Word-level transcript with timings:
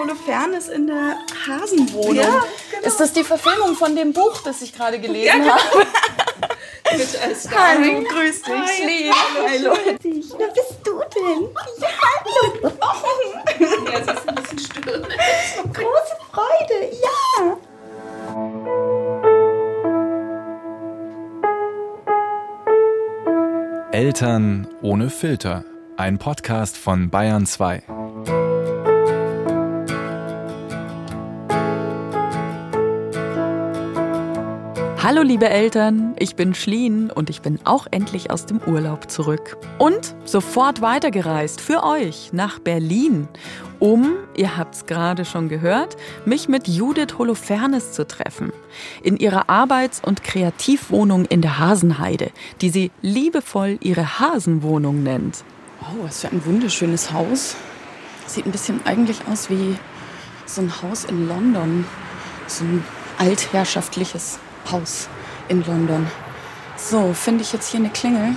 Holofernes 0.00 0.68
in 0.68 0.86
der 0.86 1.16
Hasenwohnung. 1.46 2.14
Ja, 2.14 2.42
genau. 2.70 2.86
Ist 2.86 2.98
das 3.00 3.12
die 3.12 3.24
Verfilmung 3.24 3.74
von 3.74 3.94
dem 3.94 4.12
Buch, 4.12 4.40
das 4.42 4.62
ich 4.62 4.72
gerade 4.72 4.98
gelesen 4.98 5.26
ja, 5.26 5.34
genau. 5.34 5.52
habe? 5.52 5.86
Als 7.22 7.48
Hallo, 7.54 8.02
grüß 8.02 8.42
dich. 8.42 8.52
Hi. 8.52 9.12
Hallo. 9.12 9.76
hallo. 9.76 9.98
Wer 10.02 10.48
bist 10.48 10.76
du 10.82 11.00
denn? 11.14 11.48
Ja, 11.78 11.88
hallo. 12.02 12.72
Oh. 12.80 12.86
Ja, 13.60 14.02
sie 14.02 14.10
ist 14.10 14.28
ein 14.28 14.34
bisschen 14.34 14.58
störend. 14.58 15.06
Große 15.72 16.16
Freude, 16.32 16.78
ja. 17.02 17.56
Eltern 23.92 24.66
ohne 24.82 25.10
Filter. 25.10 25.64
Ein 25.96 26.18
Podcast 26.18 26.76
von 26.76 27.10
Bayern 27.10 27.46
2. 27.46 27.99
Hallo 35.02 35.22
liebe 35.22 35.48
Eltern, 35.48 36.14
ich 36.18 36.36
bin 36.36 36.54
Schlien 36.54 37.10
und 37.10 37.30
ich 37.30 37.40
bin 37.40 37.58
auch 37.64 37.86
endlich 37.90 38.30
aus 38.30 38.44
dem 38.44 38.58
Urlaub 38.58 39.10
zurück. 39.10 39.56
Und 39.78 40.14
sofort 40.26 40.82
weitergereist 40.82 41.62
für 41.62 41.82
euch 41.84 42.34
nach 42.34 42.58
Berlin, 42.58 43.26
um, 43.78 44.12
ihr 44.36 44.58
habt's 44.58 44.84
gerade 44.84 45.24
schon 45.24 45.48
gehört, 45.48 45.96
mich 46.26 46.50
mit 46.50 46.68
Judith 46.68 47.16
Holofernes 47.16 47.92
zu 47.92 48.06
treffen. 48.06 48.52
In 49.02 49.16
ihrer 49.16 49.48
Arbeits- 49.48 50.02
und 50.04 50.22
Kreativwohnung 50.22 51.24
in 51.24 51.40
der 51.40 51.58
Hasenheide, 51.58 52.30
die 52.60 52.68
sie 52.68 52.90
liebevoll 53.00 53.78
ihre 53.80 54.20
Hasenwohnung 54.20 55.02
nennt. 55.02 55.44
Oh, 55.80 56.04
was 56.04 56.20
für 56.20 56.28
ein 56.28 56.44
wunderschönes 56.44 57.10
Haus. 57.10 57.56
Sieht 58.26 58.44
ein 58.44 58.52
bisschen 58.52 58.84
eigentlich 58.84 59.22
aus 59.32 59.48
wie 59.48 59.76
so 60.44 60.60
ein 60.60 60.70
Haus 60.82 61.04
in 61.04 61.26
London. 61.26 61.86
So 62.48 62.64
ein 62.64 62.84
altherrschaftliches 63.16 64.38
Haus 64.70 65.08
in 65.48 65.64
London. 65.64 66.06
So, 66.76 67.12
finde 67.12 67.42
ich 67.42 67.52
jetzt 67.52 67.70
hier 67.70 67.80
eine 67.80 67.90
Klingel? 67.90 68.34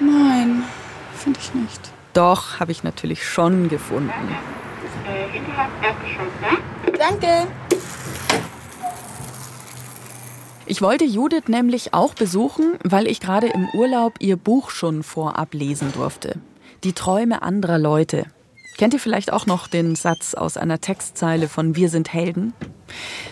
Nein, 0.00 0.64
finde 1.16 1.40
ich 1.40 1.54
nicht. 1.54 1.90
Doch, 2.12 2.60
habe 2.60 2.72
ich 2.72 2.82
natürlich 2.82 3.26
schon 3.26 3.68
gefunden. 3.68 4.12
Danke. 6.98 7.46
Ich 10.66 10.80
wollte 10.80 11.04
Judith 11.04 11.48
nämlich 11.48 11.92
auch 11.92 12.14
besuchen, 12.14 12.78
weil 12.84 13.06
ich 13.06 13.20
gerade 13.20 13.48
im 13.48 13.68
Urlaub 13.74 14.14
ihr 14.20 14.36
Buch 14.36 14.70
schon 14.70 15.02
vorab 15.02 15.54
lesen 15.54 15.92
durfte. 15.92 16.38
Die 16.84 16.92
Träume 16.92 17.42
anderer 17.42 17.78
Leute. 17.78 18.26
Kennt 18.76 18.94
ihr 18.94 19.00
vielleicht 19.00 19.32
auch 19.32 19.46
noch 19.46 19.68
den 19.68 19.94
Satz 19.94 20.34
aus 20.34 20.56
einer 20.56 20.80
Textzeile 20.80 21.48
von 21.48 21.76
Wir 21.76 21.88
sind 21.88 22.12
Helden? 22.12 22.54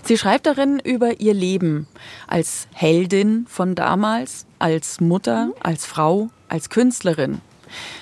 Sie 0.05 0.19
schreibt 0.19 0.47
darin 0.47 0.79
über 0.79 1.21
ihr 1.21 1.35
Leben 1.35 1.87
als 2.27 2.69
Heldin 2.73 3.47
von 3.49 3.75
damals, 3.75 4.47
als 4.59 5.01
Mutter, 5.01 5.51
als 5.61 5.87
Frau, 5.87 6.29
als 6.49 6.71
Künstlerin. 6.71 7.41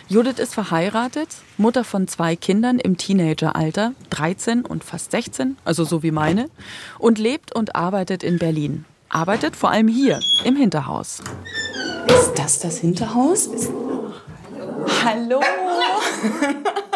Judith 0.09 0.39
ist 0.39 0.55
verheiratet, 0.55 1.29
Mutter 1.59 1.85
von 1.85 2.09
zwei 2.09 2.37
Kindern 2.37 2.79
im 2.79 2.97
Teenageralter, 2.97 3.93
13 4.11 4.65
und 4.65 4.83
fast 4.83 5.11
16, 5.11 5.59
also 5.65 5.85
so 5.85 6.03
wie 6.03 6.11
meine, 6.11 6.49
und 6.99 7.19
lebt 7.19 7.55
und 7.55 7.77
arbeitet 7.77 8.23
in 8.23 8.39
Berlin. 8.39 8.85
Arbeitet 9.11 9.57
vor 9.57 9.71
allem 9.71 9.89
hier, 9.89 10.21
im 10.45 10.57
Hinterhaus. 10.57 11.23
Ist 12.09 12.35
das 12.37 12.61
das 12.61 12.79
Hinterhaus? 12.79 13.51
Hallo! 15.05 15.41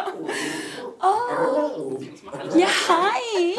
oh! 1.02 1.98
Ja, 2.54 2.66
hi! 2.88 3.56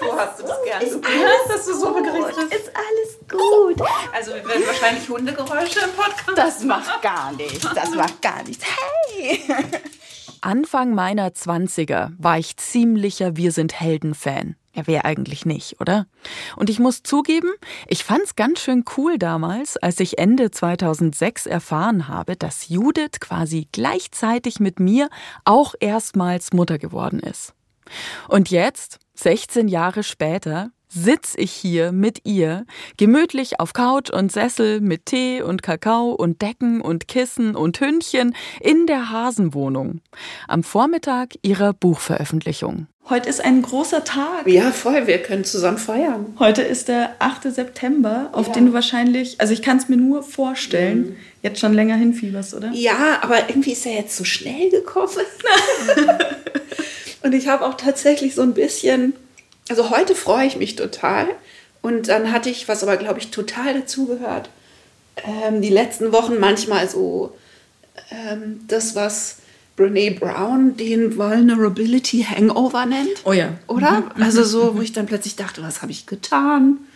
So 0.00 0.16
hast 0.16 0.38
du 0.38 0.42
das 0.44 0.62
gerne. 0.62 0.84
Ist 0.84 1.04
alles 1.04 1.48
dass 1.48 1.66
du 1.66 1.74
so 1.74 1.92
begriffen 1.92 2.50
Ist 2.50 2.70
alles 2.74 3.18
gut. 3.28 3.88
Also 4.12 4.34
wir 4.34 4.46
werden 4.46 4.66
wahrscheinlich 4.66 5.08
Hundegeräusche 5.08 5.80
im 5.80 5.90
Podcast. 5.92 6.36
Das 6.36 6.62
macht 6.62 7.02
gar 7.02 7.32
nichts. 7.32 7.66
Das 7.74 7.90
macht 7.90 8.22
gar 8.22 8.42
nichts. 8.44 8.64
Hey! 8.64 9.42
Anfang 10.40 10.94
meiner 10.94 11.30
20er 11.30 12.12
war 12.18 12.38
ich 12.38 12.56
ziemlicher 12.56 13.36
Wir 13.36 13.50
sind 13.50 13.78
Helden-Fan. 13.80 14.56
Ja, 14.78 14.86
wer 14.86 15.04
eigentlich 15.04 15.44
nicht, 15.44 15.80
oder? 15.80 16.06
Und 16.54 16.70
ich 16.70 16.78
muss 16.78 17.02
zugeben, 17.02 17.50
ich 17.88 18.04
fand's 18.04 18.36
ganz 18.36 18.60
schön 18.60 18.84
cool 18.96 19.18
damals, 19.18 19.76
als 19.76 19.98
ich 19.98 20.18
Ende 20.18 20.52
2006 20.52 21.46
erfahren 21.46 22.06
habe, 22.06 22.36
dass 22.36 22.68
Judith 22.68 23.18
quasi 23.18 23.66
gleichzeitig 23.72 24.60
mit 24.60 24.78
mir 24.78 25.10
auch 25.44 25.74
erstmals 25.80 26.52
Mutter 26.52 26.78
geworden 26.78 27.18
ist. 27.18 27.54
Und 28.28 28.50
jetzt, 28.50 29.00
16 29.14 29.66
Jahre 29.66 30.04
später, 30.04 30.70
sitz 30.86 31.34
ich 31.36 31.50
hier 31.50 31.90
mit 31.90 32.20
ihr, 32.24 32.64
gemütlich 32.98 33.58
auf 33.58 33.72
Couch 33.72 34.10
und 34.10 34.30
Sessel 34.30 34.80
mit 34.80 35.06
Tee 35.06 35.42
und 35.42 35.60
Kakao 35.64 36.12
und 36.12 36.40
Decken 36.40 36.80
und 36.82 37.08
Kissen 37.08 37.56
und 37.56 37.80
Hündchen 37.80 38.32
in 38.60 38.86
der 38.86 39.10
Hasenwohnung. 39.10 40.02
Am 40.46 40.62
Vormittag 40.62 41.34
ihrer 41.42 41.72
Buchveröffentlichung. 41.72 42.86
Heute 43.08 43.28
ist 43.28 43.42
ein 43.42 43.62
großer 43.62 44.04
Tag. 44.04 44.46
Ja, 44.46 44.70
voll, 44.70 45.06
wir 45.06 45.18
können 45.18 45.44
zusammen 45.44 45.78
feiern. 45.78 46.34
Heute 46.38 46.62
ist 46.62 46.88
der 46.88 47.16
8. 47.20 47.44
September, 47.44 48.28
auf 48.32 48.48
ja. 48.48 48.52
den 48.52 48.66
du 48.66 48.72
wahrscheinlich, 48.72 49.40
also 49.40 49.52
ich 49.52 49.62
kann 49.62 49.78
es 49.78 49.88
mir 49.88 49.96
nur 49.96 50.22
vorstellen, 50.22 50.98
mhm. 50.98 51.16
jetzt 51.42 51.60
schon 51.60 51.72
länger 51.72 51.96
hinfieberst, 51.96 52.54
oder? 52.54 52.70
Ja, 52.72 53.20
aber 53.22 53.48
irgendwie 53.48 53.72
ist 53.72 53.86
er 53.86 53.94
jetzt 53.94 54.16
so 54.16 54.24
schnell 54.24 54.70
gekommen. 54.70 55.08
und 57.22 57.34
ich 57.34 57.48
habe 57.48 57.64
auch 57.64 57.74
tatsächlich 57.74 58.34
so 58.34 58.42
ein 58.42 58.52
bisschen 58.54 59.14
also 59.68 59.90
heute 59.90 60.14
freue 60.14 60.46
ich 60.46 60.56
mich 60.56 60.76
total. 60.76 61.28
Und 61.82 62.08
dann 62.08 62.32
hatte 62.32 62.50
ich, 62.50 62.68
was 62.68 62.82
aber, 62.82 62.96
glaube 62.96 63.18
ich, 63.18 63.30
total 63.30 63.74
dazugehört, 63.74 64.50
ähm, 65.24 65.62
die 65.62 65.70
letzten 65.70 66.12
Wochen 66.12 66.38
manchmal 66.38 66.88
so 66.88 67.36
ähm, 68.10 68.60
das, 68.66 68.94
was 68.94 69.38
Brene 69.78 70.10
Brown 70.10 70.76
den 70.76 71.16
Vulnerability 71.16 72.26
Hangover 72.28 72.84
nennt. 72.84 73.22
Oh 73.24 73.32
ja. 73.32 73.54
Oder? 73.68 74.00
Mhm. 74.00 74.22
Also 74.22 74.42
so, 74.42 74.76
wo 74.76 74.82
ich 74.82 74.92
dann 74.92 75.06
plötzlich 75.06 75.36
dachte, 75.36 75.62
was 75.62 75.80
habe 75.80 75.92
ich 75.92 76.06
getan? 76.06 76.78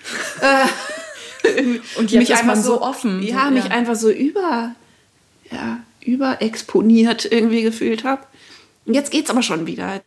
Äh, 1.44 1.80
und 1.98 2.12
mich 2.12 2.36
einfach 2.36 2.54
so, 2.54 2.62
so 2.62 2.82
offen. 2.82 3.20
Ja, 3.20 3.50
mich 3.50 3.72
einfach 3.72 3.96
so 3.96 4.10
über, 4.12 4.76
ja, 5.50 5.80
überexponiert 6.00 7.24
irgendwie 7.32 7.62
gefühlt 7.62 8.04
habe. 8.04 8.22
Und 8.86 8.94
jetzt 8.94 9.10
geht 9.10 9.24
es 9.24 9.30
aber 9.30 9.42
schon 9.42 9.66
wieder. 9.66 10.02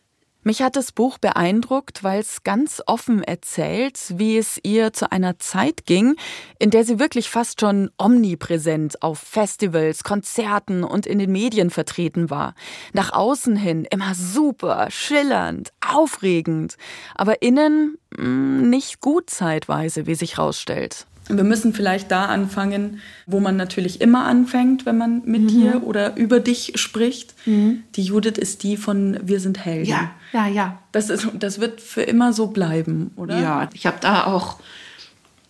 Mich 0.47 0.61
hat 0.61 0.75
das 0.75 0.91
Buch 0.91 1.17
beeindruckt, 1.17 2.03
weil 2.03 2.19
es 2.19 2.43
ganz 2.43 2.79
offen 2.85 3.23
erzählt, 3.23 3.99
wie 4.19 4.37
es 4.37 4.59
ihr 4.61 4.93
zu 4.93 5.11
einer 5.11 5.39
Zeit 5.39 5.87
ging, 5.87 6.17
in 6.59 6.69
der 6.69 6.83
sie 6.83 6.99
wirklich 6.99 7.31
fast 7.31 7.61
schon 7.61 7.89
omnipräsent 7.97 9.01
auf 9.01 9.17
Festivals, 9.17 10.03
Konzerten 10.03 10.83
und 10.83 11.07
in 11.07 11.17
den 11.17 11.31
Medien 11.31 11.71
vertreten 11.71 12.29
war. 12.29 12.53
Nach 12.93 13.11
außen 13.11 13.55
hin 13.55 13.87
immer 13.89 14.13
super, 14.13 14.91
schillernd, 14.91 15.73
aufregend, 15.83 16.77
aber 17.15 17.41
innen 17.41 17.97
mh, 18.11 18.23
hm, 18.23 18.69
nicht 18.69 19.01
gut 19.01 19.31
zeitweise, 19.31 20.05
wie 20.05 20.13
sich 20.13 20.37
rausstellt. 20.37 21.07
Wir 21.27 21.43
müssen 21.43 21.73
vielleicht 21.73 22.11
da 22.11 22.25
anfangen, 22.25 22.99
wo 23.25 23.39
man 23.39 23.57
natürlich 23.57 23.99
immer 23.99 24.25
anfängt, 24.25 24.85
wenn 24.85 24.97
man 24.97 25.23
mit 25.25 25.43
mhm. 25.43 25.47
dir 25.47 25.83
oder 25.83 26.15
über 26.15 26.39
dich 26.39 26.73
spricht. 26.75 27.33
Mhm. 27.47 27.83
Die 27.95 28.03
Judith 28.03 28.37
ist 28.37 28.61
die 28.63 28.77
von 28.77 29.19
Wir 29.23 29.39
sind 29.39 29.65
Helden. 29.65 29.89
Ja, 29.89 30.11
ja, 30.33 30.47
ja. 30.47 30.79
Das, 30.91 31.09
ist, 31.09 31.27
das 31.39 31.59
wird 31.59 31.81
für 31.81 32.03
immer 32.03 32.31
so 32.31 32.47
bleiben, 32.47 33.11
oder? 33.15 33.39
Ja, 33.39 33.69
ich 33.73 33.87
habe 33.87 33.97
da 34.01 34.25
auch 34.25 34.59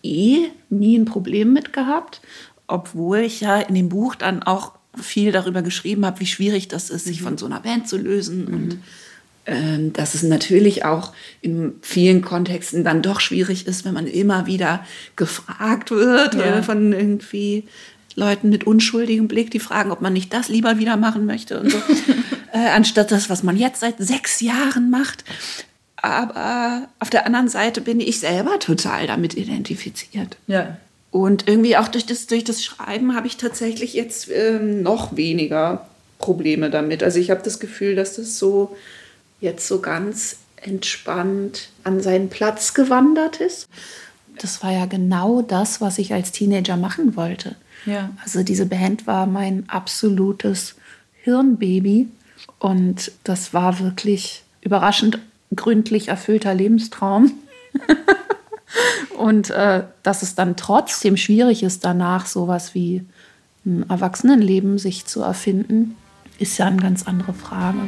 eh 0.02 0.46
nie 0.70 0.96
ein 0.96 1.04
Problem 1.04 1.52
mit 1.52 1.72
gehabt, 1.72 2.22
obwohl 2.66 3.18
ich 3.18 3.42
ja 3.42 3.58
in 3.58 3.74
dem 3.74 3.90
Buch 3.90 4.14
dann 4.14 4.42
auch 4.42 4.72
viel 4.98 5.30
darüber 5.30 5.60
geschrieben 5.60 6.06
habe, 6.06 6.20
wie 6.20 6.26
schwierig 6.26 6.68
das 6.68 6.88
ist, 6.88 7.04
sich 7.04 7.20
mhm. 7.20 7.24
von 7.24 7.38
so 7.38 7.46
einer 7.46 7.60
Band 7.60 7.86
zu 7.86 7.98
lösen 7.98 8.46
und 8.46 8.66
mhm. 8.66 8.70
Ähm, 8.70 8.82
dass 9.92 10.14
es 10.14 10.24
natürlich 10.24 10.84
auch 10.84 11.12
in 11.40 11.74
vielen 11.80 12.22
Kontexten 12.22 12.82
dann 12.82 13.00
doch 13.00 13.20
schwierig 13.20 13.66
ist, 13.66 13.84
wenn 13.84 13.94
man 13.94 14.06
immer 14.08 14.46
wieder 14.46 14.84
gefragt 15.14 15.92
wird 15.92 16.34
ja. 16.34 16.62
von 16.62 16.92
irgendwie 16.92 17.64
Leuten 18.16 18.48
mit 18.48 18.64
unschuldigem 18.64 19.28
Blick, 19.28 19.50
die 19.50 19.60
fragen, 19.60 19.92
ob 19.92 20.00
man 20.00 20.14
nicht 20.14 20.32
das 20.32 20.48
lieber 20.48 20.78
wieder 20.78 20.96
machen 20.96 21.26
möchte 21.26 21.60
und 21.60 21.70
so, 21.70 21.78
äh, 22.52 22.70
anstatt 22.74 23.12
das, 23.12 23.30
was 23.30 23.42
man 23.42 23.56
jetzt 23.56 23.80
seit 23.80 23.96
sechs 23.98 24.40
Jahren 24.40 24.90
macht. 24.90 25.24
Aber 25.96 26.88
auf 26.98 27.10
der 27.10 27.26
anderen 27.26 27.48
Seite 27.48 27.80
bin 27.80 28.00
ich 28.00 28.20
selber 28.20 28.58
total 28.58 29.06
damit 29.06 29.34
identifiziert. 29.34 30.36
Ja. 30.46 30.76
Und 31.10 31.48
irgendwie 31.48 31.76
auch 31.76 31.88
durch 31.88 32.06
das, 32.06 32.26
durch 32.26 32.44
das 32.44 32.64
Schreiben 32.64 33.14
habe 33.14 33.26
ich 33.26 33.36
tatsächlich 33.36 33.94
jetzt 33.94 34.28
ähm, 34.30 34.82
noch 34.82 35.16
weniger 35.16 35.86
Probleme 36.18 36.70
damit. 36.70 37.02
Also 37.02 37.18
ich 37.18 37.30
habe 37.30 37.42
das 37.42 37.60
Gefühl, 37.60 37.94
dass 37.94 38.16
das 38.16 38.38
so 38.38 38.76
jetzt 39.40 39.66
so 39.66 39.80
ganz 39.80 40.38
entspannt 40.56 41.70
an 41.84 42.00
seinen 42.00 42.28
Platz 42.28 42.74
gewandert 42.74 43.40
ist. 43.40 43.68
Das 44.38 44.62
war 44.62 44.72
ja 44.72 44.86
genau 44.86 45.42
das, 45.42 45.80
was 45.80 45.98
ich 45.98 46.12
als 46.12 46.32
Teenager 46.32 46.76
machen 46.76 47.16
wollte. 47.16 47.56
Ja. 47.86 48.10
Also 48.22 48.42
diese 48.42 48.66
Band 48.66 49.06
war 49.06 49.26
mein 49.26 49.64
absolutes 49.68 50.74
Hirnbaby. 51.22 52.08
Und 52.58 53.12
das 53.24 53.54
war 53.54 53.80
wirklich 53.80 54.42
überraschend 54.60 55.18
gründlich 55.54 56.08
erfüllter 56.08 56.54
Lebenstraum. 56.54 57.32
und 59.18 59.50
äh, 59.50 59.84
dass 60.02 60.22
es 60.22 60.34
dann 60.34 60.56
trotzdem 60.56 61.16
schwierig 61.16 61.62
ist, 61.62 61.84
danach 61.84 62.26
sowas 62.26 62.74
wie 62.74 63.04
ein 63.64 63.88
Erwachsenenleben 63.88 64.78
sich 64.78 65.06
zu 65.06 65.22
erfinden, 65.22 65.96
ist 66.38 66.58
ja 66.58 66.66
eine 66.66 66.80
ganz 66.80 67.06
andere 67.06 67.34
Frage. 67.34 67.78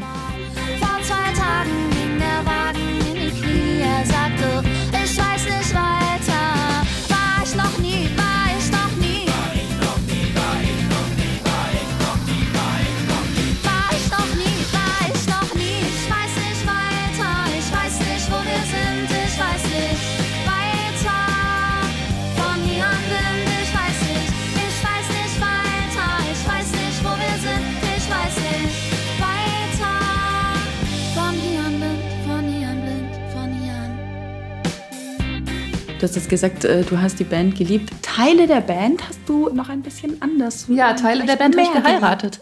Du 35.99 36.05
hast 36.05 36.15
jetzt 36.15 36.29
gesagt, 36.29 36.65
äh, 36.65 36.85
du 36.85 37.01
hast 37.01 37.19
die 37.19 37.25
Band 37.25 37.57
geliebt. 37.57 37.93
Teile 38.03 38.47
der 38.47 38.61
Band 38.61 39.03
hast 39.09 39.19
du 39.27 39.49
noch 39.49 39.69
ein 39.69 39.83
bisschen 39.83 40.23
anders. 40.23 40.67
Ja, 40.69 40.93
Teile 40.93 41.27
der 41.27 41.35
Band 41.35 41.57
habe 41.57 41.67
ich 41.67 41.73
geheiratet. 41.73 42.41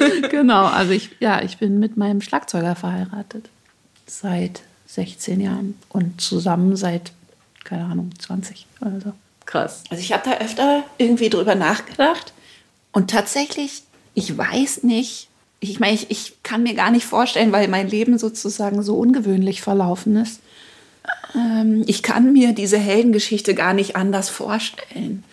genau, 0.30 0.64
also 0.64 0.92
ich, 0.92 1.10
ja, 1.20 1.42
ich 1.42 1.58
bin 1.58 1.80
mit 1.80 1.98
meinem 1.98 2.22
Schlagzeuger 2.22 2.76
verheiratet. 2.76 3.50
Seit 4.06 4.62
16 4.86 5.42
Jahren. 5.42 5.78
Und 5.90 6.18
zusammen 6.18 6.74
seit, 6.76 7.12
keine 7.64 7.84
Ahnung, 7.84 8.12
20 8.18 8.66
oder 8.80 9.02
so. 9.02 9.12
Krass. 9.44 9.84
Also 9.90 10.02
ich 10.02 10.14
habe 10.14 10.22
da 10.30 10.38
öfter 10.38 10.84
irgendwie 10.96 11.28
drüber 11.28 11.56
nachgedacht. 11.56 12.32
Und 12.92 13.10
tatsächlich, 13.10 13.82
ich 14.14 14.38
weiß 14.38 14.82
nicht, 14.84 15.28
ich 15.60 15.78
meine, 15.78 15.92
ich, 15.92 16.10
ich 16.10 16.42
kann 16.42 16.62
mir 16.62 16.72
gar 16.72 16.90
nicht 16.90 17.04
vorstellen, 17.04 17.52
weil 17.52 17.68
mein 17.68 17.88
Leben 17.88 18.16
sozusagen 18.16 18.82
so 18.82 18.96
ungewöhnlich 18.96 19.60
verlaufen 19.60 20.16
ist. 20.16 20.40
Ähm, 21.34 21.84
ich 21.86 22.02
kann 22.02 22.32
mir 22.32 22.52
diese 22.52 22.78
Heldengeschichte 22.78 23.54
gar 23.54 23.74
nicht 23.74 23.96
anders 23.96 24.28
vorstellen. 24.28 25.24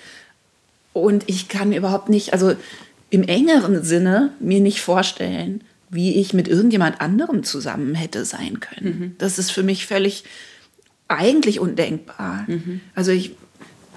Und 0.94 1.26
ich 1.28 1.48
kann 1.48 1.74
überhaupt 1.74 2.10
nicht, 2.10 2.34
also 2.34 2.56
im 3.10 3.24
engeren 3.24 3.84
Sinne, 3.84 4.32
mir 4.40 4.60
nicht 4.60 4.82
vorstellen, 4.82 5.62
wie 5.90 6.16
ich 6.16 6.34
mit 6.34 6.48
irgendjemand 6.48 7.00
anderem 7.00 7.44
zusammen 7.44 7.96
hätte 7.96 8.26
sein 8.26 8.60
können. 8.60 9.16
Das 9.20 9.40
ist 9.40 9.52
für 9.52 9.64
mich 9.64 9.86
völlig 9.86 10.24
eigentlich 11.08 11.60
undenkbar. 11.60 12.46
Also 12.96 13.12
ich, 13.12 13.36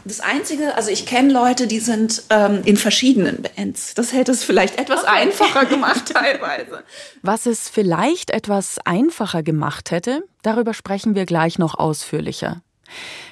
das 0.04 0.20
Einzige, 0.20 0.74
also 0.76 0.90
ich 0.90 1.06
kenne 1.06 1.32
Leute, 1.32 1.66
die 1.66 1.80
sind 1.80 2.22
ähm, 2.30 2.62
in 2.64 2.76
verschiedenen 2.76 3.42
Bands. 3.42 3.94
Das 3.94 4.12
hätte 4.12 4.32
es 4.32 4.44
vielleicht 4.44 4.78
etwas 4.78 5.04
einfacher 5.04 5.64
gemacht 5.66 6.12
teilweise. 6.12 6.84
Was 7.22 7.46
es 7.46 7.68
vielleicht 7.68 8.30
etwas 8.30 8.78
einfacher 8.84 9.42
gemacht 9.42 9.90
hätte, 9.90 10.24
darüber 10.42 10.74
sprechen 10.74 11.14
wir 11.14 11.26
gleich 11.26 11.58
noch 11.58 11.74
ausführlicher. 11.74 12.62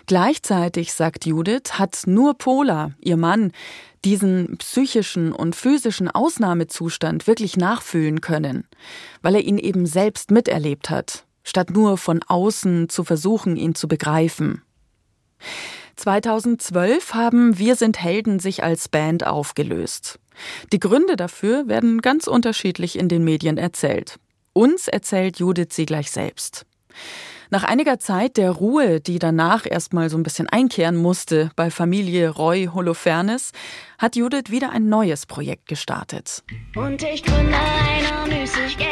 Gleichzeitig, 0.07 0.93
sagt 0.93 1.27
Judith, 1.27 1.73
hat 1.79 2.03
nur 2.07 2.35
Pola, 2.35 2.93
ihr 3.01 3.17
Mann, 3.17 3.53
diesen 4.05 4.57
psychischen 4.59 5.33
und 5.33 5.57
physischen 5.57 6.09
Ausnahmezustand 6.09 7.27
wirklich 7.27 7.57
nachfühlen 7.57 8.21
können, 8.21 8.65
weil 9.23 9.35
er 9.35 9.43
ihn 9.43 9.59
eben 9.59 9.87
selbst 9.87 10.31
miterlebt 10.31 10.91
hat, 10.91 11.25
statt 11.43 11.71
nur 11.71 11.99
von 11.99 12.23
außen 12.23 12.89
zu 12.89 13.03
versuchen, 13.05 13.57
ihn 13.57 13.75
zu 13.75 13.89
begreifen. 13.89 14.63
2012 15.99 17.15
haben 17.15 17.59
Wir 17.59 17.75
sind 17.75 18.01
Helden 18.01 18.39
sich 18.39 18.63
als 18.63 18.89
Band 18.89 19.27
aufgelöst. 19.27 20.21
Die 20.73 20.79
Gründe 20.79 21.17
dafür 21.17 21.67
werden 21.67 22.01
ganz 22.01 22.29
unterschiedlich 22.29 22.97
in 22.97 23.09
den 23.09 23.25
Medien 23.25 23.59
erzählt. 23.59 24.19
Uns 24.53 24.87
erzählt 24.87 25.39
Judith 25.39 25.71
sie 25.71 25.87
gleich 25.87 26.11
selbst. 26.11 26.67
Nach 27.51 27.65
einiger 27.65 27.99
Zeit 27.99 28.37
der 28.37 28.51
Ruhe, 28.51 29.01
die 29.01 29.19
danach 29.19 29.65
erstmal 29.65 30.11
so 30.11 30.19
ein 30.19 30.23
bisschen 30.23 30.49
einkehren 30.49 30.97
musste 30.97 31.51
bei 31.57 31.71
Familie 31.71 32.29
Roy 32.29 32.69
Holofernes, 32.73 33.53
hat 33.99 34.17
Judith 34.17 34.51
wieder 34.51 34.71
ein 34.71 34.89
neues 34.89 35.25
Projekt 35.27 35.67
gestartet. 35.67 36.45
Und 36.77 37.03
ich 37.03 37.23
gründe 37.23 37.57
eine 37.57 38.41
Müßig-Gang 38.41 38.88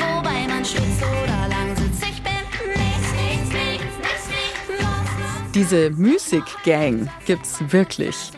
wobei 0.00 0.46
man 0.48 0.64
schwitzt 0.64 1.02
oder 1.02 1.48
lang 1.48 1.76
sitzt. 1.76 2.02
Ich 2.02 2.22
bin 2.22 2.32
nichts, 2.32 3.12
nichts, 3.12 3.52
nichts, 3.52 3.98
nichts, 3.98 4.28
nichts. 4.28 5.52
Diese 5.54 5.90
Music 5.90 6.44
Gang 6.64 7.08
gibt's 7.24 7.60
wirklich. 7.68 8.30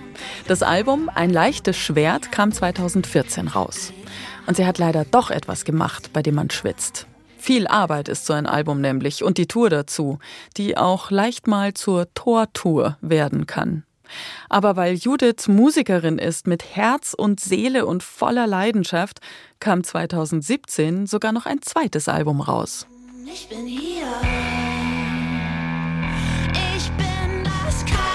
Das 0.47 0.63
Album 0.63 1.11
Ein 1.15 1.31
leichtes 1.31 1.77
Schwert 1.77 2.33
kam 2.33 2.53
2014 2.53 3.49
raus. 3.49 3.93
Und 4.47 4.57
sie 4.57 4.65
hat 4.65 4.79
leider 4.79 5.05
doch 5.05 5.31
etwas 5.31 5.65
gemacht, 5.65 6.11
bei 6.13 6.23
dem 6.23 6.37
man 6.37 6.51
schwitzt. 6.51 7.07
Viel 7.37 7.67
Arbeit 7.67 8.09
ist 8.09 8.27
so 8.27 8.33
ein 8.33 8.47
Album 8.47 8.81
nämlich 8.81 9.23
und 9.23 9.39
die 9.39 9.47
Tour 9.47 9.71
dazu, 9.71 10.19
die 10.57 10.77
auch 10.77 11.11
leicht 11.11 11.47
mal 11.47 11.75
zur 11.75 12.13
Tortour 12.15 12.97
werden 13.01 13.47
kann. 13.47 13.85
Aber 14.49 14.77
weil 14.77 14.95
Judith 14.95 15.49
Musikerin 15.49 16.19
ist 16.19 16.47
mit 16.47 16.65
Herz 16.77 17.15
und 17.15 17.41
Seele 17.41 17.87
und 17.87 18.03
voller 18.03 18.47
Leidenschaft, 18.47 19.21
kam 19.61 19.85
2017 19.85 21.07
sogar 21.07 21.33
noch 21.33 21.47
ein 21.47 21.63
zweites 21.63 22.09
Album 22.09 22.41
raus. 22.41 22.87
Ich 23.31 23.49
bin 23.49 23.67
hier. 23.67 24.07
Ich 26.77 26.91
bin 26.93 27.45
das 27.45 27.85
Chaos. 27.85 28.09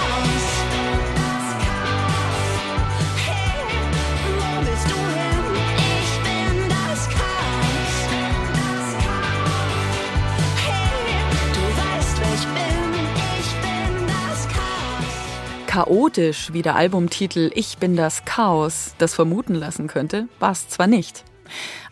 Chaotisch, 15.66 16.52
wie 16.52 16.62
der 16.62 16.76
Albumtitel 16.76 17.50
Ich 17.54 17.78
bin 17.78 17.96
das 17.96 18.24
Chaos 18.24 18.94
das 18.98 19.12
vermuten 19.12 19.56
lassen 19.56 19.88
könnte, 19.88 20.28
war 20.38 20.52
es 20.52 20.68
zwar 20.68 20.86
nicht. 20.86 21.24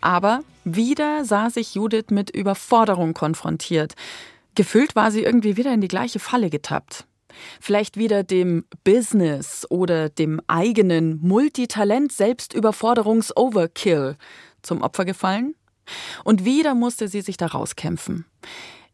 Aber 0.01 0.41
wieder 0.63 1.25
sah 1.25 1.49
sich 1.49 1.75
Judith 1.75 2.05
mit 2.09 2.29
Überforderung 2.29 3.13
konfrontiert. 3.13 3.95
Gefühlt 4.55 4.95
war 4.95 5.11
sie 5.11 5.23
irgendwie 5.23 5.57
wieder 5.57 5.73
in 5.73 5.81
die 5.81 5.87
gleiche 5.87 6.19
Falle 6.19 6.49
getappt. 6.49 7.05
Vielleicht 7.59 7.97
wieder 7.97 8.23
dem 8.23 8.65
Business 8.83 9.65
oder 9.69 10.09
dem 10.09 10.41
eigenen 10.47 11.19
Multitalent-Selbstüberforderungs-Overkill 11.21 14.17
zum 14.61 14.81
Opfer 14.81 15.05
gefallen? 15.05 15.55
Und 16.23 16.45
wieder 16.45 16.75
musste 16.75 17.07
sie 17.07 17.21
sich 17.21 17.37
da 17.37 17.47
rauskämpfen. 17.47 18.25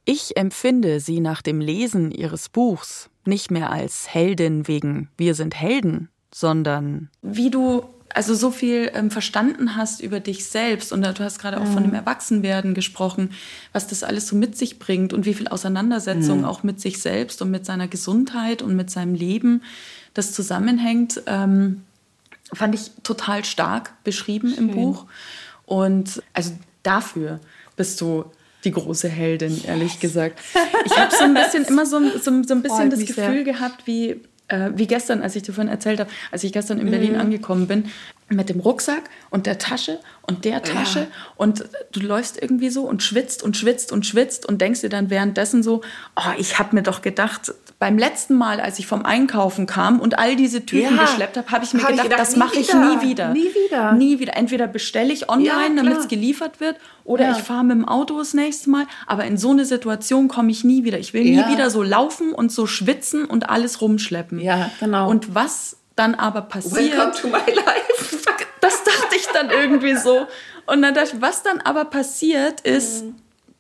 Ich 0.06 0.38
empfinde 0.38 1.01
sie 1.01 1.20
nach 1.20 1.42
dem 1.42 1.60
Lesen 1.62 2.12
ihres 2.12 2.50
Buchs 2.50 3.10
nicht 3.25 3.51
mehr 3.51 3.70
als 3.70 4.12
Heldin 4.12 4.68
wegen 4.68 5.10
Wir 5.18 5.36
sind 5.36 5.54
Helden, 5.56 6.10
sondern 6.34 7.12
Wie 7.22 7.51
du 7.51 7.84
also 8.13 8.34
so 8.34 8.51
viel 8.51 8.92
ähm, 8.94 9.12
verstanden 9.12 9.75
hast 9.75 10.01
über 10.01 10.20
dich 10.20 10.46
selbst 10.46 10.92
und 10.92 11.01
du 11.01 11.20
hast 11.20 11.39
gerade 11.39 11.60
auch 11.60 11.66
von 11.66 11.84
dem 11.84 11.94
Erwachsenwerden 11.94 12.74
gesprochen, 12.74 13.32
was 13.72 13.88
das 13.88 14.04
alles 14.04 14.28
so 14.28 14.36
mit 14.36 14.58
sich 14.58 14.80
bringt 14.80 15.13
und 15.13 15.25
wie 15.25 15.34
viel 15.34 15.48
Auseinandersetzung 15.48 16.44
auch 16.46 16.63
mit 16.63 16.82
sich 16.82 17.01
selbst 17.01 17.42
und 17.42 17.51
mit 17.51 17.66
seiner 17.66 17.88
Gesundheit 17.88 18.62
und 18.62 18.75
mit 18.75 18.89
seinem 18.89 19.13
Leben 19.13 19.62
das 20.13 20.34
zusammenhängt, 20.34 21.22
ähm, 21.28 21.84
fand 22.54 22.75
ich 22.75 22.92
total 23.04 23.46
stark 23.46 23.94
beschrieben 24.04 24.54
im 24.58 24.72
Buch. 24.72 25.06
Und 25.66 26.24
also 26.34 26.54
dafür 26.84 27.39
bist 27.75 28.01
du 28.01 28.25
die 28.63 28.72
große 28.72 29.08
Heldin, 29.08 29.63
ehrlich 29.66 30.00
gesagt. 30.00 30.39
Ich 30.86 30.98
habe 30.98 31.16
so 31.16 31.24
ein 31.24 31.34
bisschen 31.34 31.63
immer 31.68 31.86
so, 31.86 32.00
so, 32.18 32.20
so 32.20 32.32
ein 32.32 32.62
bisschen 32.62 32.68
Freut 32.68 32.92
das 32.92 33.00
Gefühl 33.00 33.13
sehr. 33.13 33.44
gehabt, 33.44 33.88
wie, 33.88 34.22
äh, 34.50 34.72
wie 34.75 34.88
gestern, 34.88 35.22
als 35.22 35.36
ich 35.36 35.44
vorhin 35.46 35.68
erzählt 35.72 36.00
habe, 36.00 36.10
als 36.32 36.44
ich 36.44 36.51
gestern 36.53 36.79
in 36.79 36.89
Berlin 36.91 37.13
Mhm. 37.13 37.20
angekommen 37.20 37.68
bin. 37.68 37.86
Mit 38.30 38.50
dem 38.50 38.60
Rucksack 38.60 39.10
und 39.30 39.46
der 39.46 39.58
Tasche 39.58 40.00
und 40.22 40.46
der 40.46 40.62
Tasche 40.62 41.00
Ja. 41.00 41.08
und 41.36 41.66
du 41.92 42.00
läufst 42.02 42.40
irgendwie 42.42 42.70
so 42.70 42.84
und 42.84 43.02
schwitzt 43.04 43.42
und 43.44 43.58
schwitzt 43.58 43.92
und 43.92 44.06
schwitzt 44.06 44.46
und 44.46 44.62
denkst 44.62 44.82
dir 44.82 44.90
dann 44.90 45.10
währenddessen 45.10 45.64
so, 45.64 45.82
oh, 46.16 46.22
ich 46.38 46.60
habe 46.60 46.76
mir 46.76 46.84
doch 46.84 47.02
gedacht, 47.02 47.52
beim 47.80 47.98
letzten 47.98 48.36
Mal, 48.36 48.60
als 48.60 48.78
ich 48.78 48.88
vom 48.88 49.06
Einkaufen 49.06 49.66
kam 49.66 50.00
und 50.00 50.20
all 50.20 50.36
diese 50.36 50.66
Tüten 50.66 50.96
Ja. 50.96 51.02
geschleppt 51.04 51.38
habe, 51.38 51.50
habe 51.50 51.64
ich 51.66 51.74
mir 51.74 51.82
Hab 51.82 51.90
ich 51.90 51.96
gedacht, 51.96 52.10
gedacht, 52.12 52.22
das 52.22 52.36
mache 52.36 52.60
ich 52.60 52.74
nie 52.74 53.02
wieder. 53.02 53.34
Nie 53.34 53.50
wieder. 53.68 53.94
Nie 53.94 54.20
wieder. 54.20 54.36
Entweder 54.36 54.68
bestelle 54.68 55.12
ich 55.14 55.30
online, 55.30 55.48
Ja, 55.78 55.84
damit 55.84 55.98
es 55.98 56.08
geliefert 56.08 56.60
wird, 56.60 56.76
oder 57.06 57.32
ich 57.32 57.38
fahre 57.38 57.64
mit 57.64 57.78
dem 57.78 57.88
Auto 57.88 58.18
das 58.20 58.34
nächste 58.36 58.70
Mal. 58.70 58.86
Aber 59.08 59.24
in 59.26 59.38
so 59.38 59.52
eine 59.52 59.66
Situation 59.66 60.28
komme 60.28 60.52
ich 60.52 60.64
nie 60.64 60.84
wieder. 60.84 61.00
Ich 61.00 61.14
will 61.14 61.24
nie 61.24 61.48
wieder 61.52 61.70
so 61.72 61.82
laufen 61.82 62.34
und 62.34 62.52
so 62.52 62.68
schwitzen 62.68 63.26
und 63.26 63.50
alles 63.50 63.82
rumschleppen. 63.82 64.40
Ja, 64.40 64.70
genau. 64.80 65.10
Und 65.10 65.34
was 65.34 65.78
dann 66.00 66.15
aber 66.15 66.41
passiert, 66.41 67.20
to 67.20 67.27
my 67.27 67.38
life. 67.38 68.18
das 68.62 68.84
dachte 68.84 69.15
ich 69.15 69.27
dann 69.27 69.50
irgendwie 69.50 69.96
so. 69.96 70.27
Und 70.65 70.82
dann 70.82 70.94
dachte 70.94 71.15
ich, 71.15 71.22
was 71.22 71.44
dann 71.44 71.62
aber 71.62 71.86
passiert, 71.86 72.62
ist 72.62 73.03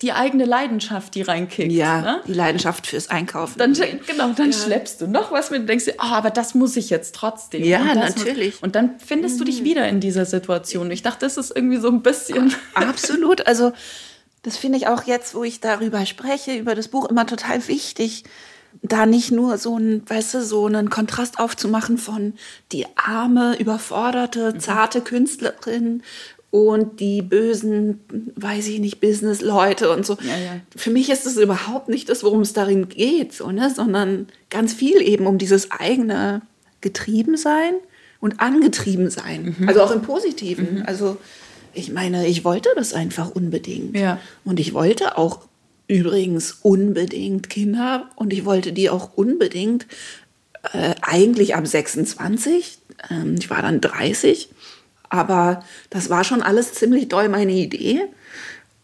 die 0.01 0.13
eigene 0.13 0.45
Leidenschaft, 0.45 1.13
die 1.15 1.21
reinkickt. 1.21 1.71
Mhm. 1.71 1.77
Ja, 1.77 2.01
Ne? 2.01 2.21
die 2.25 2.33
Leidenschaft 2.33 2.87
fürs 2.87 3.09
Einkaufen. 3.09 3.59
Dann, 3.59 3.73
genau, 3.73 4.29
dann 4.29 4.53
schleppst 4.53 5.01
du 5.01 5.07
noch 5.07 5.31
was 5.31 5.51
mit 5.51 5.61
und 5.61 5.67
denkst 5.67 5.85
dir, 5.85 5.95
oh, 5.97 6.03
aber 6.13 6.29
das 6.29 6.55
muss 6.55 6.77
ich 6.77 6.89
jetzt 6.89 7.15
trotzdem. 7.15 7.63
Ja, 7.63 7.81
und 7.81 7.95
natürlich. 7.95 8.55
Muss, 8.55 8.63
und 8.63 8.75
dann 8.75 8.97
findest 8.99 9.39
du 9.39 9.43
dich 9.43 9.65
wieder 9.65 9.87
in 9.89 9.99
dieser 9.99 10.25
Situation. 10.25 10.89
Ich 10.91 11.03
dachte, 11.03 11.25
das 11.25 11.35
ist 11.35 11.53
irgendwie 11.53 11.77
so 11.77 11.89
ein 11.89 12.01
bisschen. 12.01 12.55
Absolut. 12.73 13.45
Also 13.45 13.73
das 14.43 14.55
finde 14.55 14.77
ich 14.77 14.87
auch 14.87 15.03
jetzt, 15.03 15.35
wo 15.35 15.43
ich 15.43 15.59
darüber 15.59 16.05
spreche, 16.05 16.55
über 16.55 16.75
das 16.75 16.87
Buch, 16.87 17.09
immer 17.09 17.25
total 17.25 17.67
wichtig, 17.67 18.23
da 18.81 19.05
nicht 19.05 19.31
nur 19.31 19.57
so 19.57 19.77
ein, 19.77 20.03
weißt 20.07 20.35
du, 20.35 20.43
so 20.43 20.65
einen 20.65 20.89
Kontrast 20.89 21.39
aufzumachen 21.39 21.97
von 21.97 22.33
die 22.71 22.85
arme, 22.95 23.57
überforderte, 23.59 24.57
zarte 24.57 25.01
Künstlerin 25.01 26.03
und 26.51 26.99
die 26.99 27.21
bösen, 27.21 27.99
weiß 28.35 28.67
ich 28.67 28.79
nicht, 28.79 29.01
Business-Leute 29.01 29.91
und 29.91 30.05
so. 30.05 30.17
Ja, 30.21 30.37
ja. 30.37 30.61
Für 30.75 30.89
mich 30.89 31.09
ist 31.09 31.25
es 31.25 31.37
überhaupt 31.37 31.89
nicht 31.89 32.09
das, 32.09 32.23
worum 32.23 32.41
es 32.41 32.53
darin 32.53 32.89
geht, 32.89 33.33
so, 33.33 33.51
ne? 33.51 33.71
sondern 33.73 34.27
ganz 34.49 34.73
viel 34.73 35.01
eben 35.01 35.27
um 35.27 35.37
dieses 35.37 35.71
eigene 35.71 36.41
Getriebensein 36.81 37.73
und 38.19 38.39
Angetriebensein. 38.39 39.55
Mhm. 39.59 39.67
Also 39.67 39.81
auch 39.81 39.91
im 39.91 40.01
Positiven. 40.01 40.83
Also 40.85 41.17
ich 41.73 41.91
meine, 41.91 42.27
ich 42.27 42.43
wollte 42.43 42.69
das 42.75 42.93
einfach 42.93 43.29
unbedingt. 43.29 43.95
Ja. 43.95 44.19
Und 44.43 44.59
ich 44.59 44.73
wollte 44.73 45.17
auch 45.17 45.41
übrigens 45.89 46.59
unbedingt 46.61 47.49
Kinder 47.49 48.09
und 48.15 48.31
ich 48.31 48.45
wollte 48.45 48.71
die 48.71 48.89
auch 48.89 49.17
unbedingt 49.17 49.87
äh, 50.71 50.93
eigentlich 51.01 51.55
ab 51.55 51.67
26. 51.67 52.77
Ähm, 53.09 53.35
ich 53.37 53.49
war 53.49 53.61
dann 53.61 53.81
30. 53.81 54.49
Aber 55.09 55.65
das 55.89 56.11
war 56.11 56.23
schon 56.23 56.43
alles 56.43 56.73
ziemlich 56.73 57.09
doll 57.09 57.27
meine 57.27 57.53
Idee. 57.53 58.01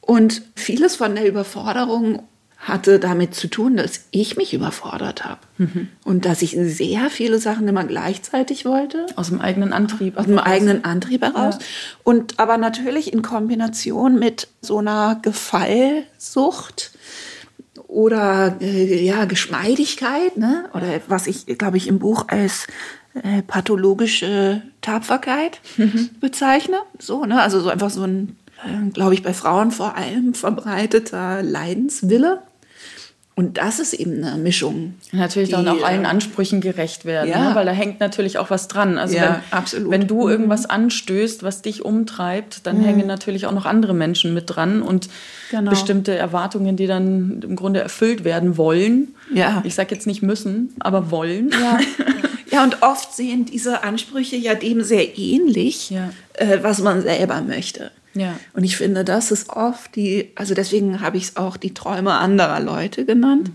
Und 0.02 0.42
vieles 0.56 0.96
von 0.96 1.16
der 1.16 1.28
Überforderung 1.28 2.24
hatte 2.66 3.00
damit 3.00 3.36
zu 3.36 3.48
tun, 3.48 3.78
dass 3.78 4.06
ich 4.10 4.38
mich 4.38 4.54
überfordert 4.54 5.24
habe. 5.24 5.40
Und 6.04 6.26
dass 6.26 6.42
ich 6.42 6.58
sehr 6.60 7.12
viele 7.12 7.38
Sachen 7.38 7.68
immer 7.68 7.84
gleichzeitig 7.84 8.66
wollte 8.66 9.06
Aus 9.16 9.30
dem 9.30 9.40
eigenen 9.40 9.72
Antrieb. 9.72 10.18
aus 10.18 10.26
dem 10.26 10.40
eigenen 10.40 10.84
Antrieb 10.84 11.22
heraus. 11.22 11.60
Und 12.04 12.40
aber 12.40 12.58
natürlich 12.58 13.14
in 13.14 13.22
Kombination 13.22 14.18
mit 14.18 14.48
so 14.62 14.80
einer 14.80 15.20
Gefallsucht 15.22 16.92
oder 17.88 18.58
äh, 18.60 19.06
ja, 19.06 19.26
Geschmeidigkeit, 19.26 20.36
ne? 20.36 20.66
oder 20.74 20.88
was 21.08 21.28
ich, 21.28 21.46
glaube 21.46 21.78
ich, 21.78 21.88
im 21.88 22.00
Buch 22.00 22.26
als 22.28 22.68
äh, 23.14 23.44
pathologische 23.44 24.64
Tapferkeit 24.82 25.62
bezeichne. 26.20 26.78
So, 27.00 27.26
ne? 27.26 27.42
Also 27.42 27.60
so 27.62 27.70
einfach 27.70 27.92
so 27.92 28.04
ein, 28.04 28.38
äh, 28.66 28.90
glaube 28.90 29.14
ich, 29.14 29.22
bei 29.22 29.34
Frauen 29.34 29.72
vor 29.72 29.96
allem 29.96 30.34
verbreiteter 30.34 31.44
Leidenswille. 31.44 32.42
Und 33.38 33.58
das 33.58 33.80
ist 33.80 33.92
eben 33.94 34.24
eine 34.24 34.38
Mischung. 34.42 34.94
Natürlich 35.12 35.50
die, 35.50 35.56
dann 35.56 35.68
auch 35.68 35.84
allen 35.84 36.06
äh, 36.06 36.08
Ansprüchen 36.08 36.62
gerecht 36.62 37.04
werden, 37.04 37.30
Ja. 37.30 37.50
ne? 37.50 37.56
weil 37.56 37.66
da 37.66 37.74
hängt 37.74 38.00
natürlich 38.00 38.38
auch 38.38 38.50
was 38.50 38.70
dran. 38.70 38.98
Also 38.98 39.18
Ja, 39.18 39.42
wenn. 39.52 39.84
Mhm. 39.84 39.92
wenn 39.92 40.08
du 40.08 40.30
irgendwas 40.30 40.66
anstößt, 40.66 41.44
was 41.44 41.62
dich 41.62 41.84
umtreibt, 41.84 42.66
dann 42.66 42.80
hängen 42.80 43.06
natürlich 43.08 43.46
auch 43.46 43.52
noch 43.52 43.66
andere 43.66 43.94
Menschen 43.94 44.34
mit 44.34 44.46
dran 44.56 44.82
und 44.82 45.10
Genau. 45.52 45.70
bestimmte 45.70 46.16
Erwartungen, 46.16 46.78
die 46.78 46.88
dann 46.88 47.42
im 47.44 47.58
Grunde 47.58 47.82
erfüllt 47.82 48.24
werden 48.24 48.56
wollen. 48.56 49.10
Ja. 49.34 49.62
Ich 49.66 49.76
sage 49.76 49.94
jetzt 49.94 50.08
nicht 50.08 50.22
müssen, 50.24 50.74
aber 50.80 51.12
wollen. 51.12 51.50
Ja. 51.52 51.80
ja, 52.52 52.64
und 52.64 52.84
oft 52.84 53.14
sehen 53.14 53.44
diese 53.46 53.84
Ansprüche 53.84 54.38
ja 54.38 54.56
dem 54.56 54.82
sehr 54.82 55.18
ähnlich, 55.18 55.90
Ja. 55.90 56.10
äh, 56.36 56.60
was 56.62 56.80
man 56.80 57.02
selber 57.02 57.42
möchte. 57.42 57.92
Ja. 58.16 58.40
Und 58.54 58.64
ich 58.64 58.78
finde, 58.78 59.04
das 59.04 59.32
ist 59.32 59.50
oft 59.50 59.96
die, 59.96 60.32
also 60.36 60.54
deswegen 60.54 61.02
habe 61.02 61.18
ich 61.18 61.24
es 61.26 61.38
auch 61.38 61.58
die 61.58 61.74
Träume 61.74 62.14
anderer 62.14 62.60
Leute 62.60 63.06
genannt. 63.06 63.52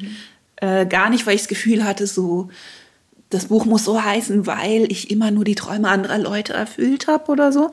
Äh, 0.57 0.87
gar 0.87 1.11
nicht, 1.11 1.26
weil 1.26 1.35
ich 1.35 1.43
das 1.43 1.49
Gefühl 1.49 1.85
hatte, 1.85 2.07
so, 2.07 2.50
das 3.31 3.47
Buch 3.47 3.64
muss 3.64 3.85
so 3.85 4.02
heißen, 4.02 4.47
weil 4.47 4.90
ich 4.93 5.11
immer 5.11 5.31
nur 5.31 5.45
die 5.45 5.55
Träume 5.55 5.88
anderer 5.88 6.19
Leute 6.19 6.52
erfüllt 6.52 7.07
habe 7.07 7.33
oder 7.33 7.52
so, 7.52 7.73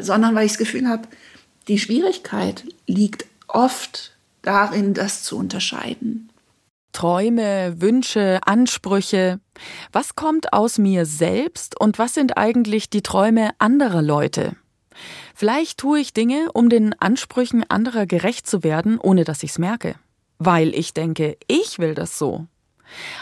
sondern 0.00 0.34
weil 0.34 0.46
ich 0.46 0.52
das 0.52 0.58
Gefühl 0.58 0.88
habe, 0.88 1.08
die 1.68 1.78
Schwierigkeit 1.78 2.64
liegt 2.86 3.26
oft 3.48 4.12
darin, 4.42 4.94
das 4.94 5.24
zu 5.24 5.36
unterscheiden. 5.36 6.30
Träume, 6.92 7.74
Wünsche, 7.78 8.40
Ansprüche. 8.46 9.40
Was 9.92 10.14
kommt 10.14 10.52
aus 10.52 10.78
mir 10.78 11.04
selbst 11.04 11.78
und 11.78 11.98
was 11.98 12.14
sind 12.14 12.38
eigentlich 12.38 12.88
die 12.88 13.02
Träume 13.02 13.50
anderer 13.58 14.00
Leute? 14.00 14.56
Vielleicht 15.38 15.76
tue 15.76 16.00
ich 16.00 16.14
Dinge, 16.14 16.48
um 16.54 16.70
den 16.70 16.98
Ansprüchen 16.98 17.62
anderer 17.68 18.06
gerecht 18.06 18.46
zu 18.46 18.64
werden, 18.64 18.98
ohne 18.98 19.24
dass 19.24 19.42
ich's 19.42 19.58
merke. 19.58 19.96
Weil 20.38 20.74
ich 20.74 20.94
denke, 20.94 21.36
ich 21.46 21.78
will 21.78 21.94
das 21.94 22.16
so. 22.16 22.46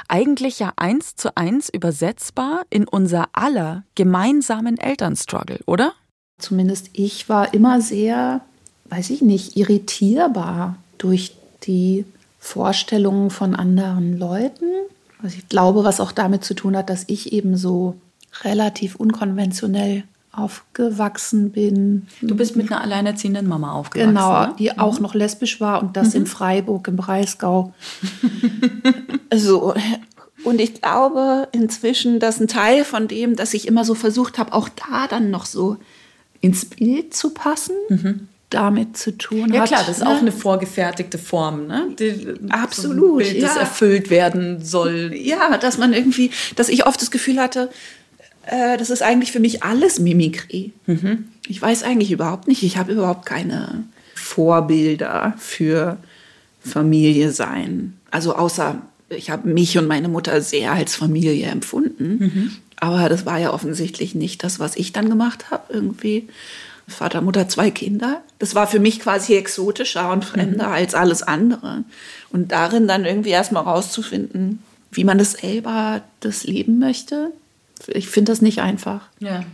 Eigentlich 0.07 0.61
ja 0.61 0.73
eins 0.77 1.17
zu 1.17 1.37
eins 1.37 1.69
übersetzbar 1.69 2.67
in 2.71 2.87
unser 2.87 3.31
aller 3.33 3.83
gemeinsamen 3.97 4.79
Elternstruggle, 4.79 5.59
oder? 5.67 5.93
Zumindest 6.39 6.91
ich 6.93 7.29
war 7.29 7.53
immer 7.53 7.81
sehr, 7.81 8.43
weiß 8.91 9.11
ich 9.11 9.21
nicht, 9.21 9.57
irritierbar 9.57 10.77
durch 10.99 11.35
die 11.65 12.05
Vorstellungen 12.39 13.31
von 13.31 13.57
anderen 13.57 14.17
Leuten. 14.17 14.67
Also 15.21 15.37
ich 15.37 15.49
glaube, 15.49 15.83
was 15.83 15.99
auch 15.99 16.13
damit 16.13 16.45
zu 16.45 16.55
tun 16.55 16.77
hat, 16.77 16.91
dass 16.91 17.03
ich 17.09 17.33
eben 17.33 17.57
so 17.57 17.97
relativ 18.45 18.95
unkonventionell 18.95 20.05
aufgewachsen 20.37 21.53
bin. 21.53 22.07
Du 22.23 22.35
bist 22.35 22.57
mit 22.57 22.71
einer 22.71 22.81
alleinerziehenden 22.81 23.47
Mama 23.47 23.73
aufgewachsen. 23.73 24.15
Genau, 24.15 24.47
ne? 24.47 24.55
die 24.59 24.79
auch 24.79 25.01
noch 25.01 25.15
lesbisch 25.15 25.61
war 25.61 25.83
und 25.83 25.97
das 25.97 26.15
in 26.15 26.27
Freiburg 26.27 26.89
im 26.89 26.97
Breisgau. 26.97 27.73
So. 29.35 29.75
Und 30.45 30.61
ich 30.61 30.81
glaube 30.81 31.49
inzwischen, 31.53 32.21
dass 32.21 32.39
ein 32.39 32.47
Teil 32.49 32.85
von 32.85 33.09
dem, 33.09 33.35
dass 33.35 33.55
ich 33.55 33.67
immer 33.67 33.85
so 33.85 33.95
versucht 33.95 34.39
habe, 34.39 34.53
auch 34.53 34.69
da 34.69 35.09
dann 35.09 35.31
noch 35.31 35.47
so 35.47 35.79
ins 36.41 36.67
Bild 36.67 37.15
zu 37.15 37.31
passen, 37.31 37.75
damit 38.51 38.97
zu 38.97 39.17
tun 39.17 39.53
Ja 39.53 39.63
hat. 39.63 39.69
klar, 39.69 39.83
das 39.87 39.99
ist 39.99 40.05
ne? 40.05 40.11
auch 40.11 40.21
eine 40.21 40.33
vorgefertigte 40.33 41.19
Form, 41.19 41.67
ne? 41.67 41.89
Die, 41.99 42.35
Absolut, 42.51 43.25
So 43.25 43.31
Bild, 43.31 43.43
das 43.43 43.55
ja. 43.55 43.63
erfüllt 43.63 44.11
werden 44.11 44.63
soll. 44.63 45.13
Ja, 45.15 45.57
dass 45.59 45.79
man 45.79 45.93
irgendwie, 45.93 46.31
dass 46.57 46.69
ich 46.69 46.87
oft 46.87 47.01
das 47.01 47.11
Gefühl 47.11 47.41
hatte, 47.41 47.71
äh, 48.47 48.77
das 48.77 48.91
ist 48.91 49.03
eigentlich 49.03 49.33
für 49.33 49.41
mich 49.41 49.63
alles 49.63 49.99
Mimikrie. 50.01 50.73
Ich 51.49 51.61
weiß 51.61 51.83
eigentlich 51.83 52.13
überhaupt 52.13 52.49
nicht, 52.49 52.63
ich 52.63 52.77
habe 52.77 52.93
überhaupt 52.93 53.27
keine 53.27 53.85
Vorbilder 54.15 55.35
für 55.39 55.99
Familie 56.61 57.31
sein. 57.33 57.95
Also 58.11 58.35
außer, 58.35 58.81
ich 59.11 59.31
habe 59.31 59.49
mich 59.49 59.77
und 59.77 59.87
meine 59.87 60.09
Mutter 60.09 60.41
sehr 60.41 60.73
als 60.73 60.97
Familie 60.97 61.47
empfunden. 61.47 62.19
Aber 62.77 63.09
das 63.09 63.27
war 63.27 63.39
ja 63.39 63.53
offensichtlich 63.53 64.15
nicht 64.15 64.43
das, 64.43 64.59
was 64.59 64.77
ich 64.77 64.93
dann 64.93 65.09
gemacht 65.09 65.51
habe. 65.51 65.73
Irgendwie 65.73 66.29
Vater, 66.87 67.21
Mutter, 67.21 67.49
zwei 67.49 67.71
Kinder. 67.71 68.23
Das 68.39 68.55
war 68.55 68.67
für 68.67 68.79
mich 68.79 69.01
quasi 69.01 69.35
exotischer 69.35 70.13
und 70.13 70.25
fremder 70.25 70.69
als 70.71 70.95
alles 70.95 71.23
andere. 71.23 71.85
Und 72.31 72.53
darin 72.53 72.87
dann 72.89 73.05
irgendwie 73.05 73.31
erstmal 73.31 73.63
rauszufinden, 73.63 74.63
wie 74.91 75.05
man 75.05 75.19
das 75.19 75.33
selber 75.33 76.03
das 76.21 76.45
leben 76.45 76.79
möchte. 76.79 77.33
Ich 77.89 78.09
finde 78.09 78.33
das 78.33 78.43
nicht 78.43 78.61
einfach. 78.61 79.09
Ja. 79.19 79.45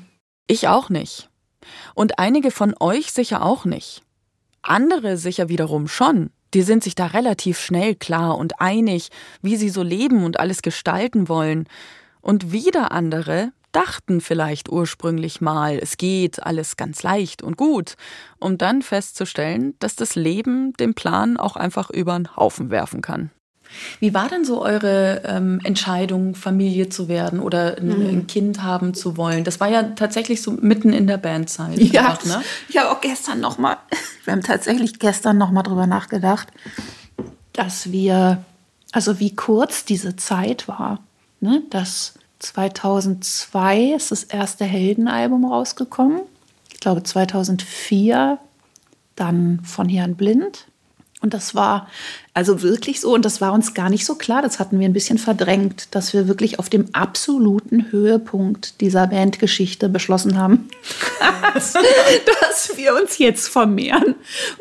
Ich 0.47 0.69
auch 0.69 0.89
nicht. 0.89 1.29
Und 1.95 2.19
einige 2.19 2.51
von 2.51 2.75
euch 2.81 3.13
sicher 3.13 3.43
auch 3.45 3.65
nicht. 3.65 4.03
Andere 4.63 5.17
sicher 5.17 5.49
wiederum 5.49 5.89
schon. 5.89 6.31
Die 6.55 6.63
sind 6.63 6.83
sich 6.83 6.95
da 6.95 7.07
relativ 7.07 7.61
schnell 7.61 7.95
klar 7.95 8.37
und 8.37 8.61
einig, 8.61 9.11
wie 9.41 9.57
sie 9.57 9.69
so 9.69 9.83
leben 9.83 10.25
und 10.25 10.41
alles 10.41 10.63
gestalten 10.63 11.29
wollen. 11.29 11.69
Und 12.21 12.53
wieder 12.53 12.91
andere 12.93 13.53
dachten 13.73 14.21
vielleicht 14.21 14.69
ursprünglich 14.69 15.41
mal, 15.41 15.79
es 15.81 15.97
geht 15.97 16.43
alles 16.43 16.77
ganz 16.77 17.03
leicht 17.03 17.43
und 17.43 17.57
gut, 17.57 17.95
um 18.39 18.59
dann 18.59 18.83
festzustellen, 18.83 19.75
dass 19.79 19.95
das 19.95 20.17
Leben 20.17 20.73
den 20.75 20.95
Plan 20.95 21.37
auch 21.37 21.57
einfach 21.57 21.91
über 21.91 22.15
den 22.15 22.37
Haufen 22.37 22.71
werfen 22.71 23.01
kann. 23.01 23.31
Wie 23.99 24.15
war 24.15 24.29
denn 24.29 24.45
so 24.45 24.63
eure 24.63 25.23
ähm, 25.25 25.61
Entscheidung, 25.65 26.35
Familie 26.35 26.89
zu 26.89 27.09
werden 27.09 27.41
oder 27.41 27.79
ein, 27.79 27.87
Mhm. 27.89 28.07
ein 28.09 28.27
Kind 28.27 28.63
haben 28.63 28.95
zu 28.95 29.17
wollen? 29.17 29.45
Das 29.45 29.61
war 29.61 29.69
ja 29.69 29.83
tatsächlich 29.83 30.43
so 30.43 30.51
mitten 30.53 30.93
in 30.93 31.07
der 31.07 31.19
Bandzeit. 31.19 31.79
Ja, 31.79 32.11
einfach, 32.11 32.25
ne? 32.25 32.43
ich 32.69 32.77
habe 32.77 32.91
auch 32.91 33.01
gestern 33.01 33.41
noch 33.41 33.59
mal, 33.59 33.77
wir 34.25 34.33
haben 34.33 34.43
tatsächlich 34.43 34.99
gestern 34.99 35.39
noch 35.39 35.51
mal 35.51 35.63
drüber 35.63 35.87
nachgedacht, 35.87 36.49
dass 37.53 37.91
wir, 37.93 38.45
also 38.93 39.19
wie 39.21 39.35
kurz 39.35 39.85
diese 39.85 40.17
Zeit 40.17 40.69
war, 40.69 41.01
ne? 41.41 41.63
dass 41.71 42.15
2002 42.41 43.93
ist 43.97 44.11
das 44.11 44.25
erste 44.25 44.65
Heldenalbum 44.65 45.45
rausgekommen, 45.45 46.21
ich 46.73 46.81
glaube 46.81 47.03
2004 47.03 48.39
dann 49.17 49.61
von 49.65 49.89
Herrn 49.89 50.15
Blind. 50.17 50.67
Und 51.23 51.35
das 51.35 51.55
war 51.55 51.89
also 52.33 52.63
wirklich 52.63 53.01
so, 53.01 53.13
und 53.15 53.25
das 53.25 53.43
war 53.43 53.53
uns 53.53 53.75
gar 53.75 53.91
nicht 53.91 54.07
so 54.07 54.15
klar, 54.15 54.41
das 54.41 54.59
hatten 54.59 54.79
wir 54.79 54.89
ein 54.89 54.95
bisschen 54.95 55.19
verdrängt, 55.19 55.95
dass 55.95 56.15
wir 56.15 56.29
wirklich 56.29 56.59
auf 56.59 56.71
dem 56.71 56.95
absoluten 56.95 57.93
Höhepunkt 57.93 58.81
dieser 58.81 59.07
Bandgeschichte 59.07 59.91
beschlossen 59.91 60.39
haben, 60.39 60.71
dass, 61.55 61.75
dass 61.75 62.77
wir 62.77 62.95
uns 62.95 63.19
jetzt 63.19 63.49
vermehren. 63.49 64.15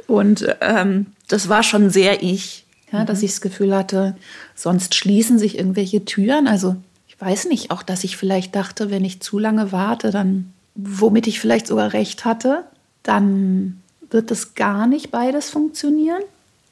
Und 0.07 0.53
ähm, 0.59 1.07
das 1.29 1.47
war 1.47 1.63
schon 1.63 1.89
sehr 1.89 2.21
ich, 2.23 2.65
ja, 2.91 3.05
dass 3.05 3.23
ich 3.23 3.31
das 3.31 3.41
Gefühl 3.41 3.73
hatte, 3.73 4.17
sonst 4.53 4.95
schließen 4.95 5.39
sich 5.39 5.57
irgendwelche 5.57 6.03
Türen. 6.03 6.47
Also 6.47 6.75
ich 7.07 7.19
weiß 7.21 7.45
nicht, 7.45 7.71
auch 7.71 7.83
dass 7.83 8.03
ich 8.03 8.17
vielleicht 8.17 8.55
dachte, 8.55 8.89
wenn 8.89 9.05
ich 9.05 9.21
zu 9.21 9.39
lange 9.39 9.71
warte, 9.71 10.11
dann, 10.11 10.51
womit 10.75 11.27
ich 11.27 11.39
vielleicht 11.39 11.67
sogar 11.67 11.93
recht 11.93 12.25
hatte, 12.25 12.65
dann 13.03 13.81
wird 14.09 14.31
das 14.31 14.55
gar 14.55 14.87
nicht 14.87 15.11
beides 15.11 15.49
funktionieren. 15.49 16.21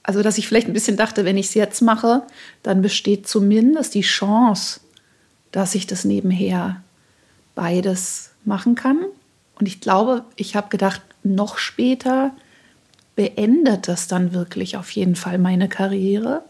Also, 0.08 0.24
dass 0.24 0.38
ich 0.38 0.48
vielleicht 0.48 0.68
ein 0.68 0.74
bisschen 0.74 0.96
dachte, 0.96 1.26
wenn 1.26 1.38
ich 1.38 1.48
es 1.48 1.54
jetzt 1.54 1.82
mache, 1.82 2.24
dann 2.64 2.82
besteht 2.82 3.28
zumindest 3.28 3.94
die 3.94 4.02
Chance, 4.02 4.80
dass 5.52 5.76
ich 5.76 5.86
das 5.86 6.06
nebenher 6.06 6.82
beides 7.56 8.32
machen 8.46 8.76
kann. 8.76 9.00
Und 9.60 9.68
ich 9.68 9.82
glaube, 9.82 10.24
ich 10.38 10.56
habe 10.56 10.70
gedacht, 10.70 11.02
noch 11.24 11.58
später 11.58 12.32
beendet 13.18 13.90
das 13.90 14.08
dann 14.08 14.32
wirklich 14.32 14.78
auf 14.78 14.90
jeden 14.92 15.18
Fall 15.18 15.40
meine 15.40 15.68
Karriere. 15.68 16.44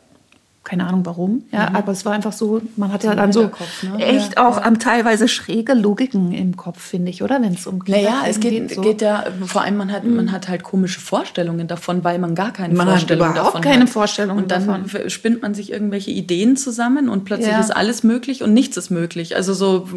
Keine 0.68 0.86
Ahnung 0.86 1.06
warum, 1.06 1.44
ja, 1.54 1.70
aber 1.74 1.94
es 1.94 2.04
war 2.04 2.12
einfach 2.12 2.34
so, 2.34 2.62
man 2.76 2.92
hatte 2.92 3.16
dann 3.16 3.32
so 3.32 3.44
ne? 3.84 4.00
echt 4.04 4.36
Ja, 4.36 4.50
auch 4.50 4.62
am 4.62 4.80
teilweise 4.80 5.30
schräge 5.30 5.74
Logiken 5.74 6.34
im 6.34 6.58
Kopf, 6.58 6.82
finde 6.82 7.10
ich, 7.10 7.24
oder? 7.24 7.42
Wenn 7.42 7.54
es 7.54 7.66
um 7.68 7.82
Naja, 7.88 8.24
es 8.28 8.42
geht, 8.42 8.76
so. 8.76 8.82
geht 8.82 9.02
ja, 9.02 9.24
vor 9.46 9.62
allem 9.62 9.78
man 9.78 9.94
hat, 9.94 10.04
man 10.04 10.30
hat 10.34 10.50
halt 10.50 10.64
komische 10.64 11.00
Vorstellungen 11.00 11.70
davon, 11.70 12.04
weil 12.04 12.20
man 12.20 12.36
gar 12.36 12.52
keine 12.52 12.74
Man 12.74 12.88
hat 12.88 12.96
Vorstellung 12.96 13.30
überhaupt 13.32 13.48
davon 13.48 13.62
keine 13.62 13.84
hat. 13.84 13.90
Vorstellungen 13.90 14.44
Und 14.44 14.52
dann 14.52 14.68
davon. 14.68 15.10
spinnt 15.10 15.42
man 15.42 15.54
sich 15.54 15.72
irgendwelche 15.72 16.12
Ideen 16.12 16.58
zusammen 16.58 17.08
und 17.08 17.24
plötzlich 17.24 17.48
Ja. 17.54 17.62
ist 17.62 17.74
alles 17.74 18.04
möglich 18.04 18.44
und 18.44 18.54
nichts 18.54 18.76
ist 18.76 18.90
möglich. 18.90 19.38
Also 19.38 19.54
so, 19.54 19.88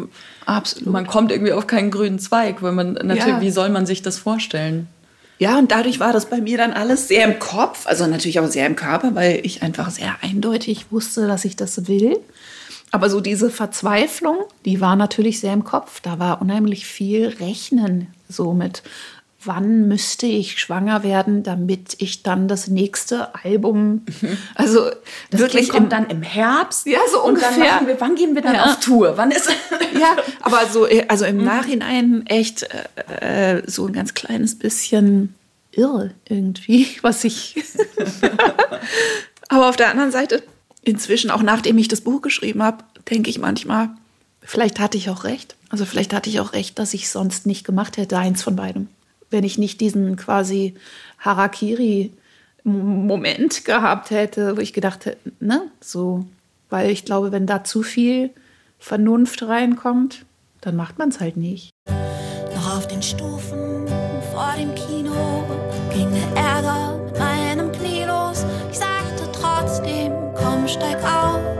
Absolut. 0.45 0.87
man 0.93 1.05
kommt 1.05 1.33
irgendwie 1.33 1.51
auf 1.51 1.67
keinen 1.67 1.91
grünen 1.91 2.17
Zweig, 2.17 2.61
weil 2.61 2.71
man 2.71 2.93
natürlich, 2.93 3.25
Ja. 3.27 3.41
wie 3.41 3.51
soll 3.51 3.67
man 3.67 3.85
sich 3.85 4.01
das 4.03 4.17
vorstellen? 4.17 4.87
Ja, 5.41 5.57
und 5.57 5.71
dadurch 5.71 5.99
war 5.99 6.13
das 6.13 6.27
bei 6.27 6.39
mir 6.39 6.55
dann 6.55 6.71
alles 6.71 7.07
sehr 7.07 7.25
im 7.25 7.39
Kopf, 7.39 7.87
also 7.87 8.05
natürlich 8.05 8.39
auch 8.39 8.45
sehr 8.45 8.67
im 8.67 8.75
Körper, 8.75 9.15
weil 9.15 9.39
ich 9.43 9.63
einfach 9.63 9.89
sehr 9.89 10.17
eindeutig 10.21 10.91
wusste, 10.91 11.25
dass 11.25 11.45
ich 11.45 11.55
das 11.55 11.87
will. 11.87 12.19
Aber 12.91 13.09
so 13.09 13.21
diese 13.21 13.49
Verzweiflung, 13.49 14.37
die 14.65 14.81
war 14.81 14.95
natürlich 14.95 15.39
sehr 15.39 15.53
im 15.53 15.63
Kopf. 15.63 15.99
Da 15.99 16.19
war 16.19 16.43
unheimlich 16.43 16.85
viel 16.85 17.29
Rechnen, 17.29 18.13
so 18.29 18.53
mit, 18.53 18.83
wann 19.43 19.87
müsste 19.87 20.25
ich 20.27 20.59
schwanger 20.59 21.03
werden, 21.03 21.43
damit 21.43 21.95
ich 21.99 22.23
dann 22.23 22.47
das 22.47 22.67
nächste 22.67 23.33
Album, 23.43 24.03
also 24.55 24.89
Das 25.29 25.39
wirklich 25.41 25.69
Kind 25.69 25.73
kommt 25.73 25.83
im- 25.85 25.89
dann 25.89 26.09
im 26.09 26.21
Herbst. 26.21 26.85
Ja, 26.85 26.99
so 27.11 27.23
und 27.23 27.41
Dann 27.41 27.53
ungefähr. 27.55 27.81
wir, 27.87 27.99
wann 28.01 28.15
gehen 28.15 28.35
wir 28.35 28.41
dann 28.41 28.55
Ja. 28.55 28.65
auf 28.65 28.79
Tour? 28.79 29.13
Wann 29.17 29.31
ist 29.31 29.49
Ja, 29.99 30.15
aber 30.41 30.65
so, 30.71 30.87
äh, 30.87 31.05
also 31.07 31.25
im 31.25 31.43
Nachhinein 31.43 32.25
echt 32.27 32.67
äh, 33.19 33.57
äh, 33.57 33.63
so 33.69 33.85
ein 33.87 33.93
ganz 33.93 34.13
kleines 34.13 34.57
bisschen 34.57 35.33
irre 35.71 36.11
irgendwie, 36.27 36.87
was 37.01 37.23
ich. 37.23 37.55
aber 39.49 39.69
auf 39.69 39.75
der 39.75 39.89
anderen 39.89 40.11
Seite, 40.11 40.43
inzwischen, 40.83 41.31
auch 41.31 41.41
nachdem 41.43 41.77
ich 41.77 41.87
das 41.87 42.01
Buch 42.01 42.21
geschrieben 42.21 42.63
habe, 42.63 42.83
denke 43.09 43.29
ich 43.29 43.39
manchmal, 43.39 43.89
vielleicht 44.43 44.79
hatte 44.79 44.97
ich 44.97 45.09
auch 45.09 45.23
recht. 45.23 45.55
Also 45.69 45.85
vielleicht 45.85 46.13
hatte 46.13 46.29
ich 46.29 46.39
auch 46.39 46.53
recht, 46.53 46.77
dass 46.79 46.93
ich 46.93 47.09
sonst 47.09 47.45
nicht 47.45 47.65
gemacht 47.65 47.97
hätte, 47.97 48.17
eins 48.17 48.43
von 48.43 48.55
beidem. 48.55 48.87
Wenn 49.31 49.43
ich 49.43 49.57
nicht 49.57 49.81
diesen 49.81 50.17
quasi 50.17 50.75
Harakiri-Moment 51.19 53.65
gehabt 53.65 54.11
hätte, 54.11 54.55
wo 54.57 54.61
ich 54.61 54.73
gedacht 54.73 55.05
hätte, 55.05 55.31
ne, 55.39 55.63
so, 55.79 56.25
weil 56.69 56.91
ich 56.91 57.05
glaube, 57.05 57.31
wenn 57.31 57.47
da 57.47 57.63
zu 57.63 57.81
viel 57.81 58.29
Vernunft 58.77 59.41
reinkommt, 59.43 60.25
dann 60.61 60.75
macht 60.75 60.99
man 60.99 61.09
es 61.09 61.19
halt 61.19 61.37
nicht. 61.37 61.71
Noch 62.55 62.77
auf 62.77 62.87
den 62.87 63.01
Stufen 63.01 63.87
vor 64.31 64.53
dem 64.57 64.73
Kino 64.75 65.43
ging 65.93 66.09
der 66.13 66.41
Ärger 66.41 66.97
mit 67.05 67.17
meinem 67.17 67.71
Knie 67.71 68.03
los. 68.03 68.45
Ich 68.71 68.77
sagte 68.77 69.27
trotzdem, 69.33 70.13
komm, 70.35 70.67
steig 70.67 71.03
auf. 71.03 71.50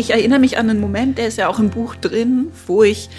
Ich 0.00 0.08
erinnere 0.08 0.38
mich 0.38 0.56
an 0.56 0.70
einen 0.70 0.80
Moment, 0.80 1.18
der 1.18 1.28
ist 1.28 1.36
ja 1.36 1.46
auch 1.48 1.58
im 1.58 1.68
Buch 1.68 1.94
drin, 1.94 2.50
wo 2.66 2.82
ich 2.82 3.10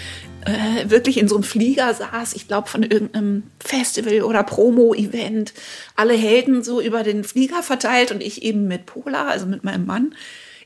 äh, 0.44 0.90
wirklich 0.90 1.16
in 1.16 1.28
so 1.28 1.36
einem 1.36 1.44
Flieger 1.44 1.94
saß, 1.94 2.34
ich 2.34 2.48
glaube 2.48 2.68
von 2.68 2.82
irgendeinem 2.82 3.44
Festival 3.60 4.22
oder 4.22 4.42
Promo-Event, 4.42 5.54
alle 5.94 6.14
Helden 6.14 6.64
so 6.64 6.80
über 6.80 7.04
den 7.04 7.22
Flieger 7.22 7.62
verteilt 7.62 8.10
und 8.10 8.20
ich 8.20 8.42
eben 8.42 8.66
mit 8.66 8.86
Pola, 8.86 9.28
also 9.28 9.46
mit 9.46 9.62
meinem 9.62 9.86
Mann, 9.86 10.16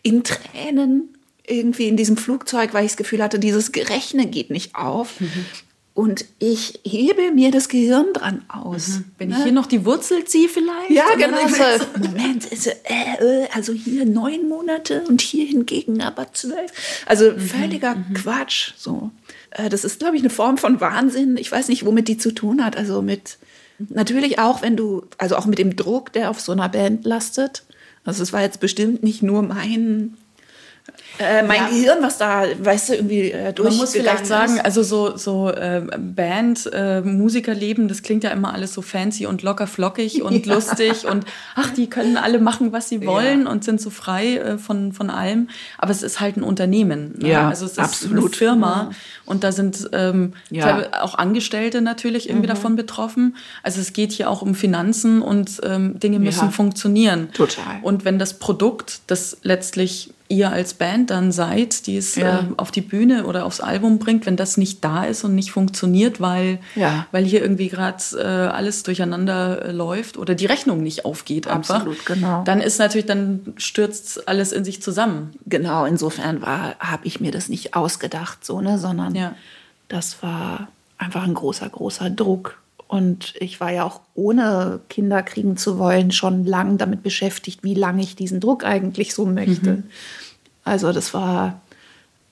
in 0.02 0.24
Tränen 0.24 1.10
irgendwie 1.46 1.86
in 1.86 1.98
diesem 1.98 2.16
Flugzeug, 2.16 2.72
weil 2.72 2.86
ich 2.86 2.92
das 2.92 2.96
Gefühl 2.96 3.22
hatte, 3.22 3.38
dieses 3.38 3.70
Gerechne 3.72 4.26
geht 4.26 4.48
nicht 4.48 4.74
auf. 4.74 5.12
Und 5.96 6.26
ich 6.38 6.78
hebe 6.84 7.32
mir 7.32 7.50
das 7.50 7.70
Gehirn 7.70 8.12
dran 8.12 8.44
aus. 8.48 9.00
Wenn 9.16 9.30
ich 9.30 9.38
hier 9.38 9.52
noch 9.52 9.64
die 9.64 9.86
Wurzel 9.86 10.26
ziehe 10.26 10.46
vielleicht? 10.46 10.90
Ja, 10.90 11.06
genau. 11.16 11.38
irgendwie 11.38 11.54
So, 11.54 12.08
Moment, 12.10 12.52
äh, 12.52 13.44
äh, 13.44 13.48
also 13.54 13.72
hier 13.72 14.04
neun 14.04 14.46
Monate 14.46 15.04
und 15.08 15.22
hier 15.22 15.46
hingegen 15.46 16.02
aber 16.02 16.34
zwölf. 16.34 16.70
Also 17.06 17.32
völliger 17.38 17.96
Quatsch. 18.12 18.74
So, 18.76 19.10
äh, 19.52 19.70
das 19.70 19.84
ist, 19.84 19.98
glaube 19.98 20.16
ich, 20.16 20.22
eine 20.22 20.28
Form 20.28 20.58
von 20.58 20.82
Wahnsinn. 20.82 21.38
Ich 21.38 21.50
weiß 21.50 21.68
nicht, 21.68 21.86
womit 21.86 22.08
die 22.08 22.18
zu 22.18 22.30
tun 22.30 22.62
hat. 22.62 22.76
Also 22.76 23.00
mit 23.00 23.38
natürlich 23.78 24.38
auch, 24.38 24.60
wenn 24.60 24.76
du, 24.76 25.06
also 25.16 25.36
auch 25.36 25.46
mit 25.46 25.58
dem 25.58 25.76
Druck, 25.76 26.12
der 26.12 26.28
auf 26.28 26.40
so 26.40 26.52
einer 26.52 26.68
Band 26.68 27.06
lastet. 27.06 27.62
Also 28.04 28.22
es 28.22 28.34
war 28.34 28.42
jetzt 28.42 28.60
bestimmt 28.60 29.02
nicht 29.02 29.22
nur 29.22 29.40
mein 29.40 30.18
äh, 31.18 31.42
mein 31.42 31.56
Ja. 31.62 31.68
Gehirn, 31.68 31.98
was 32.02 32.18
da, 32.18 32.44
weißt 32.58 32.88
du, 32.90 32.94
irgendwie 32.94 33.30
äh, 33.30 33.52
Man 33.62 33.76
muss 33.76 33.92
vielleicht 33.92 34.26
sagen, 34.26 34.54
ist. 34.56 34.64
also 34.64 34.82
so, 34.82 35.16
so 35.16 35.50
äh, 35.50 35.82
Band, 35.98 36.68
äh, 36.72 37.00
Musikerleben, 37.00 37.88
das 37.88 38.02
klingt 38.02 38.24
ja 38.24 38.30
immer 38.30 38.52
alles 38.54 38.72
so 38.74 38.82
fancy 38.82 39.26
und 39.26 39.42
locker 39.42 39.66
flockig 39.66 40.22
und 40.24 40.46
lustig 40.46 41.06
und 41.06 41.24
ach, 41.54 41.70
die 41.72 41.88
können 41.88 42.16
alle 42.16 42.38
machen, 42.38 42.72
was 42.72 42.88
sie 42.88 43.04
wollen 43.06 43.46
und 43.46 43.64
sind 43.64 43.80
so 43.80 43.90
frei 43.90 44.36
äh, 44.36 44.58
von, 44.58 44.92
von 44.92 45.10
allem. 45.10 45.48
Aber 45.78 45.90
es 45.90 46.02
ist 46.02 46.20
halt 46.20 46.36
ein 46.36 46.42
Unternehmen. 46.42 47.14
Ne? 47.18 47.28
Ja, 47.30 47.48
also 47.48 47.64
es 47.66 47.72
ist 47.72 47.78
absolut. 47.78 48.24
eine 48.24 48.30
Firma 48.30 48.90
und 49.24 49.44
da 49.44 49.52
sind 49.52 49.88
ähm, 49.92 50.32
Ja. 50.50 51.02
auch 51.02 51.14
Angestellte 51.16 51.80
natürlich 51.80 52.28
irgendwie 52.28 52.46
davon 52.48 52.76
betroffen. 52.76 53.36
Also 53.62 53.80
es 53.80 53.92
geht 53.92 54.12
hier 54.12 54.30
auch 54.30 54.42
um 54.42 54.54
Finanzen 54.54 55.22
und 55.22 55.60
ähm, 55.64 55.98
Dinge 55.98 56.18
müssen 56.18 56.46
Ja. 56.46 56.50
funktionieren. 56.50 57.28
Total. 57.32 57.78
Und 57.82 58.04
wenn 58.04 58.18
das 58.18 58.34
Produkt, 58.34 59.00
das 59.06 59.38
letztlich 59.42 60.12
ihr 60.28 60.50
als 60.50 60.74
Band 60.74 61.05
dann 61.10 61.32
seid, 61.32 61.86
die 61.86 61.96
es 61.96 62.14
Ja. 62.16 62.40
ähm, 62.40 62.54
auf 62.58 62.70
die 62.70 62.80
Bühne 62.80 63.26
oder 63.26 63.44
aufs 63.46 63.60
Album 63.60 63.98
bringt, 63.98 64.26
wenn 64.26 64.36
das 64.36 64.56
nicht 64.56 64.84
da 64.84 65.04
ist 65.04 65.24
und 65.24 65.34
nicht 65.34 65.50
funktioniert, 65.50 66.20
weil, 66.20 66.58
Ja. 66.74 67.06
weil 67.12 67.24
hier 67.24 67.40
irgendwie 67.42 67.68
gerade 67.68 68.02
äh, 68.18 68.22
alles 68.24 68.82
durcheinander 68.82 69.66
äh, 69.66 69.72
läuft 69.72 70.18
oder 70.18 70.34
die 70.34 70.46
Rechnung 70.46 70.82
nicht 70.82 71.04
aufgeht 71.04 71.46
einfach, 71.46 71.76
Absolut, 71.76 72.04
genau. 72.06 72.42
dann 72.44 72.60
ist 72.60 72.78
natürlich, 72.78 73.06
dann 73.06 73.54
stürzt 73.56 74.28
alles 74.28 74.52
in 74.52 74.64
sich 74.64 74.82
zusammen. 74.82 75.32
genau, 75.46 75.84
insofern 75.84 76.42
war, 76.42 76.74
habe 76.78 77.06
ich 77.06 77.20
mir 77.20 77.30
das 77.32 77.48
nicht 77.48 77.74
ausgedacht, 77.74 78.44
so, 78.44 78.60
ne, 78.60 78.78
sondern 78.78 79.14
Ja. 79.14 79.34
Das 79.88 80.22
war 80.22 80.68
einfach 80.98 81.22
ein 81.24 81.34
großer, 81.34 81.68
großer 81.68 82.10
Druck. 82.10 82.58
Und 82.88 83.34
ich 83.40 83.60
war 83.60 83.72
ja 83.72 83.82
auch 83.84 84.00
ohne 84.14 84.78
Kinder 84.88 85.22
kriegen 85.24 85.56
zu 85.56 85.76
wollen 85.78 86.12
schon 86.12 86.44
lang 86.44 86.78
damit 86.78 87.02
beschäftigt, 87.02 87.64
wie 87.64 87.74
lange 87.74 88.02
ich 88.02 88.14
diesen 88.14 88.38
Druck 88.40 88.64
eigentlich 88.64 89.12
so 89.14 89.26
möchte. 89.26 89.82
Also 90.66 90.92
das 90.92 91.14
war 91.14 91.60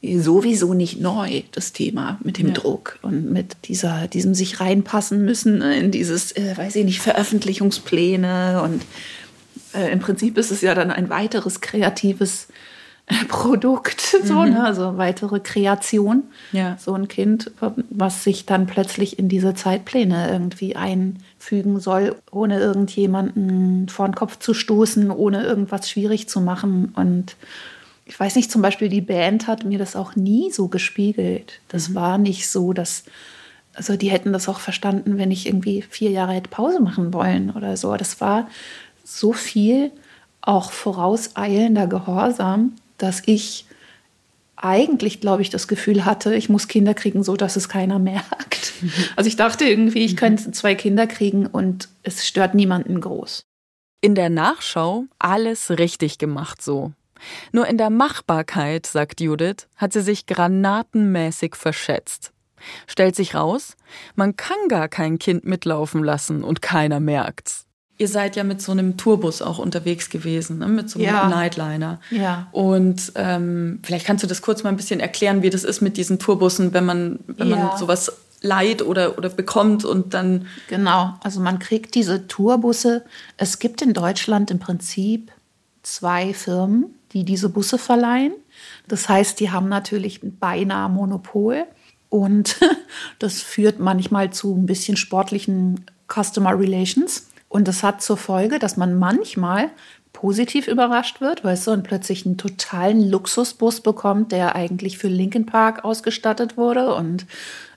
sowieso 0.03 0.75
nicht 0.75 1.01
neu, 1.01 1.43
das 1.53 1.73
Thema 1.73 2.19
mit 2.23 2.37
dem 2.37 2.49
Ja. 2.49 2.55
Druck 2.55 2.99
und 3.03 3.33
mit 3.33 3.57
dieser, 3.65 4.07
diesem 4.09 4.35
sich 4.35 4.61
reinpassen 4.61 5.25
müssen 5.25 5.59
ne, 5.59 5.79
in 5.79 5.91
dieses, 5.91 6.33
äh, 6.33 6.57
weiß 6.57 6.77
ich 6.77 6.85
nicht, 6.85 7.01
Veröffentlichungspläne. 7.01 8.61
Und 8.63 8.83
äh, 9.73 9.91
im 9.93 10.01
Prinzip 10.01 10.37
ist 10.37 10.51
es 10.51 10.61
ja 10.61 10.75
dann 10.75 10.91
ein 10.91 11.09
weiteres 11.09 11.61
kreatives 11.61 12.49
äh, 13.07 13.25
Produkt, 13.29 14.01
so, 14.25 14.45
ne? 14.45 14.65
also 14.65 14.99
weitere 14.99 15.41
Kreation. 15.41 16.25
Ja. 16.53 16.77
So 16.79 16.93
ein 16.93 17.09
Kind, 17.09 17.53
was 17.89 18.25
sich 18.25 18.47
dann 18.47 18.67
plötzlich 18.67 19.19
in 19.19 19.29
diese 19.29 19.55
Zeitpläne 19.55 20.29
irgendwie 20.29 20.77
einfügen 20.77 21.81
soll, 21.81 22.17
ohne 22.31 22.59
irgendjemanden 22.59 23.89
vor 23.89 24.09
den 24.09 24.15
Kopf 24.15 24.39
zu 24.39 24.55
stoßen, 24.55 25.11
ohne 25.11 25.45
irgendwas 25.45 25.89
schwierig 25.89 26.29
zu 26.29 26.41
machen. 26.41 26.93
Und 26.95 27.37
ich 28.07 28.19
weiß 28.19 28.37
nicht, 28.37 28.51
zum 28.51 28.63
Beispiel 28.63 28.89
die 28.89 29.01
Band 29.01 29.47
hat 29.47 29.65
mir 29.65 29.79
das 29.79 29.97
auch 29.97 30.15
nie 30.15 30.51
so 30.51 30.69
gespiegelt. 30.69 31.61
Das 31.69 31.95
war 31.95 32.19
nicht 32.19 32.49
so, 32.49 32.73
dass, 32.73 33.05
also 33.75 33.97
die 33.97 34.11
hätten 34.11 34.33
das 34.33 34.49
auch 34.49 34.61
verstanden, 34.61 35.17
wenn 35.17 35.31
ich 35.31 35.47
irgendwie 35.47 35.83
vier 35.83 36.11
Jahre 36.11 36.35
hätte 36.35 36.51
Pause 36.51 36.81
machen 36.81 37.15
wollen 37.15 37.51
oder 37.51 37.77
so. 37.77 37.97
Das 37.97 38.21
war 38.21 38.49
so 39.05 39.33
viel 39.33 39.91
auch 40.43 40.71
vorauseilender 40.73 41.87
Gehorsam, 41.87 42.75
dass 42.99 43.23
ich 43.25 43.67
eigentlich, 44.57 45.21
glaube 45.21 45.43
ich, 45.43 45.51
das 45.51 45.69
Gefühl 45.69 46.05
hatte, 46.05 46.35
ich 46.35 46.49
muss 46.49 46.69
Kinder 46.69 46.95
kriegen, 46.95 47.23
so 47.23 47.37
dass 47.37 47.57
es 47.57 47.69
keiner 47.69 47.99
merkt. 47.99 48.73
Also 49.17 49.29
ich 49.29 49.37
dachte 49.37 49.65
irgendwie, 49.65 50.05
ich 50.05 50.17
könnte 50.17 50.53
zwei 50.53 50.75
Kinder 50.75 51.07
kriegen 51.07 51.47
und 51.47 51.89
es 52.03 52.27
stört 52.27 52.55
niemanden 52.55 53.01
groß. 53.01 53.43
In 54.03 54.15
der 54.15 54.29
Nachschau 54.29 55.07
alles 55.19 55.71
richtig 55.71 56.19
gemacht 56.19 56.61
so. 56.61 56.93
Nur 57.53 57.67
in 57.67 57.79
der 57.79 57.91
Machbarkeit, 57.91 58.87
sagt 58.87 59.21
Judith, 59.21 59.67
hat 59.77 59.93
sie 59.93 60.03
sich 60.03 60.27
granatenmäßig 60.27 61.55
verschätzt. 61.57 62.33
Stellt 62.87 63.15
sich 63.15 63.35
raus, 63.35 63.77
man 64.15 64.37
kann 64.37 64.57
gar 64.69 64.89
kein 64.89 65.19
Kind 65.19 65.45
mitlaufen 65.45 66.03
lassen 66.03 66.43
und 66.43 66.63
keiner 66.63 67.01
merkt's. 67.01 67.67
Ihr 67.97 68.09
seid 68.09 68.35
ja 68.35 68.43
mit 68.43 68.61
so 68.61 68.73
einem 68.73 68.97
Tourbus 68.97 69.41
auch 69.41 69.59
unterwegs 69.59 70.11
gewesen, 70.11 70.59
ne? 70.59 70.67
mit 70.67 70.91
so 70.91 70.99
einem 70.99 71.07
Ja. 71.07 71.29
Nightliner. 71.29 72.01
Ja. 72.11 72.49
Und 72.51 73.13
ähm, 73.15 73.79
vielleicht 73.85 74.05
kannst 74.07 74.25
du 74.25 74.27
das 74.27 74.43
kurz 74.43 74.65
mal 74.65 74.71
ein 74.71 74.77
bisschen 74.77 74.99
erklären, 74.99 75.43
wie 75.43 75.51
das 75.51 75.63
ist 75.63 75.81
mit 75.81 75.97
diesen 75.97 76.19
Tourbussen, 76.19 76.73
wenn 76.75 76.85
man, 76.85 77.21
wenn 77.29 77.49
Ja. 77.51 77.57
man 77.57 77.79
sowas 77.79 78.11
leiht 78.41 78.83
oder, 78.83 79.17
oder 79.17 79.29
bekommt 79.29 79.85
und 79.85 80.13
dann. 80.13 80.47
Genau, 80.69 81.15
also 81.23 81.39
man 81.41 81.61
kriegt 81.61 81.95
diese 81.95 82.27
Tourbusse. 82.27 83.05
Es 83.37 83.59
gibt 83.61 83.81
in 83.81 83.93
Deutschland 83.93 84.51
im 84.51 84.59
Prinzip 84.59 85.31
zwei 85.83 86.35
Firmen, 86.35 86.87
die 87.15 87.25
diese 87.25 87.49
Busse 87.49 87.79
verleihen. 87.79 88.35
Das 88.89 89.09
heißt, 89.09 89.41
die 89.41 89.51
haben 89.51 89.69
natürlich 89.69 90.23
ein 90.23 90.37
beinahe 90.37 90.89
Monopol. 90.91 91.65
Und 92.11 92.61
das 93.19 93.41
führt 93.41 93.79
manchmal 93.79 94.31
zu 94.31 94.55
ein 94.55 94.67
bisschen 94.67 94.97
sportlichen 94.97 95.87
Customer 96.13 96.59
Relations. 96.59 97.29
Und 97.49 97.69
das 97.69 97.83
hat 97.83 98.03
zur 98.03 98.17
Folge, 98.17 98.59
dass 98.59 98.77
man 98.77 98.99
manchmal 98.99 99.71
positiv 100.13 100.69
überrascht 100.69 101.21
wird, 101.21 101.45
weißt 101.45 101.67
du, 101.67 101.71
und 101.73 101.83
plötzlich 101.83 102.25
einen 102.25 102.39
totalen 102.39 103.11
Luxusbus 103.11 103.81
bekommt, 103.81 104.33
der 104.33 104.55
eigentlich 104.55 104.99
für 104.99 105.09
Linkin 105.09 105.47
Park 105.47 105.85
ausgestattet 105.85 106.57
wurde. 106.57 106.95
Und 106.95 107.27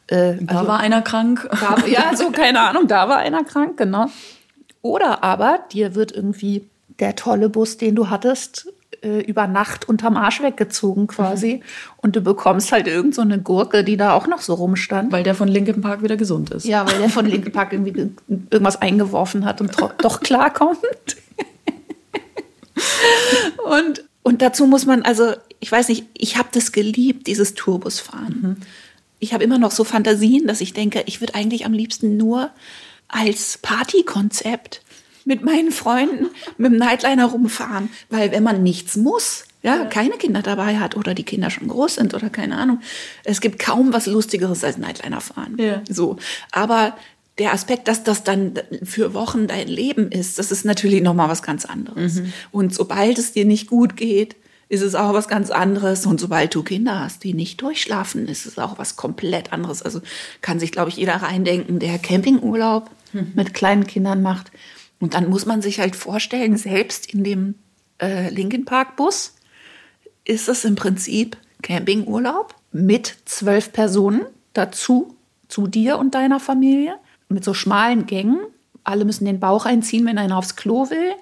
äh, 0.08 0.36
Da 0.41 0.67
war 0.67 0.80
einer 0.80 1.02
krank. 1.02 1.47
da, 1.60 1.86
ja, 1.88 2.15
so 2.15 2.32
keine 2.32 2.62
Ahnung, 2.62 2.88
da 2.88 3.10
war 3.10 3.17
einer 3.17 3.43
krank, 3.43 3.78
genau. 3.78 4.08
Oder 4.82 5.23
aber 5.23 5.60
dir 5.71 5.95
wird 5.95 6.12
irgendwie 6.12 6.69
der 7.00 7.15
tolle 7.15 7.50
Bus, 7.50 7.78
den 7.78 7.95
du 7.95 8.10
hattest, 8.10 8.71
äh, 9.04 9.20
über 9.22 9.48
Nacht 9.48 9.88
unterm 9.90 10.18
Arsch 10.18 10.42
weggezogen 10.42 11.08
quasi. 11.08 11.62
Und 11.98 12.16
du 12.16 12.22
bekommst 12.22 12.72
halt 12.72 12.88
irgend 12.88 13.16
so 13.16 13.22
eine 13.22 13.40
Gurke, 13.40 13.84
die 13.84 13.98
da 13.98 14.14
auch 14.14 14.28
noch 14.28 14.42
so 14.42 14.54
rumstand. 14.54 15.12
Weil 15.12 15.24
der 15.24 15.36
von 15.36 15.48
Linkin 15.48 15.82
Park 15.82 16.04
wieder 16.04 16.18
gesund 16.18 16.52
ist. 16.52 16.66
ja, 16.66 16.86
weil 16.88 17.00
der 17.00 17.10
von 17.10 17.26
Linkin 17.26 17.52
Park 17.52 17.74
irgendwie 17.74 17.92
ge- 17.94 18.10
irgendwas 18.28 18.82
eingeworfen 18.82 19.46
hat 19.46 19.62
und 19.62 19.72
doch 20.02 20.20
klarkommt. 20.22 20.78
und, 23.70 24.04
und 24.24 24.42
dazu 24.42 24.66
muss 24.68 24.86
man, 24.86 25.02
also 25.04 25.34
ich 25.60 25.72
weiß 25.72 25.90
nicht, 25.90 26.06
ich 26.18 26.38
habe 26.38 26.50
das 26.52 26.72
geliebt, 26.72 27.28
dieses 27.28 27.54
Tourbusfahren. 27.56 28.58
Ich 29.20 29.34
habe 29.34 29.44
immer 29.44 29.58
noch 29.58 29.72
so 29.72 29.84
Fantasien, 29.84 30.46
dass 30.48 30.62
ich 30.62 30.74
denke, 30.74 31.04
ich 31.08 31.20
würde 31.22 31.34
eigentlich 31.36 31.66
am 31.66 31.74
liebsten 31.74 32.18
nur 32.18 32.52
als 33.08 33.58
Partykonzept 33.62 34.82
mit 35.28 35.44
meinen 35.44 35.72
Freunden 35.72 36.28
mit 36.58 36.72
dem 36.72 36.78
Nightliner 36.78 37.26
rumfahren, 37.26 37.90
weil 38.10 38.32
wenn 38.32 38.44
man 38.44 38.63
nichts 38.63 38.96
muss, 38.96 39.44
ja, 39.62 39.84
keine 39.86 40.16
Kinder 40.16 40.42
dabei 40.42 40.80
hat 40.80 40.96
oder 40.96 41.13
die 41.13 41.24
Kinder 41.24 41.50
schon 41.50 41.68
groß 41.68 41.96
sind 41.96 42.13
oder 42.13 42.30
keine 42.30 42.58
Ahnung, 42.58 42.80
es 43.26 43.42
gibt 43.42 43.60
kaum 43.60 43.92
was 43.92 44.06
Lustigeres 44.06 44.63
als 44.63 44.78
Nightliner 44.78 45.20
fahren. 45.20 45.58
Ja. 45.60 45.82
So, 45.90 46.16
aber 46.52 46.96
der 47.40 47.54
Aspekt, 47.54 47.90
dass 47.90 48.04
das 48.04 48.24
dann 48.24 48.54
für 48.84 49.13
Wochen 49.13 49.48
dein 49.48 49.68
Leben 49.68 50.12
ist, 50.12 50.40
das 50.40 50.52
ist 50.52 50.63
natürlich 50.63 51.04
noch 51.04 51.13
mal 51.13 51.30
was 51.30 51.44
ganz 51.44 51.66
anderes. 51.66 52.22
Und 52.52 52.74
sobald 52.74 53.20
es 53.20 53.34
dir 53.34 53.46
nicht 53.46 53.68
gut 53.68 53.96
geht, 53.98 54.38
ist 54.70 54.82
es 54.82 54.96
auch 54.96 55.13
was 55.13 55.28
ganz 55.28 55.52
anderes. 55.52 56.06
Und 56.08 56.20
sobald 56.20 56.56
du 56.56 56.63
Kinder 56.63 57.02
hast, 57.02 57.24
die 57.24 57.34
nicht 57.34 57.62
durchschlafen, 57.62 58.28
ist 58.28 58.48
es 58.48 58.58
auch 58.58 58.80
was 58.80 58.96
komplett 58.96 59.54
anderes. 59.54 59.84
Also 59.84 60.02
kann 60.42 60.60
sich, 60.60 60.72
glaube 60.72 60.90
ich, 60.90 60.98
jeder 60.98 61.18
reindenken, 61.18 61.78
der 61.78 62.00
Campingurlaub 62.00 62.90
mit 63.36 63.54
kleinen 63.54 63.86
Kindern 63.86 64.22
macht. 64.22 64.52
Und 65.00 65.14
dann 65.14 65.30
muss 65.30 65.46
man 65.46 65.62
sich 65.62 65.80
halt 65.80 65.96
vorstellen, 65.96 66.58
selbst 66.58 67.14
in 67.14 67.24
dem 67.24 67.56
äh, 68.02 68.30
Linkin 68.30 68.66
Park 68.66 68.96
Bus 68.96 69.36
ist 70.26 70.50
es 70.50 70.66
im 70.66 70.76
Prinzip 70.76 71.38
Campingurlaub 71.62 72.56
mit 72.72 73.18
zwölf 73.26 73.72
Personen 73.74 74.26
dazu, 74.54 75.16
zu 75.48 75.68
dir 75.68 75.98
und 75.98 76.14
deiner 76.14 76.40
Familie, 76.40 76.96
mit 77.30 77.44
so 77.44 77.54
schmalen 77.54 78.06
Gängen. 78.06 78.40
Alle 78.84 79.06
müssen 79.06 79.26
den 79.26 79.40
Bauch 79.40 79.66
einziehen, 79.66 80.06
wenn 80.06 80.18
einer 80.18 80.38
aufs 80.38 80.56
Klo 80.56 80.90
will. 80.90 81.14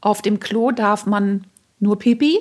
Auf 0.00 0.20
dem 0.20 0.40
Klo 0.40 0.72
darf 0.72 1.06
man 1.06 1.44
nur 1.80 1.98
Pipi, 1.98 2.40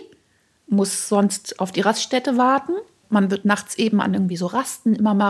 muss 0.68 1.08
sonst 1.08 1.60
auf 1.60 1.72
die 1.72 1.82
Raststätte 1.82 2.38
warten. 2.38 2.74
Man 3.10 3.32
wird 3.32 3.46
nachts 3.46 3.78
eben 3.78 4.02
an 4.02 4.14
irgendwie 4.14 4.38
so 4.38 4.48
Rasten 4.48 4.96
immer 4.96 5.14
mal 5.14 5.30